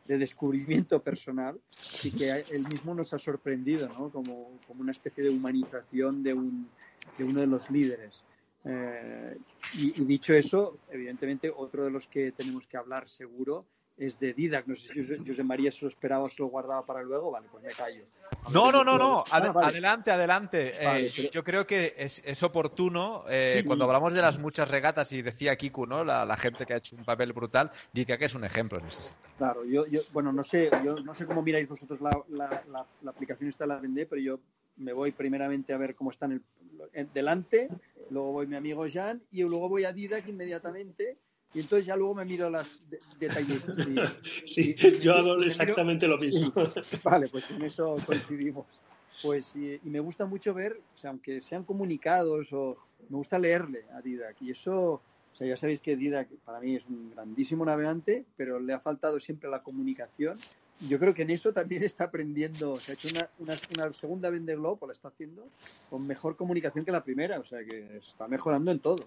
de 0.07 0.19
descubrimiento 0.19 1.03
personal 1.03 1.61
y 2.03 2.11
que 2.11 2.31
él 2.53 2.69
mismo 2.69 2.95
nos 2.95 3.13
ha 3.13 3.19
sorprendido, 3.19 3.89
¿no? 3.89 4.11
Como, 4.11 4.59
como 4.67 4.81
una 4.81 4.93
especie 4.93 5.25
de 5.25 5.31
humanización 5.31 6.23
de, 6.23 6.35
un, 6.35 6.69
de 7.19 7.25
uno 7.25 7.41
de 7.41 7.47
los 7.47 7.71
líderes. 7.71 8.23
Eh, 8.65 9.37
y, 9.75 10.03
y, 10.03 10.05
dicho 10.05 10.35
eso, 10.35 10.75
evidentemente, 10.91 11.53
otro 11.55 11.85
de 11.85 11.91
los 11.91 12.09
que 12.09 12.33
tenemos 12.33 12.67
que 12.67 12.77
hablar 12.77 13.09
seguro 13.09 13.65
es 13.97 14.19
de 14.19 14.33
Didac. 14.33 14.67
No 14.67 14.75
sé 14.75 14.93
si 14.93 15.27
José, 15.27 15.43
María 15.43 15.71
se 15.71 15.85
lo 15.85 15.89
esperaba 15.89 16.25
o 16.25 16.29
se 16.29 16.43
lo 16.43 16.49
guardaba 16.49 16.85
para 16.85 17.03
luego. 17.03 17.31
Vale, 17.31 17.47
pues 17.51 17.65
me 17.65 17.71
callo. 17.71 18.05
No, 18.53 18.71
no, 18.71 18.85
no, 18.85 18.99
no. 18.99 19.25
Ad 19.31 19.47
ah, 19.47 19.53
vale. 19.53 19.69
Adelante, 19.69 20.11
adelante. 20.11 20.75
Vale, 20.83 21.07
eh, 21.07 21.13
pero... 21.15 21.31
Yo 21.31 21.45
creo 21.45 21.67
que 21.67 21.95
es, 21.97 22.23
es 22.25 22.43
oportuno, 22.43 23.25
eh, 23.29 23.63
cuando 23.67 23.85
hablamos 23.85 24.13
de 24.13 24.21
las 24.21 24.39
muchas 24.39 24.69
regatas, 24.71 25.13
y 25.13 25.23
decía 25.23 25.57
Kiku, 25.57 25.87
¿no? 25.87 26.05
La, 26.05 26.25
la, 26.25 26.37
gente 26.37 26.67
que 26.67 26.75
ha 26.75 26.79
hecho 26.79 26.97
un 26.97 27.05
papel 27.05 27.33
brutal, 27.33 27.71
dice 27.93 28.19
que 28.19 28.27
es 28.27 28.35
un 28.35 28.45
ejemplo 28.45 28.79
en 28.79 28.87
ese 28.87 29.03
sentido. 29.03 29.27
Claro, 29.39 29.65
yo, 29.65 29.87
yo, 29.87 30.01
bueno, 30.13 30.33
no 30.33 30.45
sé, 30.45 30.71
yo 30.85 30.97
no 30.97 31.15
sé 31.15 31.27
cómo 31.27 31.43
miráis 31.43 31.69
vosotros 31.69 32.01
la, 32.01 32.19
la, 32.29 32.87
la, 33.03 33.11
aplicación 33.11 33.49
esta 33.49 33.67
la 33.67 33.77
vendé, 33.77 34.07
pero 34.07 34.21
yo 34.21 34.41
me 34.77 34.93
voy 34.93 35.13
primeramente 35.13 35.73
a 35.73 35.79
ver 35.79 35.95
cómo 35.95 36.11
está 36.11 36.27
en 36.27 36.33
el, 36.33 36.43
en, 36.93 37.11
delante, 37.13 37.69
luego 38.11 38.33
voy 38.33 38.47
mi 38.47 38.57
amigo 38.57 38.87
Jan 38.91 39.23
y 39.31 39.43
luego 39.43 39.69
voy 39.69 39.85
a 39.85 39.93
Didac 39.93 40.27
inmediatamente 40.29 41.19
y 41.55 41.61
entonces 41.61 41.87
ya 41.87 41.97
luego 41.97 42.15
me 42.15 42.25
miro 42.25 42.51
las 42.51 42.83
detalles. 43.19 43.63
Sí, 44.47 44.75
yo 45.01 45.15
hago 45.15 45.37
exactamente 45.43 46.07
lo 46.07 46.19
mismo. 46.19 46.53
Sí. 46.83 46.99
Vale, 47.05 47.29
pues 47.29 47.51
en 47.51 47.63
eso 47.63 47.97
coincidimos. 48.05 48.67
Pues 49.23 49.57
y, 49.57 49.81
y, 49.83 49.89
me 49.89 50.01
gusta 50.01 50.27
mucho 50.27 50.53
ver, 50.53 50.79
o 50.95 50.97
sea, 50.97 51.11
aunque 51.11 51.41
sean 51.41 51.65
comunicados 51.65 52.53
o 52.53 52.77
me 53.09 53.17
gusta 53.17 53.39
leerle 53.39 53.87
a 53.95 54.03
Didac 54.03 54.41
y 54.43 54.51
eso, 54.51 54.77
o 54.77 55.03
sea, 55.33 55.47
ya 55.47 55.57
sabéis 55.57 55.81
que 55.81 55.97
Didac 55.97 56.29
para 56.45 56.61
mí 56.61 56.77
es 56.77 56.87
un 56.87 57.11
grandísimo 57.13 57.65
navegante, 57.65 58.27
pero 58.37 58.61
le 58.61 58.75
ha 58.75 58.81
faltado 58.81 59.19
siempre 59.19 59.49
la 59.49 59.63
comunicación. 59.63 60.39
Yo 60.81 60.99
creo 60.99 61.15
que 61.15 61.23
en 61.23 61.31
eso 61.31 61.55
también 61.55 61.83
está 61.83 62.05
aprendiendo, 62.05 62.77
se 62.77 62.93
ha 62.93 62.95
hecho 62.95 63.09
una, 63.09 63.31
una, 63.39 63.57
una 63.75 63.93
segunda 63.95 64.29
Vende 64.29 64.55
Globe, 64.57 64.79
o 64.81 64.87
la 64.87 64.93
está 64.93 65.09
haciendo, 65.09 65.49
con 65.89 66.07
mejor 66.07 66.37
comunicación 66.37 66.85
que 66.85 66.93
la 66.93 67.03
primera, 67.03 67.41
o 67.41 67.45
sea 67.45 67.65
que 67.65 67.97
está 67.97 68.29
mejorando 68.29 68.71
en 68.71 68.81
todo. 68.81 69.07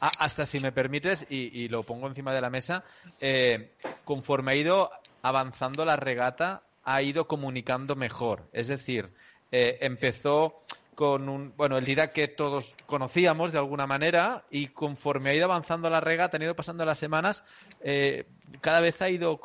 Ah, 0.00 0.12
hasta 0.18 0.46
si 0.46 0.60
me 0.60 0.72
permites, 0.72 1.26
y, 1.30 1.68
lo 1.68 1.82
pongo 1.82 2.06
encima 2.06 2.34
de 2.34 2.40
la 2.40 2.50
mesa, 2.50 2.84
eh, 3.20 3.72
conforme 4.04 4.52
ha 4.52 4.54
ido 4.56 4.90
avanzando 5.22 5.84
la 5.84 5.96
regata, 5.96 6.62
ha 6.84 7.02
ido 7.02 7.26
comunicando 7.26 7.96
mejor. 7.96 8.48
Es 8.52 8.68
decir, 8.68 9.10
eh, 9.50 9.78
empezó 9.80 10.62
con 10.94 11.28
un, 11.28 11.52
bueno, 11.56 11.76
el 11.76 11.84
DIDA 11.84 12.10
que 12.10 12.26
todos 12.26 12.74
conocíamos 12.86 13.52
de 13.52 13.58
alguna 13.58 13.86
manera 13.86 14.44
y 14.50 14.68
conforme 14.68 15.30
ha 15.30 15.34
ido 15.34 15.44
avanzando 15.44 15.90
la 15.90 16.00
regata, 16.00 16.36
han 16.36 16.42
ido 16.42 16.56
pasando 16.56 16.84
las 16.84 16.98
semanas, 16.98 17.44
eh, 17.82 18.24
cada 18.60 18.80
vez 18.80 19.00
ha 19.02 19.10
ido 19.10 19.38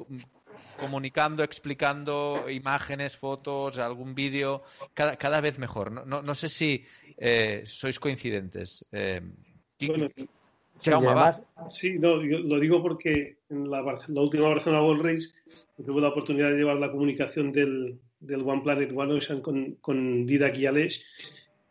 comunicando, 0.80 1.44
explicando 1.44 2.50
imágenes, 2.50 3.18
fotos, 3.18 3.78
algún 3.80 4.16
vídeo, 4.16 4.64
cada, 4.94 5.18
cada, 5.18 5.42
vez 5.42 5.60
mejor. 5.60 5.92
No, 5.92 6.06
no, 6.06 6.22
no 6.22 6.36
sé 6.36 6.50
si 6.50 6.86
eh, 7.18 7.64
sois 7.66 8.00
coincidentes. 8.00 8.86
Eh, 8.92 9.22
bueno, 9.88 10.10
Chama, 10.82 11.12
además, 11.12 11.42
sí, 11.70 12.00
no, 12.00 12.24
yo 12.24 12.40
lo 12.40 12.60
digo 12.60 12.82
porque 12.82 13.38
en 13.50 13.70
la, 13.70 13.84
la 13.84 14.22
última 14.22 14.48
Barcelona 14.48 14.84
World 14.84 15.06
Race 15.06 15.30
tuve 15.86 16.02
la 16.02 16.10
oportunidad 16.10 16.50
de 16.50 16.58
llevar 16.58 16.78
la 16.78 16.92
comunicación 16.92 17.52
del, 17.52 18.00
del 18.20 18.42
One 18.42 18.62
Planet 18.64 18.92
One 18.96 19.14
Ocean 19.14 19.42
con, 19.42 19.76
con 19.76 20.26
Didac 20.26 20.58
y 20.58 20.66
Aleix 20.66 21.04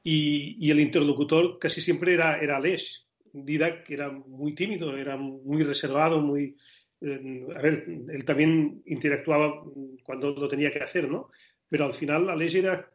y, 0.05 0.57
y, 0.65 0.71
el 0.71 0.81
interlocutor 0.81 1.59
casi 1.59 1.81
siempre 1.81 2.15
era, 2.15 2.39
era 2.39 2.57
Aleix. 2.57 3.05
Didac 3.33 3.91
era 3.91 4.11
muy 4.11 4.55
tímido, 4.55 4.97
era 4.97 5.17
muy 5.17 5.63
reservado, 5.63 6.21
muy... 6.21 6.57
Eh, 7.01 7.47
a 7.55 7.61
ver, 7.61 7.85
él 8.09 8.25
también 8.25 8.83
interactuaba 8.87 9.65
cuando 10.05 10.31
lo 10.31 10.49
tenía 10.49 10.71
que 10.71 10.83
hacer, 10.83 11.09
¿no? 11.09 11.31
Pero 11.69 11.85
al 11.85 11.93
final 11.93 12.31
Aleix 12.31 12.55
era, 12.55 12.91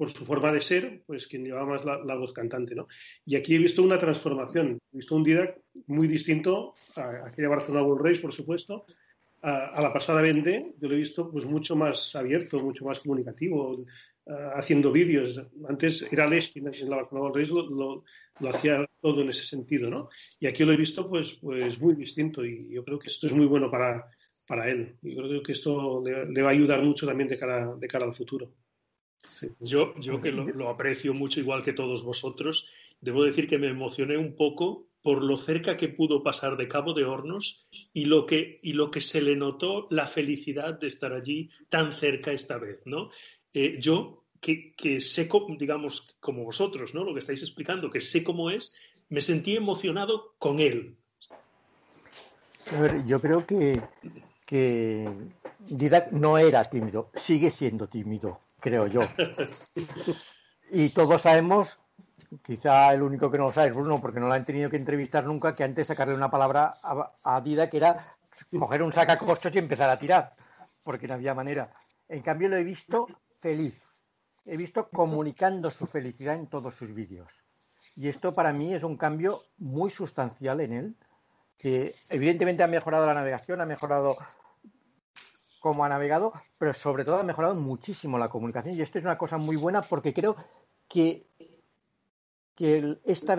por 0.00 0.14
su 0.14 0.24
forma 0.24 0.50
de 0.50 0.62
ser, 0.62 1.02
pues 1.06 1.26
quien 1.26 1.44
llevaba 1.44 1.66
más 1.66 1.84
la, 1.84 2.14
voz 2.14 2.32
cantante, 2.32 2.74
¿no? 2.74 2.88
Y 3.26 3.36
aquí 3.36 3.54
he 3.54 3.58
visto 3.58 3.82
una 3.82 4.00
transformación, 4.00 4.78
he 4.94 4.96
visto 4.96 5.14
un 5.14 5.22
Didac 5.22 5.60
muy 5.88 6.08
distinto 6.08 6.72
a 6.96 7.26
aquella 7.26 7.50
Barcelona 7.50 7.84
World 7.84 8.06
Race, 8.06 8.20
por 8.22 8.32
supuesto, 8.32 8.86
a, 9.42 9.78
la 9.78 9.92
pasada 9.92 10.22
Vende, 10.22 10.72
yo 10.80 10.88
lo 10.88 10.94
he 10.94 11.00
visto 11.00 11.30
pues 11.30 11.44
mucho 11.44 11.76
más 11.76 12.16
abierto, 12.16 12.60
mucho 12.60 12.86
más 12.86 13.02
comunicativo, 13.02 13.72
uh, 13.72 13.84
haciendo 14.54 14.90
vídeos. 14.90 15.38
Antes 15.68 16.10
era 16.10 16.26
Les 16.26 16.48
quien 16.48 16.72
en 16.72 16.88
la 16.88 16.96
Barcelona 16.96 17.32
Race 17.34 17.52
lo, 17.52 17.68
lo, 17.68 18.04
lo, 18.40 18.48
hacía 18.48 18.88
todo 19.02 19.20
en 19.20 19.28
ese 19.28 19.44
sentido, 19.44 19.90
¿no? 19.90 20.08
Y 20.40 20.46
aquí 20.46 20.64
lo 20.64 20.72
he 20.72 20.78
visto 20.78 21.10
pues, 21.10 21.32
pues 21.42 21.78
muy 21.78 21.94
distinto 21.94 22.42
y 22.42 22.70
yo 22.70 22.82
creo 22.86 22.98
que 22.98 23.08
esto 23.08 23.26
es 23.26 23.34
muy 23.34 23.44
bueno 23.44 23.70
para, 23.70 24.06
para 24.48 24.70
él. 24.70 24.96
Yo 25.02 25.24
creo 25.24 25.42
que 25.42 25.52
esto 25.52 26.02
le, 26.02 26.24
le 26.24 26.40
va 26.40 26.48
a 26.48 26.52
ayudar 26.52 26.82
mucho 26.82 27.06
también 27.06 27.28
de 27.28 27.38
cara, 27.38 27.76
de 27.76 27.86
cara 27.86 28.06
al 28.06 28.14
futuro. 28.14 28.50
Sí. 29.38 29.48
Yo, 29.60 29.94
yo 29.98 30.20
que 30.20 30.32
lo, 30.32 30.44
lo, 30.46 30.68
aprecio 30.68 31.14
mucho 31.14 31.40
igual 31.40 31.62
que 31.62 31.72
todos 31.72 32.02
vosotros, 32.02 32.68
debo 33.00 33.24
decir 33.24 33.46
que 33.46 33.58
me 33.58 33.68
emocioné 33.68 34.16
un 34.16 34.34
poco 34.34 34.86
por 35.02 35.22
lo 35.24 35.36
cerca 35.36 35.76
que 35.76 35.88
pudo 35.88 36.22
pasar 36.22 36.56
de 36.56 36.68
Cabo 36.68 36.92
de 36.92 37.04
Hornos 37.04 37.68
y 37.92 38.04
lo 38.04 38.26
que, 38.26 38.60
y 38.62 38.74
lo 38.74 38.90
que 38.90 39.00
se 39.00 39.22
le 39.22 39.36
notó 39.36 39.86
la 39.90 40.06
felicidad 40.06 40.78
de 40.78 40.88
estar 40.88 41.12
allí 41.12 41.50
tan 41.68 41.92
cerca 41.92 42.32
esta 42.32 42.58
vez, 42.58 42.80
¿no? 42.84 43.10
Eh, 43.54 43.78
yo, 43.80 44.24
que, 44.40 44.72
que, 44.72 45.00
sé, 45.00 45.28
digamos, 45.58 46.16
como 46.20 46.44
vosotros, 46.44 46.94
¿no? 46.94 47.04
Lo 47.04 47.14
que 47.14 47.20
estáis 47.20 47.42
explicando, 47.42 47.90
que 47.90 48.00
sé 48.00 48.22
cómo 48.22 48.50
es, 48.50 48.74
me 49.08 49.22
sentí 49.22 49.56
emocionado 49.56 50.34
con 50.38 50.60
él. 50.60 50.96
A 52.72 52.80
ver, 52.80 53.04
yo 53.06 53.20
creo 53.20 53.46
que, 53.46 53.80
que 54.46 55.08
Didac 55.60 56.12
no 56.12 56.38
era 56.38 56.64
tímido, 56.64 57.10
sigue 57.14 57.50
siendo 57.50 57.88
tímido, 57.88 58.40
creo 58.60 58.86
yo. 58.86 59.02
Y 60.72 60.90
todos 60.90 61.22
sabemos 61.22 61.80
quizá 62.44 62.94
el 62.94 63.02
único 63.02 63.28
que 63.28 63.38
no 63.38 63.46
lo 63.46 63.52
sabe 63.52 63.70
es 63.70 63.76
Bruno, 63.76 64.00
porque 64.00 64.20
no 64.20 64.28
lo 64.28 64.34
han 64.34 64.44
tenido 64.44 64.70
que 64.70 64.76
entrevistar 64.76 65.24
nunca, 65.26 65.56
que 65.56 65.64
antes 65.64 65.88
sacarle 65.88 66.14
una 66.14 66.30
palabra 66.30 66.78
a, 66.82 67.12
a 67.24 67.40
Dida 67.40 67.68
que 67.68 67.78
era 67.78 68.16
coger 68.56 68.82
un 68.82 68.92
sacacostos 68.92 69.54
y 69.54 69.58
empezar 69.58 69.90
a 69.90 69.96
tirar, 69.96 70.34
porque 70.84 71.08
no 71.08 71.14
había 71.14 71.34
manera. 71.34 71.72
En 72.08 72.22
cambio, 72.22 72.48
lo 72.48 72.56
he 72.56 72.64
visto 72.64 73.08
feliz. 73.40 73.82
He 74.44 74.56
visto 74.56 74.88
comunicando 74.88 75.70
su 75.70 75.86
felicidad 75.86 76.36
en 76.36 76.46
todos 76.46 76.74
sus 76.74 76.94
vídeos. 76.94 77.32
Y 77.96 78.08
esto 78.08 78.34
para 78.34 78.52
mí 78.52 78.74
es 78.74 78.82
un 78.82 78.96
cambio 78.96 79.42
muy 79.58 79.90
sustancial 79.90 80.60
en 80.60 80.72
él, 80.72 80.96
que 81.58 81.94
evidentemente 82.08 82.62
ha 82.62 82.68
mejorado 82.68 83.06
la 83.06 83.14
navegación, 83.14 83.60
ha 83.60 83.66
mejorado 83.66 84.16
cómo 85.60 85.84
ha 85.84 85.88
navegado, 85.88 86.32
pero 86.58 86.74
sobre 86.74 87.04
todo 87.04 87.20
ha 87.20 87.22
mejorado 87.22 87.54
muchísimo 87.54 88.18
la 88.18 88.28
comunicación. 88.28 88.74
Y 88.74 88.82
esto 88.82 88.98
es 88.98 89.04
una 89.04 89.18
cosa 89.18 89.36
muy 89.38 89.56
buena 89.56 89.82
porque 89.82 90.12
creo 90.12 90.34
que 90.88 91.26
que 92.60 92.76
el, 92.76 93.00
esta 93.04 93.32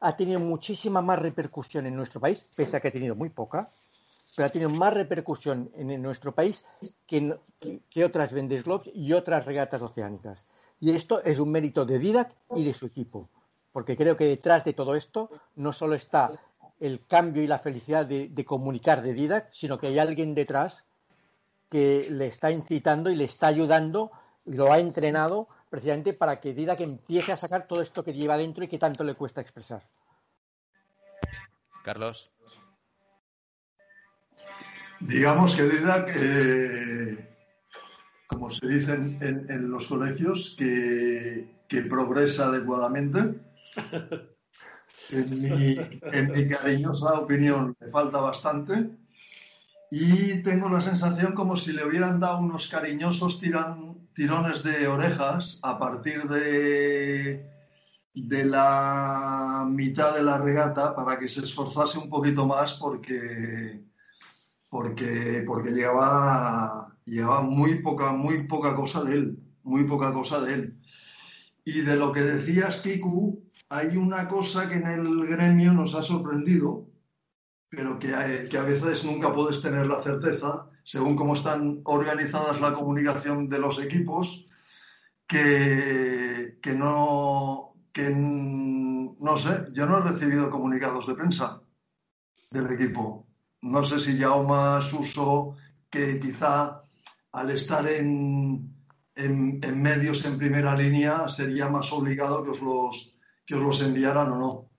ha 0.00 0.16
tenido 0.18 0.38
muchísima 0.38 1.00
más 1.00 1.18
repercusión 1.18 1.86
en 1.86 1.96
nuestro 1.96 2.20
país, 2.20 2.44
pese 2.54 2.76
a 2.76 2.80
que 2.80 2.88
ha 2.88 2.92
tenido 2.92 3.14
muy 3.14 3.30
poca, 3.30 3.70
pero 4.36 4.46
ha 4.46 4.50
tenido 4.50 4.68
más 4.68 4.92
repercusión 4.92 5.70
en, 5.74 6.02
nuestro 6.02 6.32
país 6.32 6.62
que, 7.06 7.38
que, 7.58 7.80
que 7.88 8.04
otras 8.04 8.34
Vendesglobes 8.34 8.90
y 8.94 9.14
otras 9.14 9.46
regatas 9.46 9.80
oceánicas. 9.80 10.44
Y 10.78 10.90
esto 10.90 11.22
es 11.24 11.38
un 11.38 11.52
mérito 11.52 11.86
de 11.86 11.98
Didac 11.98 12.34
y 12.54 12.64
de 12.64 12.74
su 12.74 12.84
equipo, 12.84 13.30
porque 13.72 13.96
creo 13.96 14.14
que 14.14 14.26
detrás 14.26 14.62
de 14.62 14.74
todo 14.74 14.94
esto 14.94 15.30
no 15.56 15.72
solo 15.72 15.94
está 15.94 16.38
el 16.80 17.06
cambio 17.06 17.42
y 17.42 17.46
la 17.46 17.60
felicidad 17.60 18.04
de 18.04 18.44
comunicar 18.44 19.00
de 19.00 19.14
Didac, 19.14 19.50
sino 19.54 19.78
que 19.78 19.86
hay 19.86 19.98
alguien 19.98 20.34
detrás 20.34 20.84
que 21.74 22.06
le 22.08 22.28
está 22.28 22.52
incitando 22.52 23.10
y 23.10 23.16
le 23.16 23.24
está 23.24 23.48
ayudando, 23.48 24.12
y 24.46 24.52
lo 24.52 24.72
ha 24.72 24.78
entrenado 24.78 25.48
precisamente 25.68 26.12
para 26.12 26.38
que 26.40 26.54
Didac 26.54 26.80
empiece 26.82 27.32
a 27.32 27.36
sacar 27.36 27.66
todo 27.66 27.82
esto 27.82 28.04
que 28.04 28.12
lleva 28.12 28.36
dentro 28.36 28.62
y 28.62 28.68
que 28.68 28.78
tanto 28.78 29.02
le 29.02 29.16
cuesta 29.16 29.40
expresar. 29.40 29.82
Carlos. 31.82 32.30
Digamos 35.00 35.56
que 35.56 35.64
Didac, 35.64 36.12
eh, 36.16 37.36
como 38.28 38.50
se 38.50 38.68
dice 38.68 38.92
en, 38.92 39.20
en, 39.20 39.50
en 39.50 39.68
los 39.68 39.88
colegios, 39.88 40.54
que, 40.56 41.64
que, 41.66 41.82
progresa 41.82 42.46
adecuadamente. 42.46 43.40
En 45.10 45.28
mi, 45.28 45.76
en 46.12 46.30
mi 46.30 46.48
cariñosa 46.48 47.18
opinión 47.18 47.76
le 47.80 47.90
falta 47.90 48.20
bastante 48.20 48.96
y 49.96 50.42
tengo 50.42 50.68
la 50.68 50.80
sensación 50.80 51.34
como 51.34 51.56
si 51.56 51.72
le 51.72 51.86
hubieran 51.86 52.18
dado 52.18 52.40
unos 52.40 52.66
cariñosos 52.66 53.38
tiran, 53.38 54.08
tirones 54.12 54.64
de 54.64 54.88
orejas 54.88 55.60
a 55.62 55.78
partir 55.78 56.24
de, 56.24 57.48
de 58.12 58.44
la 58.44 59.68
mitad 59.70 60.16
de 60.16 60.24
la 60.24 60.38
regata 60.38 60.96
para 60.96 61.16
que 61.16 61.28
se 61.28 61.44
esforzase 61.44 61.98
un 61.98 62.10
poquito 62.10 62.44
más 62.44 62.74
porque, 62.74 63.84
porque, 64.68 65.44
porque 65.46 65.70
llegaba, 65.70 66.92
llegaba 67.04 67.42
muy, 67.42 67.80
poca, 67.80 68.10
muy 68.10 68.48
poca 68.48 68.74
cosa 68.74 69.04
de 69.04 69.14
él, 69.14 69.38
muy 69.62 69.84
poca 69.84 70.12
cosa 70.12 70.40
de 70.40 70.54
él. 70.54 70.78
Y 71.64 71.82
de 71.82 71.94
lo 71.94 72.10
que 72.10 72.22
decías, 72.22 72.80
Kiku, 72.80 73.44
hay 73.68 73.96
una 73.96 74.28
cosa 74.28 74.68
que 74.68 74.74
en 74.74 74.88
el 74.88 75.26
gremio 75.28 75.72
nos 75.72 75.94
ha 75.94 76.02
sorprendido, 76.02 76.88
pero 77.76 77.98
que, 77.98 78.48
que 78.50 78.58
a 78.58 78.62
veces 78.62 79.04
nunca 79.04 79.32
puedes 79.32 79.60
tener 79.60 79.86
la 79.86 80.02
certeza, 80.02 80.66
según 80.82 81.16
cómo 81.16 81.34
están 81.34 81.80
organizadas 81.84 82.60
la 82.60 82.74
comunicación 82.74 83.48
de 83.48 83.58
los 83.58 83.82
equipos, 83.82 84.46
que, 85.26 86.58
que 86.62 86.72
no, 86.74 87.74
que 87.92 88.10
no 88.10 89.38
sé, 89.38 89.66
yo 89.72 89.86
no 89.86 89.98
he 89.98 90.12
recibido 90.12 90.50
comunicados 90.50 91.06
de 91.06 91.14
prensa 91.14 91.60
del 92.50 92.72
equipo. 92.72 93.26
No 93.62 93.84
sé 93.84 93.98
si 93.98 94.18
Jaume 94.18 94.82
Suso, 94.82 95.56
que 95.88 96.20
quizá 96.20 96.82
al 97.32 97.50
estar 97.50 97.86
en, 97.88 98.74
en, 99.14 99.60
en, 99.62 99.82
medios 99.82 100.24
en 100.24 100.38
primera 100.38 100.76
línea 100.76 101.28
sería 101.28 101.68
más 101.68 101.90
obligado 101.92 102.44
que 102.44 102.50
os 102.50 102.60
los, 102.60 103.14
que 103.46 103.54
os 103.54 103.62
los 103.62 103.82
enviaran 103.82 104.32
o 104.32 104.38
no. 104.38 104.70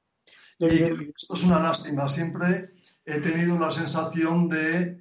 Y 0.60 0.84
esto 0.84 1.36
es 1.36 1.44
una 1.44 1.60
lástima. 1.60 2.08
Siempre 2.08 2.75
he 3.06 3.20
tenido 3.20 3.60
la 3.60 3.72
sensación 3.72 4.50
de 4.50 5.00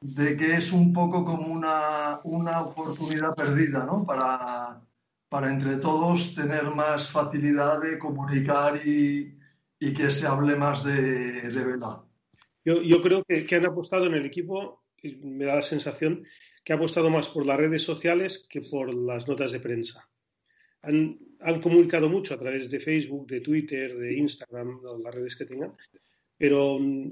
de 0.00 0.36
que 0.36 0.54
es 0.54 0.72
un 0.72 0.92
poco 0.92 1.24
como 1.24 1.46
una, 1.52 2.20
una 2.24 2.62
oportunidad 2.62 3.34
perdida, 3.34 3.84
¿no? 3.84 4.04
Para, 4.06 4.80
para, 5.28 5.52
entre 5.52 5.76
todos 5.76 6.34
tener 6.34 6.64
más 6.74 7.10
facilidad 7.10 7.82
de 7.82 7.98
comunicar 7.98 8.80
y, 8.84 9.38
y 9.78 9.94
que 9.94 10.10
se 10.10 10.26
hable 10.26 10.56
más 10.56 10.82
de, 10.84 11.50
de 11.50 11.64
vela. 11.64 12.02
Yo, 12.64 12.80
yo 12.82 13.02
creo 13.02 13.22
que, 13.24 13.44
que, 13.44 13.56
han 13.56 13.66
apostado 13.66 14.06
en 14.06 14.14
el 14.14 14.26
equipo, 14.26 14.82
me 15.22 15.44
da 15.44 15.56
la 15.56 15.62
sensación, 15.62 16.24
que 16.64 16.72
ha 16.72 16.76
apostado 16.76 17.10
más 17.10 17.28
por 17.28 17.44
las 17.44 17.58
redes 17.58 17.82
sociales 17.82 18.46
que 18.48 18.62
por 18.62 18.92
las 18.94 19.28
notas 19.28 19.52
de 19.52 19.60
prensa. 19.60 20.08
Han, 20.82 21.18
han 21.40 21.60
comunicado 21.60 22.08
mucho 22.08 22.34
a 22.34 22.38
través 22.38 22.70
de 22.70 22.80
Facebook, 22.80 23.26
de 23.26 23.42
Twitter, 23.42 23.96
de 23.98 24.16
Instagram, 24.16 24.80
las 25.02 25.14
redes 25.14 25.36
que 25.36 25.44
tengan, 25.44 25.74
pero 26.40 26.78
mm, 26.80 27.10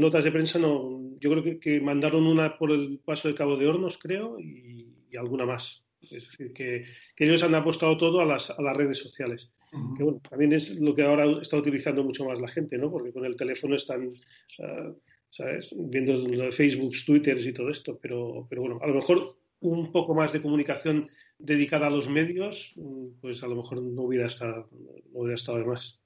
notas 0.00 0.24
de 0.24 0.32
prensa 0.32 0.58
no. 0.58 1.00
Yo 1.20 1.30
creo 1.30 1.44
que, 1.44 1.60
que, 1.60 1.80
mandaron 1.80 2.26
una 2.26 2.58
por 2.58 2.72
el 2.72 2.98
paso 2.98 3.28
de 3.28 3.34
Cabo 3.34 3.56
de 3.56 3.68
Hornos, 3.68 3.96
creo, 3.98 4.38
y, 4.40 4.88
y 5.10 5.16
alguna 5.16 5.46
más. 5.46 5.84
Es 6.02 6.10
decir, 6.10 6.52
que, 6.52 6.84
que, 7.14 7.24
ellos 7.24 7.44
han 7.44 7.54
apostado 7.54 7.96
todo 7.96 8.20
a 8.20 8.24
las, 8.24 8.50
a 8.50 8.60
las 8.60 8.76
redes 8.76 8.98
sociales. 8.98 9.48
Uh 9.72 9.76
-huh. 9.76 9.96
Que 9.96 10.02
bueno, 10.02 10.20
también 10.28 10.52
es 10.52 10.74
lo 10.74 10.92
que 10.92 11.04
ahora 11.04 11.40
está 11.40 11.56
utilizando 11.56 12.02
mucho 12.02 12.24
más 12.24 12.40
la 12.40 12.48
gente, 12.48 12.76
¿no? 12.76 12.90
Porque 12.90 13.12
con 13.12 13.24
el 13.24 13.36
teléfono 13.36 13.76
están, 13.76 14.08
uh, 14.08 14.92
¿sabes? 15.30 15.70
Viendo 15.72 16.50
Facebook, 16.50 16.94
Twitter 17.06 17.38
y 17.38 17.52
todo 17.52 17.70
esto. 17.70 17.96
Pero, 18.02 18.44
pero 18.50 18.62
bueno, 18.62 18.80
a 18.82 18.88
lo 18.88 18.94
mejor 18.94 19.36
un 19.60 19.92
poco 19.92 20.14
más 20.14 20.32
de 20.32 20.42
comunicación 20.42 21.08
dedicada 21.38 21.86
a 21.86 21.90
los 21.90 22.08
medios, 22.08 22.72
mm, 22.74 23.20
pues 23.20 23.40
a 23.44 23.46
lo 23.46 23.54
mejor 23.54 23.80
no 23.80 24.02
hubiera 24.02 24.26
estado, 24.26 24.68
no 25.12 25.20
hubiera 25.20 25.36
estado 25.36 25.58
de 25.58 25.64
más. 25.64 26.03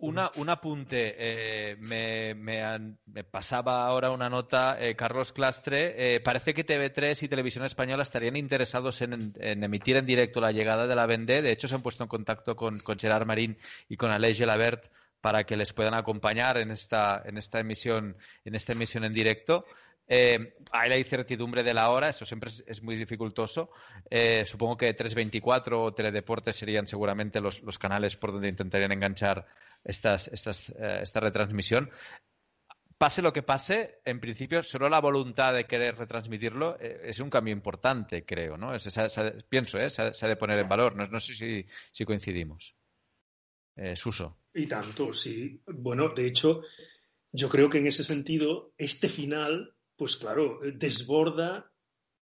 Una, 0.00 0.30
un 0.36 0.48
apunte. 0.48 1.16
Eh, 1.18 1.76
me, 1.80 2.34
me, 2.34 2.96
me, 3.06 3.24
pasaba 3.24 3.84
ahora 3.84 4.12
una 4.12 4.28
nota, 4.28 4.76
eh, 4.80 4.94
Carlos 4.94 5.32
Clastre. 5.32 6.14
Eh, 6.14 6.20
parece 6.20 6.54
que 6.54 6.64
TV3 6.64 7.20
y 7.24 7.28
Televisión 7.28 7.64
Española 7.64 8.04
estarían 8.04 8.36
interesados 8.36 9.02
en, 9.02 9.34
en, 9.40 9.64
emitir 9.64 9.96
en 9.96 10.06
directo 10.06 10.40
la 10.40 10.52
llegada 10.52 10.86
de 10.86 10.94
la 10.94 11.06
Vendée. 11.06 11.42
De 11.42 11.50
hecho, 11.50 11.66
se 11.66 11.74
han 11.74 11.82
puesto 11.82 12.04
en 12.04 12.08
contacto 12.08 12.54
con, 12.54 12.78
con 12.78 12.96
Gerard 12.96 13.26
Marín 13.26 13.58
y 13.88 13.96
con 13.96 14.12
Aleix 14.12 14.38
Gelabert 14.38 14.86
para 15.20 15.42
que 15.44 15.56
les 15.56 15.72
puedan 15.72 15.94
acompañar 15.94 16.58
en 16.58 16.70
esta, 16.70 17.20
en 17.24 17.36
esta 17.36 17.58
emisión, 17.58 18.16
en 18.44 18.54
esta 18.54 18.74
emisión 18.74 19.02
en 19.02 19.14
directo. 19.14 19.64
Eh, 20.08 20.54
hay 20.72 20.88
la 20.88 20.98
incertidumbre 20.98 21.62
de 21.62 21.74
la 21.74 21.90
hora, 21.90 22.08
eso 22.08 22.24
siempre 22.24 22.50
es, 22.66 22.82
muy 22.82 22.96
dificultoso. 22.96 23.70
Eh, 24.08 24.44
supongo 24.46 24.76
que 24.78 24.94
324 24.94 25.82
o 25.82 25.92
Teledeportes 25.92 26.56
serían 26.56 26.86
seguramente 26.86 27.40
los, 27.40 27.78
canales 27.78 28.16
por 28.16 28.32
donde 28.32 28.48
intentarían 28.48 28.92
enganchar 28.92 29.46
estas, 29.84 30.28
eh, 30.28 31.00
esta 31.02 31.20
retransmisión. 31.20 31.90
Pase 32.96 33.22
lo 33.22 33.32
que 33.32 33.42
pase, 33.42 34.00
en 34.04 34.18
principio, 34.18 34.62
solo 34.62 34.88
la 34.88 35.00
voluntad 35.00 35.54
de 35.54 35.66
querer 35.66 35.96
retransmitirlo 35.96 36.80
es 36.80 37.20
un 37.20 37.30
cambio 37.30 37.52
importante, 37.52 38.24
creo, 38.24 38.56
¿no? 38.56 38.72
pienso, 39.48 39.78
¿eh? 39.78 39.88
se, 39.88 40.02
ha, 40.02 40.28
de 40.28 40.36
poner 40.36 40.58
en 40.58 40.68
valor. 40.68 40.96
No, 40.96 41.20
sé 41.20 41.34
si, 41.34 41.64
si 41.92 42.04
coincidimos. 42.04 42.74
Suso. 43.94 44.40
Y 44.52 44.66
tanto, 44.66 45.12
sí. 45.12 45.62
Bueno, 45.64 46.08
de 46.08 46.26
hecho, 46.26 46.62
yo 47.30 47.48
creo 47.48 47.70
que 47.70 47.78
en 47.78 47.86
ese 47.86 48.02
sentido, 48.02 48.72
este 48.76 49.06
final 49.06 49.76
pues 49.98 50.16
claro, 50.16 50.60
desborda 50.76 51.70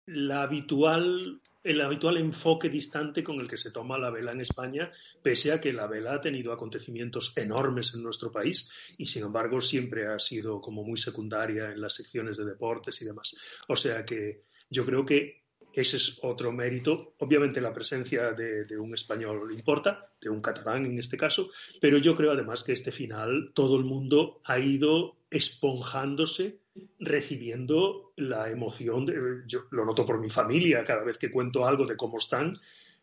la 0.05 0.43
habitual, 0.43 1.41
el 1.63 1.81
habitual 1.81 2.15
enfoque 2.15 2.69
distante 2.69 3.23
con 3.23 3.39
el 3.41 3.47
que 3.49 3.57
se 3.57 3.71
toma 3.71 3.97
la 3.97 4.09
vela 4.09 4.31
en 4.31 4.39
España, 4.39 4.89
pese 5.21 5.51
a 5.51 5.59
que 5.59 5.73
la 5.73 5.85
vela 5.85 6.13
ha 6.13 6.21
tenido 6.21 6.53
acontecimientos 6.53 7.33
enormes 7.35 7.93
en 7.93 8.03
nuestro 8.03 8.31
país 8.31 8.71
y 8.97 9.05
sin 9.05 9.25
embargo 9.25 9.59
siempre 9.59 10.07
ha 10.07 10.17
sido 10.17 10.61
como 10.61 10.83
muy 10.83 10.97
secundaria 10.97 11.71
en 11.71 11.81
las 11.81 11.95
secciones 11.95 12.37
de 12.37 12.45
deportes 12.45 13.01
y 13.01 13.05
demás. 13.05 13.35
O 13.67 13.75
sea 13.75 14.05
que 14.05 14.45
yo 14.69 14.85
creo 14.85 15.05
que 15.05 15.43
ese 15.73 15.97
es 15.97 16.19
otro 16.23 16.51
mérito. 16.51 17.13
Obviamente 17.19 17.61
la 17.61 17.73
presencia 17.73 18.31
de, 18.31 18.65
un 18.79 18.93
español 18.93 19.51
importa, 19.51 20.09
de 20.19 20.29
un 20.29 20.41
catalán 20.41 20.85
en 20.85 20.97
este 20.97 21.17
caso, 21.17 21.51
pero 21.79 21.97
yo 21.97 22.15
creo 22.15 22.31
además 22.31 22.63
que 22.63 22.71
este 22.71 22.91
final 22.91 23.51
todo 23.53 23.77
el 23.77 23.85
mundo 23.85 24.41
ha 24.45 24.57
ido 24.57 25.17
esponjándose, 25.29 26.61
recibiendo 26.99 28.13
la 28.15 28.49
emoción. 28.49 29.05
yo 29.47 29.61
lo 29.71 29.85
noto 29.85 30.05
por 30.05 30.19
mi 30.19 30.29
familia, 30.29 30.83
cada 30.83 31.03
vez 31.03 31.17
que 31.17 31.31
cuento 31.31 31.65
algo 31.65 31.85
de 31.85 31.95
cómo 31.95 32.17
están, 32.17 32.57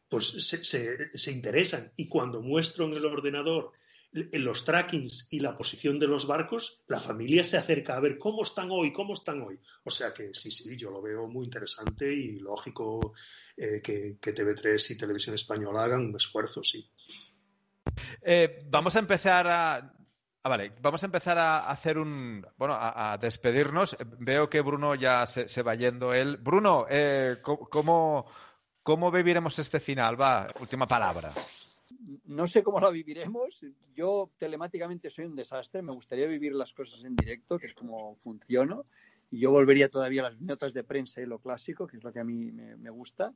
pues 0.09 0.27
se 0.49 1.33
interesan. 1.33 1.91
Y 1.97 2.09
cuando 2.09 2.41
muestro 2.41 2.87
en 2.87 2.95
el 2.95 3.05
ordenador 3.05 3.72
en 4.14 4.45
los 4.45 4.64
trackings 4.64 5.29
y 5.31 5.41
la 5.41 5.57
posición 5.57 5.99
de 5.99 6.07
los 6.07 6.27
barcos, 6.27 6.85
la 6.87 7.01
familia 7.01 7.43
se 7.43 7.57
acerca 7.57 7.97
a 7.97 8.01
ver 8.01 8.16
cómo 8.16 8.45
están 8.45 8.68
hoy, 8.70 8.93
cómo 8.93 9.14
están 9.14 9.43
hoy. 9.43 9.59
O 9.83 9.91
sea 9.91 10.14
que 10.14 10.33
sí, 10.33 10.53
sí, 10.53 10.77
yo 10.77 10.91
lo 10.91 11.03
veo 11.03 11.27
muy 11.27 11.45
interesante 11.45 12.12
y 12.12 12.39
lógico 12.39 13.12
eh, 13.57 13.81
que, 13.83 14.16
TV3 14.20 14.91
y 14.93 14.97
Televisión 14.97 15.35
Española 15.35 15.83
hagan 15.83 16.03
un 16.03 16.14
esfuerzo, 16.14 16.62
sí. 16.62 16.89
Eh, 18.22 18.64
vamos 18.70 18.95
a 18.95 19.01
empezar 19.01 19.47
a. 19.49 19.97
Ah, 20.45 20.59
vamos 20.80 21.03
a 21.03 21.07
empezar 21.07 21.38
a 21.38 21.70
hacer 21.70 21.99
un. 21.99 22.47
Bueno, 22.57 22.76
a, 22.78 23.16
despedirnos. 23.18 23.97
Veo 24.18 24.49
que 24.49 24.61
Bruno 24.61 24.95
ya 24.95 25.26
se, 25.26 25.62
va 25.62 25.74
yendo 25.74 26.12
él. 26.12 26.36
Bruno, 26.36 26.86
eh, 26.88 27.38
¿cómo, 27.42 28.26
¿cómo 28.82 29.11
viviremos 29.11 29.59
este 29.59 29.80
final? 29.80 30.20
Va, 30.20 30.49
última 30.61 30.86
palabra 30.86 31.32
no 32.26 32.47
sé 32.47 32.62
cómo 32.62 32.80
lo 32.80 32.90
viviremos. 32.90 33.64
Yo 33.95 34.30
telemáticamente 34.38 35.11
soy 35.11 35.26
un 35.26 35.36
desastre. 35.36 35.82
Me 35.82 35.92
gustaría 35.92 36.26
vivir 36.26 36.55
las 36.55 36.72
cosas 36.72 37.05
en 37.05 37.16
directo, 37.16 37.59
que 37.59 37.66
es 37.66 37.74
como 37.74 38.16
funciono. 38.16 38.86
Y 39.30 39.40
yo 39.40 39.51
volvería 39.51 39.88
todavía 39.88 40.22
a 40.22 40.30
las 40.30 40.40
notas 40.40 40.72
de 40.74 40.84
prensa 40.84 41.20
y 41.20 41.26
lo 41.26 41.38
clásico, 41.38 41.86
que 41.86 41.97
es 41.97 42.05
lo 42.05 42.12
que 42.12 42.20
a 42.20 42.24
mí 42.24 42.53
me, 42.53 42.90
gusta. 42.90 43.32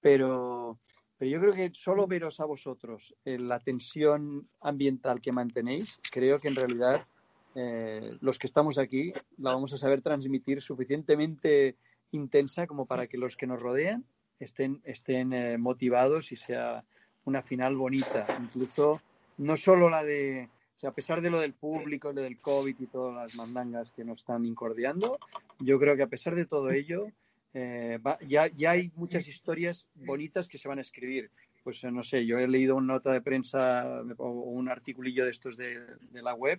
Pero, 0.00 0.78
pero 1.20 1.32
yo 1.32 1.40
creo 1.42 1.52
que 1.52 1.70
solo 1.74 2.06
veros 2.06 2.40
a 2.40 2.46
vosotros 2.46 3.14
en 3.26 3.46
la 3.46 3.60
tensión 3.60 4.48
ambiental 4.62 5.20
que 5.20 5.32
mantenéis, 5.32 6.00
creo 6.10 6.40
que 6.40 6.48
en 6.48 6.56
realidad 6.56 7.06
eh, 7.54 8.16
los 8.22 8.38
que 8.38 8.46
estamos 8.46 8.78
aquí 8.78 9.12
la 9.36 9.52
vamos 9.52 9.74
a 9.74 9.76
saber 9.76 10.00
transmitir 10.00 10.62
suficientemente 10.62 11.76
intensa 12.12 12.66
como 12.66 12.86
para 12.86 13.06
que 13.06 13.18
los 13.18 13.36
que 13.36 13.46
nos 13.46 13.60
rodean 13.60 14.06
estén, 14.38 14.80
estén 14.82 15.34
eh, 15.34 15.58
motivados 15.58 16.32
y 16.32 16.36
sea 16.36 16.86
una 17.26 17.42
final 17.42 17.76
bonita, 17.76 18.26
incluso 18.40 19.02
no 19.36 19.58
solo 19.58 19.90
la 19.90 20.02
de, 20.02 20.48
o 20.78 20.80
sea, 20.80 20.88
a 20.88 20.94
pesar 20.94 21.20
de 21.20 21.28
lo 21.28 21.38
del 21.38 21.52
público, 21.52 22.14
lo 22.14 22.22
del 22.22 22.40
COVID 22.40 22.76
y 22.80 22.86
todas 22.86 23.14
las 23.14 23.34
mandangas 23.34 23.92
que 23.92 24.06
nos 24.06 24.20
están 24.20 24.46
incordiando, 24.46 25.18
yo 25.58 25.78
creo 25.78 25.96
que 25.96 26.02
a 26.02 26.08
pesar 26.08 26.34
de 26.34 26.46
todo 26.46 26.70
ello, 26.70 27.08
eh, 27.54 27.98
ya, 28.26 28.48
ya 28.48 28.72
hay 28.72 28.90
muchas 28.94 29.28
historias 29.28 29.86
bonitas 29.94 30.48
que 30.48 30.58
se 30.58 30.68
van 30.68 30.78
a 30.78 30.82
escribir. 30.82 31.30
Pues 31.62 31.84
no 31.84 32.02
sé, 32.02 32.24
yo 32.24 32.38
he 32.38 32.48
leído 32.48 32.76
una 32.76 32.94
nota 32.94 33.12
de 33.12 33.20
prensa 33.20 34.02
o 34.16 34.30
un 34.30 34.68
articulillo 34.68 35.24
de 35.24 35.30
estos 35.30 35.56
de, 35.58 35.78
de 36.10 36.22
la 36.22 36.34
web 36.34 36.58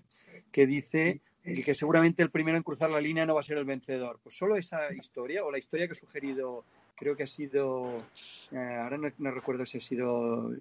que 0.51 0.67
dice 0.67 1.21
que 1.43 1.73
seguramente 1.73 2.21
el 2.21 2.29
primero 2.29 2.55
en 2.55 2.63
cruzar 2.63 2.91
la 2.91 3.01
línea 3.01 3.25
no 3.25 3.33
va 3.33 3.39
a 3.39 3.43
ser 3.43 3.57
el 3.57 3.65
vencedor. 3.65 4.19
Pues 4.21 4.37
solo 4.37 4.55
esa 4.55 4.93
historia 4.93 5.43
o 5.43 5.51
la 5.51 5.57
historia 5.57 5.87
que 5.87 5.93
ha 5.93 5.95
sugerido 5.95 6.63
creo 7.01 7.15
que 7.15 7.23
ha 7.23 7.27
sido, 7.27 8.03
eh, 8.51 8.77
ahora 8.79 8.95
no, 9.17 9.31
recuerdo 9.31 9.65
si 9.65 9.79
ha 9.79 9.81
sido, 9.81 10.51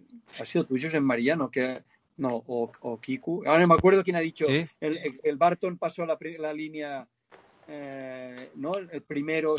ha 0.41 0.47
sido 0.47 0.64
tuyo, 0.64 0.89
en 0.91 1.05
Mariano, 1.05 1.51
que, 1.51 1.83
no, 2.16 2.43
o, 2.47 2.99
Kiku, 2.99 3.43
ahora 3.45 3.61
no 3.61 3.68
me 3.68 3.74
acuerdo 3.74 4.03
quién 4.03 4.16
ha 4.16 4.20
dicho, 4.20 4.47
el, 4.49 4.99
el, 5.22 5.37
Barton 5.37 5.76
pasó 5.76 6.07
la, 6.07 6.16
la 6.39 6.55
línea, 6.55 7.07
eh, 7.71 8.51
¿no? 8.57 8.75
El 8.75 9.03
primero. 9.03 9.57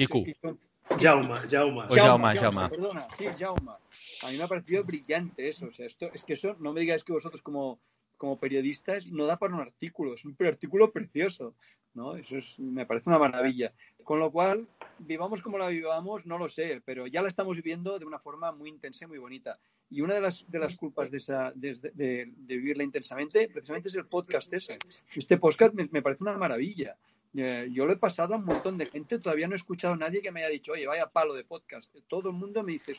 Jauma, 0.99 1.37
Jauma. 1.49 1.87
Jauma, 1.89 2.35
Jauma, 2.35 2.69
Perdona, 2.69 3.07
sí, 3.17 3.25
Jauma. 3.39 3.77
A 4.23 4.29
mí 4.29 4.37
me 4.37 4.43
ha 4.43 4.47
parecido 4.47 4.83
brillante 4.83 5.47
eso. 5.47 5.67
O 5.67 5.71
sea, 5.71 5.85
esto, 5.85 6.09
es 6.13 6.23
que 6.23 6.33
eso, 6.33 6.55
no 6.59 6.73
me 6.73 6.81
digáis 6.81 7.03
que 7.03 7.13
vosotros 7.13 7.41
como, 7.41 7.79
como 8.17 8.37
periodistas 8.37 9.07
no 9.07 9.25
da 9.25 9.37
para 9.37 9.55
un 9.55 9.61
artículo, 9.61 10.13
es 10.13 10.25
un 10.25 10.35
artículo 10.45 10.91
precioso. 10.91 11.55
¿no? 11.93 12.15
Eso 12.15 12.37
es, 12.37 12.57
me 12.59 12.85
parece 12.85 13.09
una 13.09 13.19
maravilla. 13.19 13.73
Con 14.03 14.19
lo 14.19 14.31
cual, 14.31 14.67
vivamos 14.99 15.41
como 15.41 15.57
la 15.57 15.67
vivamos, 15.67 16.25
no 16.25 16.37
lo 16.37 16.49
sé, 16.49 16.81
pero 16.85 17.07
ya 17.07 17.21
la 17.21 17.27
estamos 17.27 17.55
viviendo 17.55 17.99
de 17.99 18.05
una 18.05 18.19
forma 18.19 18.51
muy 18.51 18.69
intensa 18.69 19.05
y 19.05 19.07
muy 19.07 19.17
bonita. 19.17 19.59
Y 19.89 20.01
una 20.01 20.15
de 20.15 20.21
las, 20.21 20.49
de 20.49 20.59
las 20.59 20.75
culpas 20.77 21.11
de, 21.11 21.17
esa, 21.17 21.51
de, 21.53 22.31
vivirla 22.37 22.83
intensamente, 22.83 23.49
precisamente 23.49 23.89
es 23.89 23.95
el 23.95 24.05
podcast 24.05 24.53
ese. 24.53 24.79
Este 25.15 25.37
podcast 25.37 25.73
me, 25.73 26.01
parece 26.01 26.23
una 26.23 26.37
maravilla. 26.37 26.95
Eh, 27.35 27.69
yo 27.71 27.85
lo 27.85 27.93
he 27.93 27.97
pasado 27.97 28.33
a 28.33 28.37
un 28.37 28.45
montón 28.45 28.77
de 28.77 28.87
gente, 28.87 29.19
todavía 29.19 29.47
no 29.47 29.53
he 29.53 29.57
escuchado 29.57 29.93
a 29.93 29.97
nadie 29.97 30.21
que 30.21 30.31
me 30.31 30.41
haya 30.41 30.49
dicho, 30.49 30.73
oye, 30.73 30.85
vaya 30.85 31.07
palo 31.07 31.33
de 31.33 31.45
podcast. 31.45 31.93
Todo 32.07 32.29
el 32.29 32.35
mundo 32.35 32.63
me 32.63 32.73
dice, 32.73 32.93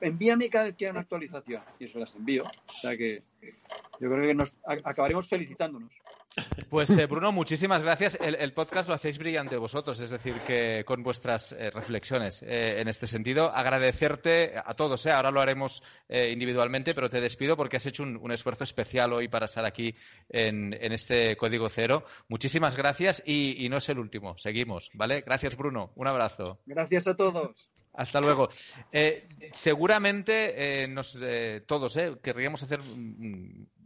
envíame 0.00 0.50
cada 0.50 0.66
vez 0.66 0.76
que 0.76 0.84
haya 0.84 0.92
una 0.92 1.00
actualización. 1.00 1.62
Y 1.78 1.84
eso 1.84 1.98
las 1.98 2.14
envío. 2.14 2.44
O 2.44 2.72
sea 2.72 2.96
que 2.96 3.22
yo 4.00 4.10
creo 4.10 4.26
que 4.26 4.34
nos 4.34 4.54
acabaremos 4.64 5.28
felicitándonos. 5.28 5.92
Pues 6.68 6.90
eh, 6.90 7.06
Bruno, 7.06 7.32
muchísimas 7.32 7.82
gracias. 7.82 8.16
El, 8.20 8.52
podcast 8.52 8.88
lo 8.88 8.94
hacéis 8.94 9.18
brillante 9.18 9.56
vosotros, 9.56 9.98
es 10.00 10.10
decir, 10.10 10.36
que 10.46 10.84
con 10.84 11.02
vuestras 11.02 11.52
eh, 11.52 11.70
reflexiones 11.70 12.42
eh, 12.42 12.80
en 12.80 12.86
este 12.86 13.08
sentido. 13.08 13.50
Agradecerte 13.52 14.52
a 14.56 14.74
todos. 14.74 15.06
Ahora 15.06 15.32
lo 15.32 15.40
haremos 15.40 15.82
individualmente, 16.08 16.94
pero 16.94 17.10
te 17.10 17.20
despido 17.20 17.56
porque 17.56 17.76
has 17.76 17.86
hecho 17.86 18.02
un, 18.04 18.30
esfuerzo 18.32 18.64
especial 18.64 19.12
hoy 19.12 19.28
para 19.28 19.46
estar 19.46 19.64
aquí 19.64 19.94
en, 20.28 20.72
este 20.74 21.36
Código 21.36 21.68
Cero. 21.68 22.04
Muchísimas 22.28 22.76
gracias 22.76 23.22
y, 23.26 23.68
no 23.68 23.78
es 23.78 23.88
el 23.88 23.98
último. 23.98 24.36
Seguimos, 24.38 24.90
¿vale? 24.94 25.22
Gracias, 25.22 25.56
Bruno. 25.56 25.92
Un 25.96 26.06
abrazo. 26.06 26.60
Gracias 26.66 27.08
a 27.08 27.16
todos. 27.16 27.50
Hasta 27.92 28.20
luego. 28.20 28.48
seguramente 29.52 30.88
todos 31.66 31.98
querríamos 32.22 32.62
hacer 32.62 32.80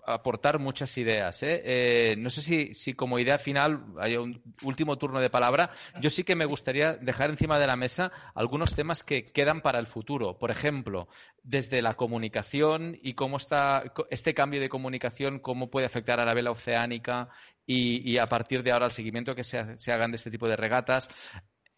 aportar 0.07 0.59
muchas 0.59 0.97
ideas. 0.99 1.43
¿eh? 1.43 1.63
Eh, 1.65 2.17
no 2.19 2.31
sé 2.31 2.43
si, 2.43 2.75
si, 2.75 2.95
como 2.95 3.19
idea 3.19 3.39
final 3.39 3.85
hay 3.99 4.17
un 4.17 4.43
último 4.63 4.97
turno 4.97 5.21
de 5.21 5.31
palabra. 5.31 5.71
Yo 6.01 6.11
sí 6.11 6.25
que 6.25 6.37
me 6.37 6.45
gustaría 6.45 6.95
dejar 6.95 7.31
encima 7.31 7.59
de 7.59 7.67
la 7.67 7.77
mesa 7.77 8.13
algunos 8.35 8.75
temas 8.75 9.03
que 9.03 9.25
quedan 9.25 9.61
para 9.61 9.79
el 9.79 9.87
futuro. 9.87 10.39
Por 10.39 10.51
ejemplo, 10.51 11.09
desde 11.43 11.83
la 11.83 11.95
comunicación 11.95 12.99
y 13.03 13.15
cómo 13.15 13.37
está 13.37 13.83
este 14.11 14.35
cambio 14.35 14.61
de 14.61 14.69
comunicación, 14.69 15.39
cómo 15.39 15.71
puede 15.71 15.87
afectar 15.87 16.21
a 16.21 16.25
la 16.25 16.35
vela 16.35 16.51
oceánica 16.51 17.29
y, 17.67 18.19
a 18.19 18.29
partir 18.29 18.63
de 18.63 18.73
ahora 18.73 18.87
el 18.87 18.93
seguimiento 18.93 19.35
que 19.35 19.45
se, 19.45 19.79
se 19.79 19.93
hagan 19.93 20.11
de 20.11 20.17
este 20.17 20.31
tipo 20.31 20.49
de 20.49 20.57
regatas. 20.57 21.09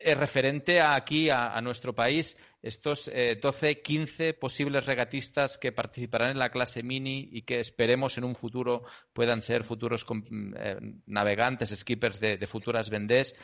Eh, 0.07 0.15
referente 0.15 0.79
a 0.81 0.95
aquí, 0.95 1.31
a, 1.31 1.61
nuestro 1.61 1.93
país, 1.93 2.37
estos 2.63 3.09
eh, 3.09 3.41
12, 3.43 3.83
15 3.83 4.35
posibles 4.35 4.87
regatistas 4.87 5.59
que 5.59 5.73
participarán 5.73 6.31
en 6.31 6.39
la 6.39 6.51
clase 6.51 6.85
mini 6.85 7.29
y 7.33 7.43
que 7.43 7.59
esperemos 7.59 8.17
en 8.17 8.23
un 8.23 8.37
futuro 8.37 8.85
puedan 9.13 9.43
ser 9.43 9.65
futuros 9.65 10.07
eh, 10.61 10.77
navegantes, 11.07 11.71
skippers 11.71 12.21
de, 12.21 12.37
de 12.37 12.47
futuras 12.47 12.89
vendés 12.89 13.35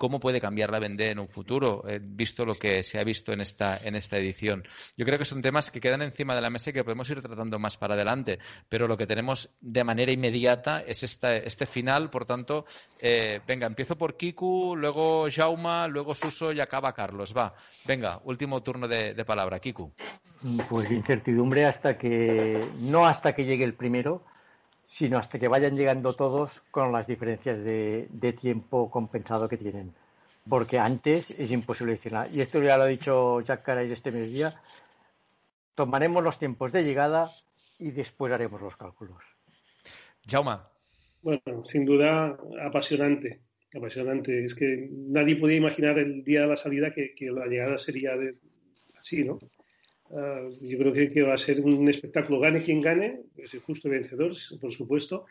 cómo 0.00 0.18
puede 0.18 0.40
cambiar 0.40 0.70
la 0.70 0.78
Vendée 0.78 1.10
en 1.10 1.18
un 1.18 1.28
futuro, 1.28 1.84
eh, 1.86 2.00
visto 2.02 2.46
lo 2.46 2.54
que 2.54 2.82
se 2.82 2.98
ha 2.98 3.04
visto 3.04 3.34
en 3.34 3.42
esta, 3.42 3.76
en 3.84 3.94
esta 3.94 4.16
edición. 4.16 4.64
Yo 4.96 5.04
creo 5.04 5.18
que 5.18 5.26
son 5.26 5.42
temas 5.42 5.70
que 5.70 5.78
quedan 5.78 6.00
encima 6.00 6.34
de 6.34 6.40
la 6.40 6.48
mesa 6.48 6.70
y 6.70 6.72
que 6.72 6.82
podemos 6.82 7.10
ir 7.10 7.20
tratando 7.20 7.58
más 7.58 7.76
para 7.76 7.92
adelante, 7.92 8.38
pero 8.66 8.88
lo 8.88 8.96
que 8.96 9.06
tenemos 9.06 9.50
de 9.60 9.84
manera 9.84 10.10
inmediata 10.10 10.80
es 10.80 11.02
este 11.02 11.66
final, 11.66 12.08
por 12.08 12.24
tanto, 12.24 12.64
eh, 12.98 13.42
venga, 13.46 13.66
empiezo 13.66 13.98
por 13.98 14.16
Kiku, 14.16 14.74
luego 14.74 15.26
Jauma, 15.30 15.86
luego 15.86 16.14
Suso 16.14 16.50
y 16.50 16.60
acaba 16.60 16.94
Carlos. 16.94 17.36
Va, 17.36 17.54
venga, 17.84 18.22
último 18.24 18.62
turno 18.62 18.88
de, 18.88 19.12
de 19.12 19.24
palabra. 19.26 19.58
Kiku. 19.58 19.92
Pues 20.70 20.90
incertidumbre 20.90 21.66
hasta 21.66 21.98
que, 21.98 22.66
no 22.78 23.04
hasta 23.04 23.34
que 23.34 23.44
llegue 23.44 23.64
el 23.64 23.74
primero, 23.74 24.24
sino 24.90 25.18
hasta 25.18 25.38
que 25.38 25.48
vayan 25.48 25.76
llegando 25.76 26.14
todos 26.14 26.60
con 26.70 26.92
las 26.92 27.06
diferencias 27.06 27.62
de, 27.62 28.36
tiempo 28.38 28.90
compensado 28.90 29.48
que 29.48 29.56
tienen. 29.56 29.94
porque 30.48 30.78
antes 30.78 31.30
es 31.38 31.50
imposible 31.52 31.92
decir 31.92 32.12
nada. 32.12 32.28
Y 32.28 32.40
esto 32.40 32.62
ya 32.62 32.76
lo 32.76 32.84
ha 32.84 32.86
dicho 32.86 33.40
Jack 33.42 33.62
Caray 33.62 33.90
este 33.92 34.10
mediodía. 34.10 34.52
Tomaremos 35.74 36.24
los 36.24 36.38
tiempos 36.38 36.72
de 36.72 36.82
llegada 36.82 37.30
y 37.78 37.92
después 37.92 38.32
haremos 38.32 38.60
los 38.60 38.76
cálculos. 38.76 39.22
Jauma. 40.26 40.68
Bueno, 41.22 41.64
sin 41.64 41.84
duda 41.84 42.36
apasionante, 42.62 43.40
apasionante. 43.74 44.44
Es 44.44 44.54
que 44.54 44.88
nadie 44.90 45.36
podía 45.36 45.56
imaginar 45.56 45.98
el 45.98 46.24
día 46.24 46.42
de 46.42 46.46
la 46.48 46.56
salida 46.56 46.92
que, 46.92 47.14
la 47.30 47.46
llegada 47.46 47.78
sería 47.78 48.16
de, 48.16 48.34
así, 48.98 49.22
¿no? 49.22 49.38
Ah, 50.12 50.48
yo 50.60 50.78
creo 50.78 50.92
que, 50.92 51.22
va 51.22 51.34
a 51.34 51.38
ser 51.38 51.60
un 51.60 51.88
espectáculo. 51.88 52.40
Gane 52.40 52.62
quien 52.62 52.80
gane, 52.80 53.20
es 53.36 53.54
el 53.54 53.60
justo 53.60 53.88
vencedor, 53.88 54.34
por 54.60 54.72
supuesto, 54.72 55.26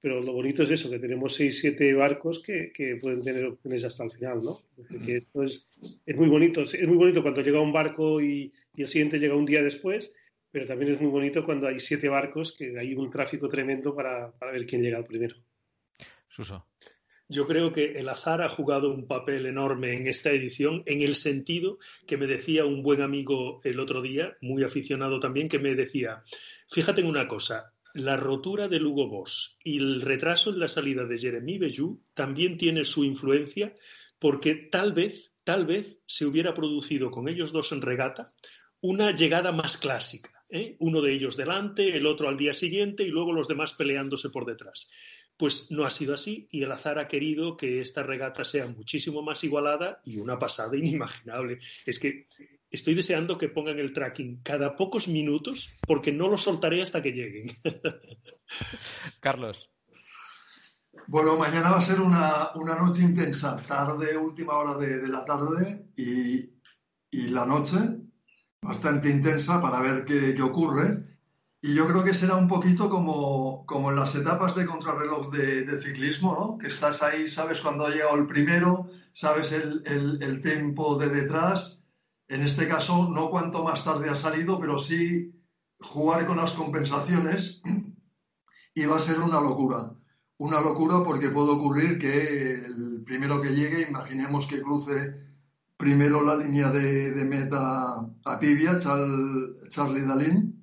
pero 0.00 0.20
lo 0.20 0.32
bonito 0.32 0.62
es 0.62 0.70
eso, 0.70 0.90
que 0.90 0.98
tenemos 0.98 1.34
seis, 1.34 1.60
siete 1.60 1.92
barcos 1.94 2.42
que, 2.42 2.98
pueden 3.00 3.22
tener 3.22 3.44
opciones 3.44 3.84
hasta 3.84 4.04
el 4.04 4.10
final, 4.10 4.42
¿no? 4.42 4.60
Que 5.04 5.16
esto 5.18 5.42
es, 5.42 5.66
muy 6.14 6.28
bonito. 6.28 6.62
Es 6.62 6.88
muy 6.88 6.96
bonito 6.96 7.22
cuando 7.22 7.42
llega 7.42 7.60
un 7.60 7.72
barco 7.72 8.20
y, 8.20 8.52
y 8.76 8.82
el 8.82 8.88
siguiente 8.88 9.18
llega 9.18 9.34
un 9.34 9.46
día 9.46 9.62
después, 9.62 10.12
pero 10.50 10.66
también 10.66 10.92
es 10.92 11.00
muy 11.00 11.10
bonito 11.10 11.44
cuando 11.44 11.66
hay 11.66 11.80
siete 11.80 12.08
barcos, 12.08 12.54
que 12.56 12.78
hay 12.78 12.94
un 12.94 13.10
tráfico 13.10 13.48
tremendo 13.48 13.94
para, 13.94 14.32
para 14.32 14.52
ver 14.52 14.66
quién 14.66 14.82
llega 14.82 14.98
al 14.98 15.06
primero. 15.06 15.36
Suso. 16.28 16.66
Yo 17.34 17.48
creo 17.48 17.72
que 17.72 17.98
el 17.98 18.08
azar 18.08 18.42
ha 18.42 18.48
jugado 18.48 18.94
un 18.94 19.08
papel 19.08 19.46
enorme 19.46 19.96
en 19.96 20.06
esta 20.06 20.30
edición, 20.30 20.84
en 20.86 21.02
el 21.02 21.16
sentido 21.16 21.78
que 22.06 22.16
me 22.16 22.28
decía 22.28 22.64
un 22.64 22.84
buen 22.84 23.02
amigo 23.02 23.60
el 23.64 23.80
otro 23.80 24.02
día, 24.02 24.36
muy 24.40 24.62
aficionado 24.62 25.18
también, 25.18 25.48
que 25.48 25.58
me 25.58 25.74
decía, 25.74 26.22
fíjate 26.68 27.00
en 27.00 27.08
una 27.08 27.26
cosa, 27.26 27.74
la 27.92 28.16
rotura 28.16 28.68
de 28.68 28.78
Lugo 28.78 29.08
Boss 29.08 29.58
y 29.64 29.78
el 29.78 30.00
retraso 30.00 30.50
en 30.50 30.60
la 30.60 30.68
salida 30.68 31.06
de 31.06 31.18
Jeremy 31.18 31.58
Beju 31.58 32.04
también 32.14 32.56
tiene 32.56 32.84
su 32.84 33.02
influencia 33.02 33.74
porque 34.20 34.54
tal 34.54 34.92
vez, 34.92 35.32
tal 35.42 35.66
vez 35.66 35.98
se 36.06 36.26
hubiera 36.26 36.54
producido 36.54 37.10
con 37.10 37.28
ellos 37.28 37.50
dos 37.50 37.72
en 37.72 37.82
regata 37.82 38.32
una 38.80 39.10
llegada 39.10 39.50
más 39.50 39.76
clásica. 39.76 40.44
¿eh? 40.50 40.76
Uno 40.78 41.00
de 41.00 41.12
ellos 41.12 41.36
delante, 41.36 41.96
el 41.96 42.06
otro 42.06 42.28
al 42.28 42.36
día 42.36 42.54
siguiente 42.54 43.02
y 43.02 43.08
luego 43.08 43.32
los 43.32 43.48
demás 43.48 43.72
peleándose 43.72 44.30
por 44.30 44.46
detrás. 44.46 44.88
Pues 45.36 45.70
no 45.70 45.84
ha 45.84 45.90
sido 45.90 46.14
así 46.14 46.48
y 46.50 46.62
el 46.62 46.70
azar 46.70 46.98
ha 46.98 47.08
querido 47.08 47.56
que 47.56 47.80
esta 47.80 48.02
regata 48.02 48.44
sea 48.44 48.66
muchísimo 48.68 49.22
más 49.22 49.42
igualada 49.42 50.00
y 50.04 50.18
una 50.18 50.38
pasada 50.38 50.76
inimaginable. 50.76 51.58
Es 51.84 51.98
que 51.98 52.28
estoy 52.70 52.94
deseando 52.94 53.36
que 53.38 53.48
pongan 53.48 53.78
el 53.78 53.92
tracking 53.92 54.42
cada 54.42 54.76
pocos 54.76 55.08
minutos 55.08 55.70
porque 55.86 56.12
no 56.12 56.28
lo 56.28 56.38
soltaré 56.38 56.82
hasta 56.82 57.02
que 57.02 57.12
lleguen. 57.12 57.46
Carlos. 59.20 59.70
Bueno, 61.06 61.36
mañana 61.36 61.70
va 61.70 61.78
a 61.78 61.82
ser 61.82 62.00
una, 62.00 62.52
noche 62.54 63.02
intensa, 63.02 63.60
tarde, 63.66 64.16
última 64.16 64.54
hora 64.54 64.76
de, 64.78 65.06
la 65.08 65.24
tarde 65.24 65.90
y, 65.96 66.52
la 67.10 67.46
noche 67.46 67.78
bastante 68.62 69.10
intensa 69.10 69.60
para 69.60 69.80
ver 69.80 70.04
qué 70.04 70.40
ocurre. 70.42 71.13
Y 71.66 71.72
yo 71.72 71.88
creo 71.88 72.04
que 72.04 72.12
será 72.12 72.36
un 72.36 72.46
poquito 72.46 72.90
como, 72.90 73.64
como 73.64 73.88
en 73.88 73.96
las 73.96 74.14
etapas 74.14 74.54
de 74.54 74.66
contrarreloj 74.66 75.30
de, 75.30 75.80
ciclismo, 75.80 76.36
¿no? 76.38 76.58
Que 76.58 76.66
estás 76.66 77.02
ahí, 77.02 77.26
sabes 77.26 77.62
cuándo 77.62 77.86
ha 77.86 77.90
llegado 77.90 78.16
el 78.16 78.26
primero, 78.26 78.90
sabes 79.14 79.50
el, 79.50 79.82
el, 79.86 80.42
tiempo 80.42 80.98
de 80.98 81.08
detrás. 81.08 81.82
En 82.28 82.42
este 82.42 82.68
caso, 82.68 83.08
no 83.08 83.30
cuanto 83.30 83.64
más 83.64 83.82
tarde 83.82 84.10
ha 84.10 84.14
salido, 84.14 84.60
pero 84.60 84.76
sí 84.76 85.32
jugar 85.80 86.26
con 86.26 86.36
las 86.36 86.52
compensaciones 86.52 87.62
y 88.74 88.84
va 88.84 88.96
a 88.96 89.06
ser 89.08 89.20
una 89.20 89.40
locura. 89.40 89.90
Una 90.36 90.60
locura 90.60 91.02
porque 91.02 91.30
puede 91.30 91.52
ocurrir 91.52 91.98
que 91.98 92.56
el 92.56 93.02
primero 93.06 93.40
que 93.40 93.54
llegue, 93.54 93.88
imaginemos 93.88 94.46
que 94.46 94.60
cruce 94.60 95.14
primero 95.78 96.22
la 96.22 96.36
línea 96.36 96.70
de, 96.70 97.12
de 97.12 97.24
meta 97.24 98.06
a 98.26 98.38
Pivia, 98.38 98.78
Charlie 98.78 100.04
Dalin, 100.04 100.53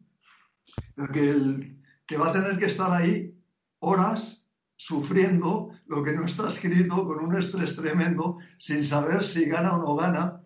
que, 1.14 2.18
va 2.18 2.30
a 2.30 2.34
tener 2.34 2.58
que 2.60 2.66
estar 2.66 2.92
ahí 2.92 3.36
horas 3.80 4.46
sufriendo 4.76 5.72
lo 5.86 6.04
que 6.04 6.14
no 6.14 6.26
está 6.26 6.50
escrito, 6.50 7.06
con 7.06 7.24
un 7.24 7.38
estrés 7.38 7.76
tremendo, 7.76 8.38
sin 8.58 8.84
saber 8.84 9.24
si 9.24 9.46
gana 9.46 9.76
o 9.76 9.82
no 9.82 9.96
gana. 9.96 10.42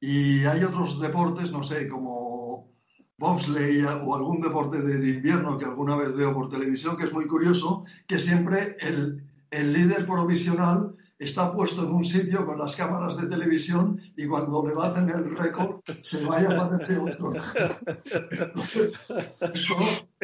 Y 0.00 0.44
hay 0.44 0.64
otros 0.64 1.00
deportes, 1.00 1.52
no 1.52 1.62
sé, 1.62 1.88
como 1.88 2.72
bobsleigh 3.18 3.84
o 3.84 4.14
algún 4.14 4.40
deporte 4.40 4.80
de, 4.82 5.08
invierno 5.08 5.56
que 5.56 5.64
alguna 5.64 5.96
vez 5.96 6.14
veo 6.14 6.34
por 6.34 6.50
televisión, 6.50 6.96
que 6.96 7.04
es 7.04 7.12
muy 7.12 7.26
curioso, 7.26 7.84
que 8.06 8.18
siempre 8.18 8.76
el, 8.80 9.24
el 9.50 9.72
líder 9.72 10.06
provisional 10.06 10.96
está 11.18 11.52
puesto 11.52 11.84
en 11.84 11.92
un 11.92 12.04
sitio 12.04 12.44
con 12.44 12.58
las 12.58 12.76
cámaras 12.76 13.16
de 13.16 13.28
televisión 13.28 14.00
y 14.16 14.26
cuando 14.26 14.66
le 14.66 14.74
tener 14.94 15.16
el 15.16 15.36
récord 15.36 15.80
se 16.02 16.24
vaya 16.24 16.50
a 16.50 16.66
aparecer 16.66 16.98
otro. 16.98 17.32
Esto, 19.54 19.74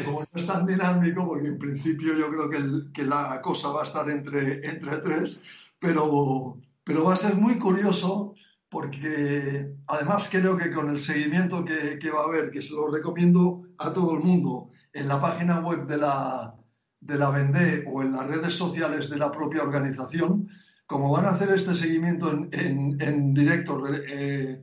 como 0.05 0.21
no 0.21 0.27
es 0.35 0.47
tan 0.47 0.67
dinámico, 0.67 1.27
porque 1.27 1.49
en 1.49 1.59
principio 1.59 2.15
yo 2.17 2.29
creo 2.29 2.51
que, 2.51 2.93
que 2.93 3.05
la 3.07 3.41
cosa 3.41 3.71
va 3.71 3.81
a 3.81 3.85
estar 3.85 4.11
entre, 4.11 4.67
entre 4.69 4.99
tres, 4.99 5.43
pero, 5.79 6.59
pero 6.85 7.05
va 7.05 7.15
a 7.15 7.17
ser 7.17 7.37
muy 7.37 7.59
curioso 7.59 8.35
porque 8.69 9.75
además 9.87 10.29
creo 10.31 10.57
que 10.57 10.73
con 10.73 10.91
el 10.91 10.99
seguimiento 10.99 11.65
que, 11.65 11.99
que, 11.99 12.11
va 12.11 12.23
a 12.23 12.25
haber, 12.25 12.51
que 12.51 12.63
se 12.63 12.73
lo 12.73 12.91
recomiendo 12.91 13.65
a 13.79 13.93
todo 13.93 14.15
el 14.15 14.21
mundo, 14.21 14.71
en 14.95 15.09
la 15.09 15.21
página 15.21 15.61
web 15.61 15.87
de 15.87 15.99
la, 15.99 16.55
de 17.01 17.19
la 17.19 17.31
Vendée 17.31 17.85
o 17.93 18.03
en 18.03 18.13
las 18.13 18.27
redes 18.27 18.55
sociales 18.55 19.11
de 19.11 19.19
la 19.19 19.31
propia 19.31 19.63
organización, 19.63 20.49
como 20.87 21.11
van 21.13 21.25
a 21.25 21.31
hacer 21.31 21.55
este 21.55 21.75
seguimiento 21.75 22.31
en, 22.53 23.35
directo, 23.35 23.83
eh, 23.89 24.63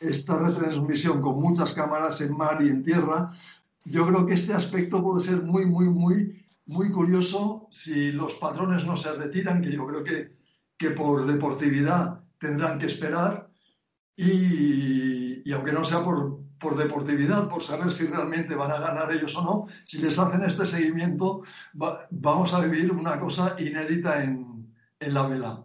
esta 0.00 0.38
retransmisión 0.38 1.20
con 1.20 1.40
muchas 1.40 1.72
cámaras 1.74 2.20
en 2.20 2.36
mar 2.36 2.62
y 2.62 2.68
en 2.68 2.82
tierra, 2.82 3.32
yo 3.84 4.06
creo 4.06 4.26
que 4.26 4.34
este 4.34 4.52
aspecto 4.52 5.02
puede 5.02 5.24
ser 5.24 5.42
muy, 5.42 5.66
muy, 5.66 5.88
muy, 5.88 6.44
muy 6.66 6.90
curioso 6.90 7.66
si 7.70 8.12
los 8.12 8.34
patrones 8.34 8.84
no 8.86 8.96
se 8.96 9.12
retiran, 9.14 9.62
que 9.62 9.72
yo 9.72 9.86
creo 9.86 10.04
que, 10.04 10.36
que 10.76 10.90
por 10.90 11.26
deportividad 11.26 12.20
tendrán 12.38 12.78
que 12.78 12.86
esperar. 12.86 13.50
Y, 14.16 15.50
aunque 15.52 15.72
no 15.72 15.84
sea 15.84 16.04
por, 16.04 16.40
por, 16.58 16.76
deportividad, 16.76 17.48
por 17.48 17.62
saber 17.62 17.90
si 17.90 18.06
realmente 18.06 18.54
van 18.54 18.70
a 18.70 18.78
ganar 18.78 19.10
ellos 19.12 19.34
o 19.36 19.42
no, 19.42 19.66
si 19.86 19.98
les 19.98 20.18
hacen 20.18 20.44
este 20.44 20.66
seguimiento, 20.66 21.42
vamos 21.72 22.52
a 22.52 22.60
vivir 22.60 22.92
una 22.92 23.18
cosa 23.18 23.56
inédita 23.58 24.22
en, 24.22 24.49
en 25.00 25.14
la 25.14 25.26
vela. 25.26 25.64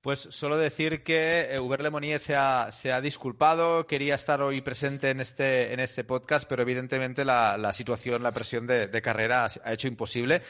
Pues 0.00 0.20
solo 0.30 0.56
decir 0.56 1.02
que 1.02 1.56
Hubert 1.60 1.82
Lemonier 1.82 2.20
se 2.20 2.36
ha, 2.36 2.70
se 2.70 2.92
ha, 2.92 3.00
disculpado, 3.00 3.86
quería 3.86 4.14
estar 4.14 4.40
hoy 4.42 4.60
presente 4.60 5.10
en 5.10 5.20
este, 5.20 5.72
en 5.72 5.80
este 5.80 6.04
podcast, 6.04 6.48
pero 6.48 6.62
evidentemente 6.62 7.24
la, 7.24 7.72
situación, 7.72 8.22
la 8.22 8.32
presión 8.32 8.66
de, 8.66 9.02
carrera 9.02 9.48
ha 9.64 9.72
hecho 9.72 9.88
imposible 9.88 10.42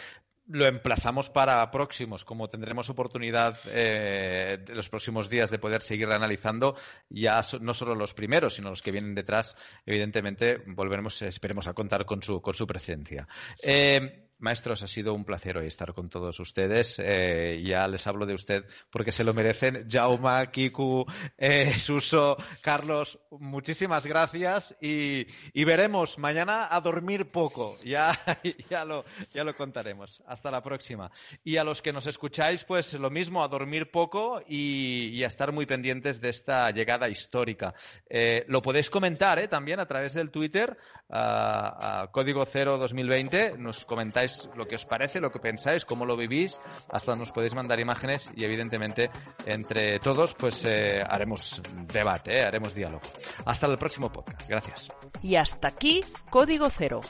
lo 0.49 0.64
emplazamos 0.66 1.29
para 1.29 1.68
próximos, 1.72 2.24
como 2.24 2.49
tendremos 2.49 2.89
oportunidad 2.89 3.59
eh, 3.68 4.64
en 4.68 4.77
los 4.77 4.89
próximos 4.89 5.29
días 5.29 5.51
de 5.51 5.59
poder 5.59 5.83
seguir 5.83 6.07
analizando 6.07 6.77
ya 7.09 7.41
no 7.61 7.74
solo 7.74 7.97
los 7.97 8.14
primeros, 8.14 8.55
sino 8.55 8.70
los 8.70 8.81
que 8.81 8.93
vienen 8.93 9.16
detrás. 9.16 9.57
Evidentemente, 9.85 10.59
volveremos, 10.66 11.20
esperemos 11.22 11.66
a 11.66 11.74
contar 11.74 12.05
con 12.05 12.22
su, 12.22 12.41
con 12.41 12.55
su 12.55 12.64
presencia. 12.64 13.27
Eh, 13.61 14.26
Maestros, 14.39 14.82
ha 14.82 14.87
sido 14.87 15.14
un 15.14 15.24
placer 15.24 15.57
hoy 15.57 15.66
estar 15.66 15.95
con 15.95 16.11
todos 16.11 16.39
ustedes. 16.41 16.99
Eh, 16.99 17.62
ya 17.64 17.89
les 17.89 18.07
hablo 18.07 18.26
de 18.26 18.34
usted 18.34 18.66
porque 18.91 19.11
se 19.11 19.24
lo 19.24 19.32
merecen. 19.32 19.89
Jauma, 19.91 20.51
Kiku, 20.51 21.07
eh, 21.39 21.78
Suso, 21.78 22.37
Carlos, 22.61 23.18
muchísimas 23.30 24.05
gracias 24.05 24.76
y, 24.80 25.26
veremos 25.64 26.18
mañana 26.18 26.68
a 26.70 26.80
dormir 26.82 27.30
poco. 27.30 27.78
Ya, 27.82 28.12
ya, 28.70 28.84
lo, 28.84 29.05
ya 29.32 29.43
lo 29.43 29.57
contaremos. 29.57 30.22
Hasta 30.26 30.51
la 30.51 30.62
próxima. 30.62 31.11
Y 31.43 31.57
a 31.57 31.64
los 31.64 31.80
que 31.80 31.93
nos 31.93 32.07
escucháis, 32.07 32.64
pues 32.64 32.93
lo 32.95 33.11
mismo, 33.11 33.43
a 33.43 33.49
dormir 33.49 33.91
poco 33.91 34.43
y, 34.47 35.22
a 35.24 35.28
estar 35.28 35.51
muy 35.51 35.64
pendientes 35.64 36.20
de 36.20 36.28
esta 36.28 36.70
llegada 36.70 37.09
histórica. 37.09 37.74
Eh, 38.09 38.45
lo 38.49 38.61
podéis 38.61 38.91
comentar 38.91 39.49
también 39.49 39.80
a 39.80 39.87
través 39.87 40.12
del 40.12 40.30
Twitter, 40.30 40.76
a 41.09 42.09
Código 42.12 42.45
Cero 42.45 42.78
2020. 42.78 43.59
Nos 43.59 43.84
comentáis 43.84 44.26
lo 44.55 44.66
que 44.66 44.74
os 44.74 44.85
parece, 44.85 45.20
lo 45.20 45.31
que 45.31 45.39
pensáis, 45.39 45.85
cómo 45.85 46.05
lo 46.05 46.16
vivís, 46.16 46.61
hasta 46.91 47.16
nos 47.16 47.31
podéis 47.31 47.55
mandar 47.55 47.81
imágenes 47.81 48.31
y 48.35 48.45
evidentemente 48.45 49.11
entre 49.45 49.99
todos 49.99 50.35
pues 50.35 50.64
eh, 50.64 51.03
haremos 51.07 51.62
debate, 51.93 52.39
eh, 52.39 52.45
haremos 52.45 52.74
diálogo. 52.74 53.03
Hasta 53.45 53.66
el 53.66 53.79
próximo 53.79 54.12
podcast. 54.12 54.49
Gracias. 54.49 54.89
Y 55.22 55.37
hasta 55.37 55.68
aquí 55.68 56.05
Código 56.31 56.68
Cero, 56.70 57.01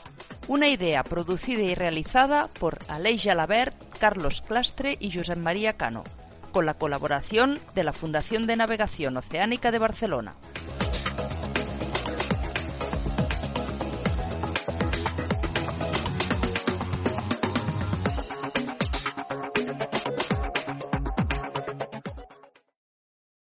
una 0.47 0.67
idea 0.67 1.03
producida 1.03 1.61
y 1.61 1.75
realizada 1.75 2.47
por 2.59 2.79
Aleix 2.87 3.23
Jalabert, 3.23 3.75
Carlos 3.99 4.41
Clastre 4.41 4.97
y 4.99 5.11
Josep 5.11 5.37
María 5.37 5.73
Cano, 5.73 6.03
con 6.51 6.65
la 6.65 6.75
colaboración 6.75 7.59
de 7.75 7.83
la 7.83 7.93
Fundación 7.93 8.47
de 8.47 8.55
Navegación 8.55 9.17
Oceánica 9.17 9.71
de 9.71 9.79
Barcelona. 9.79 10.35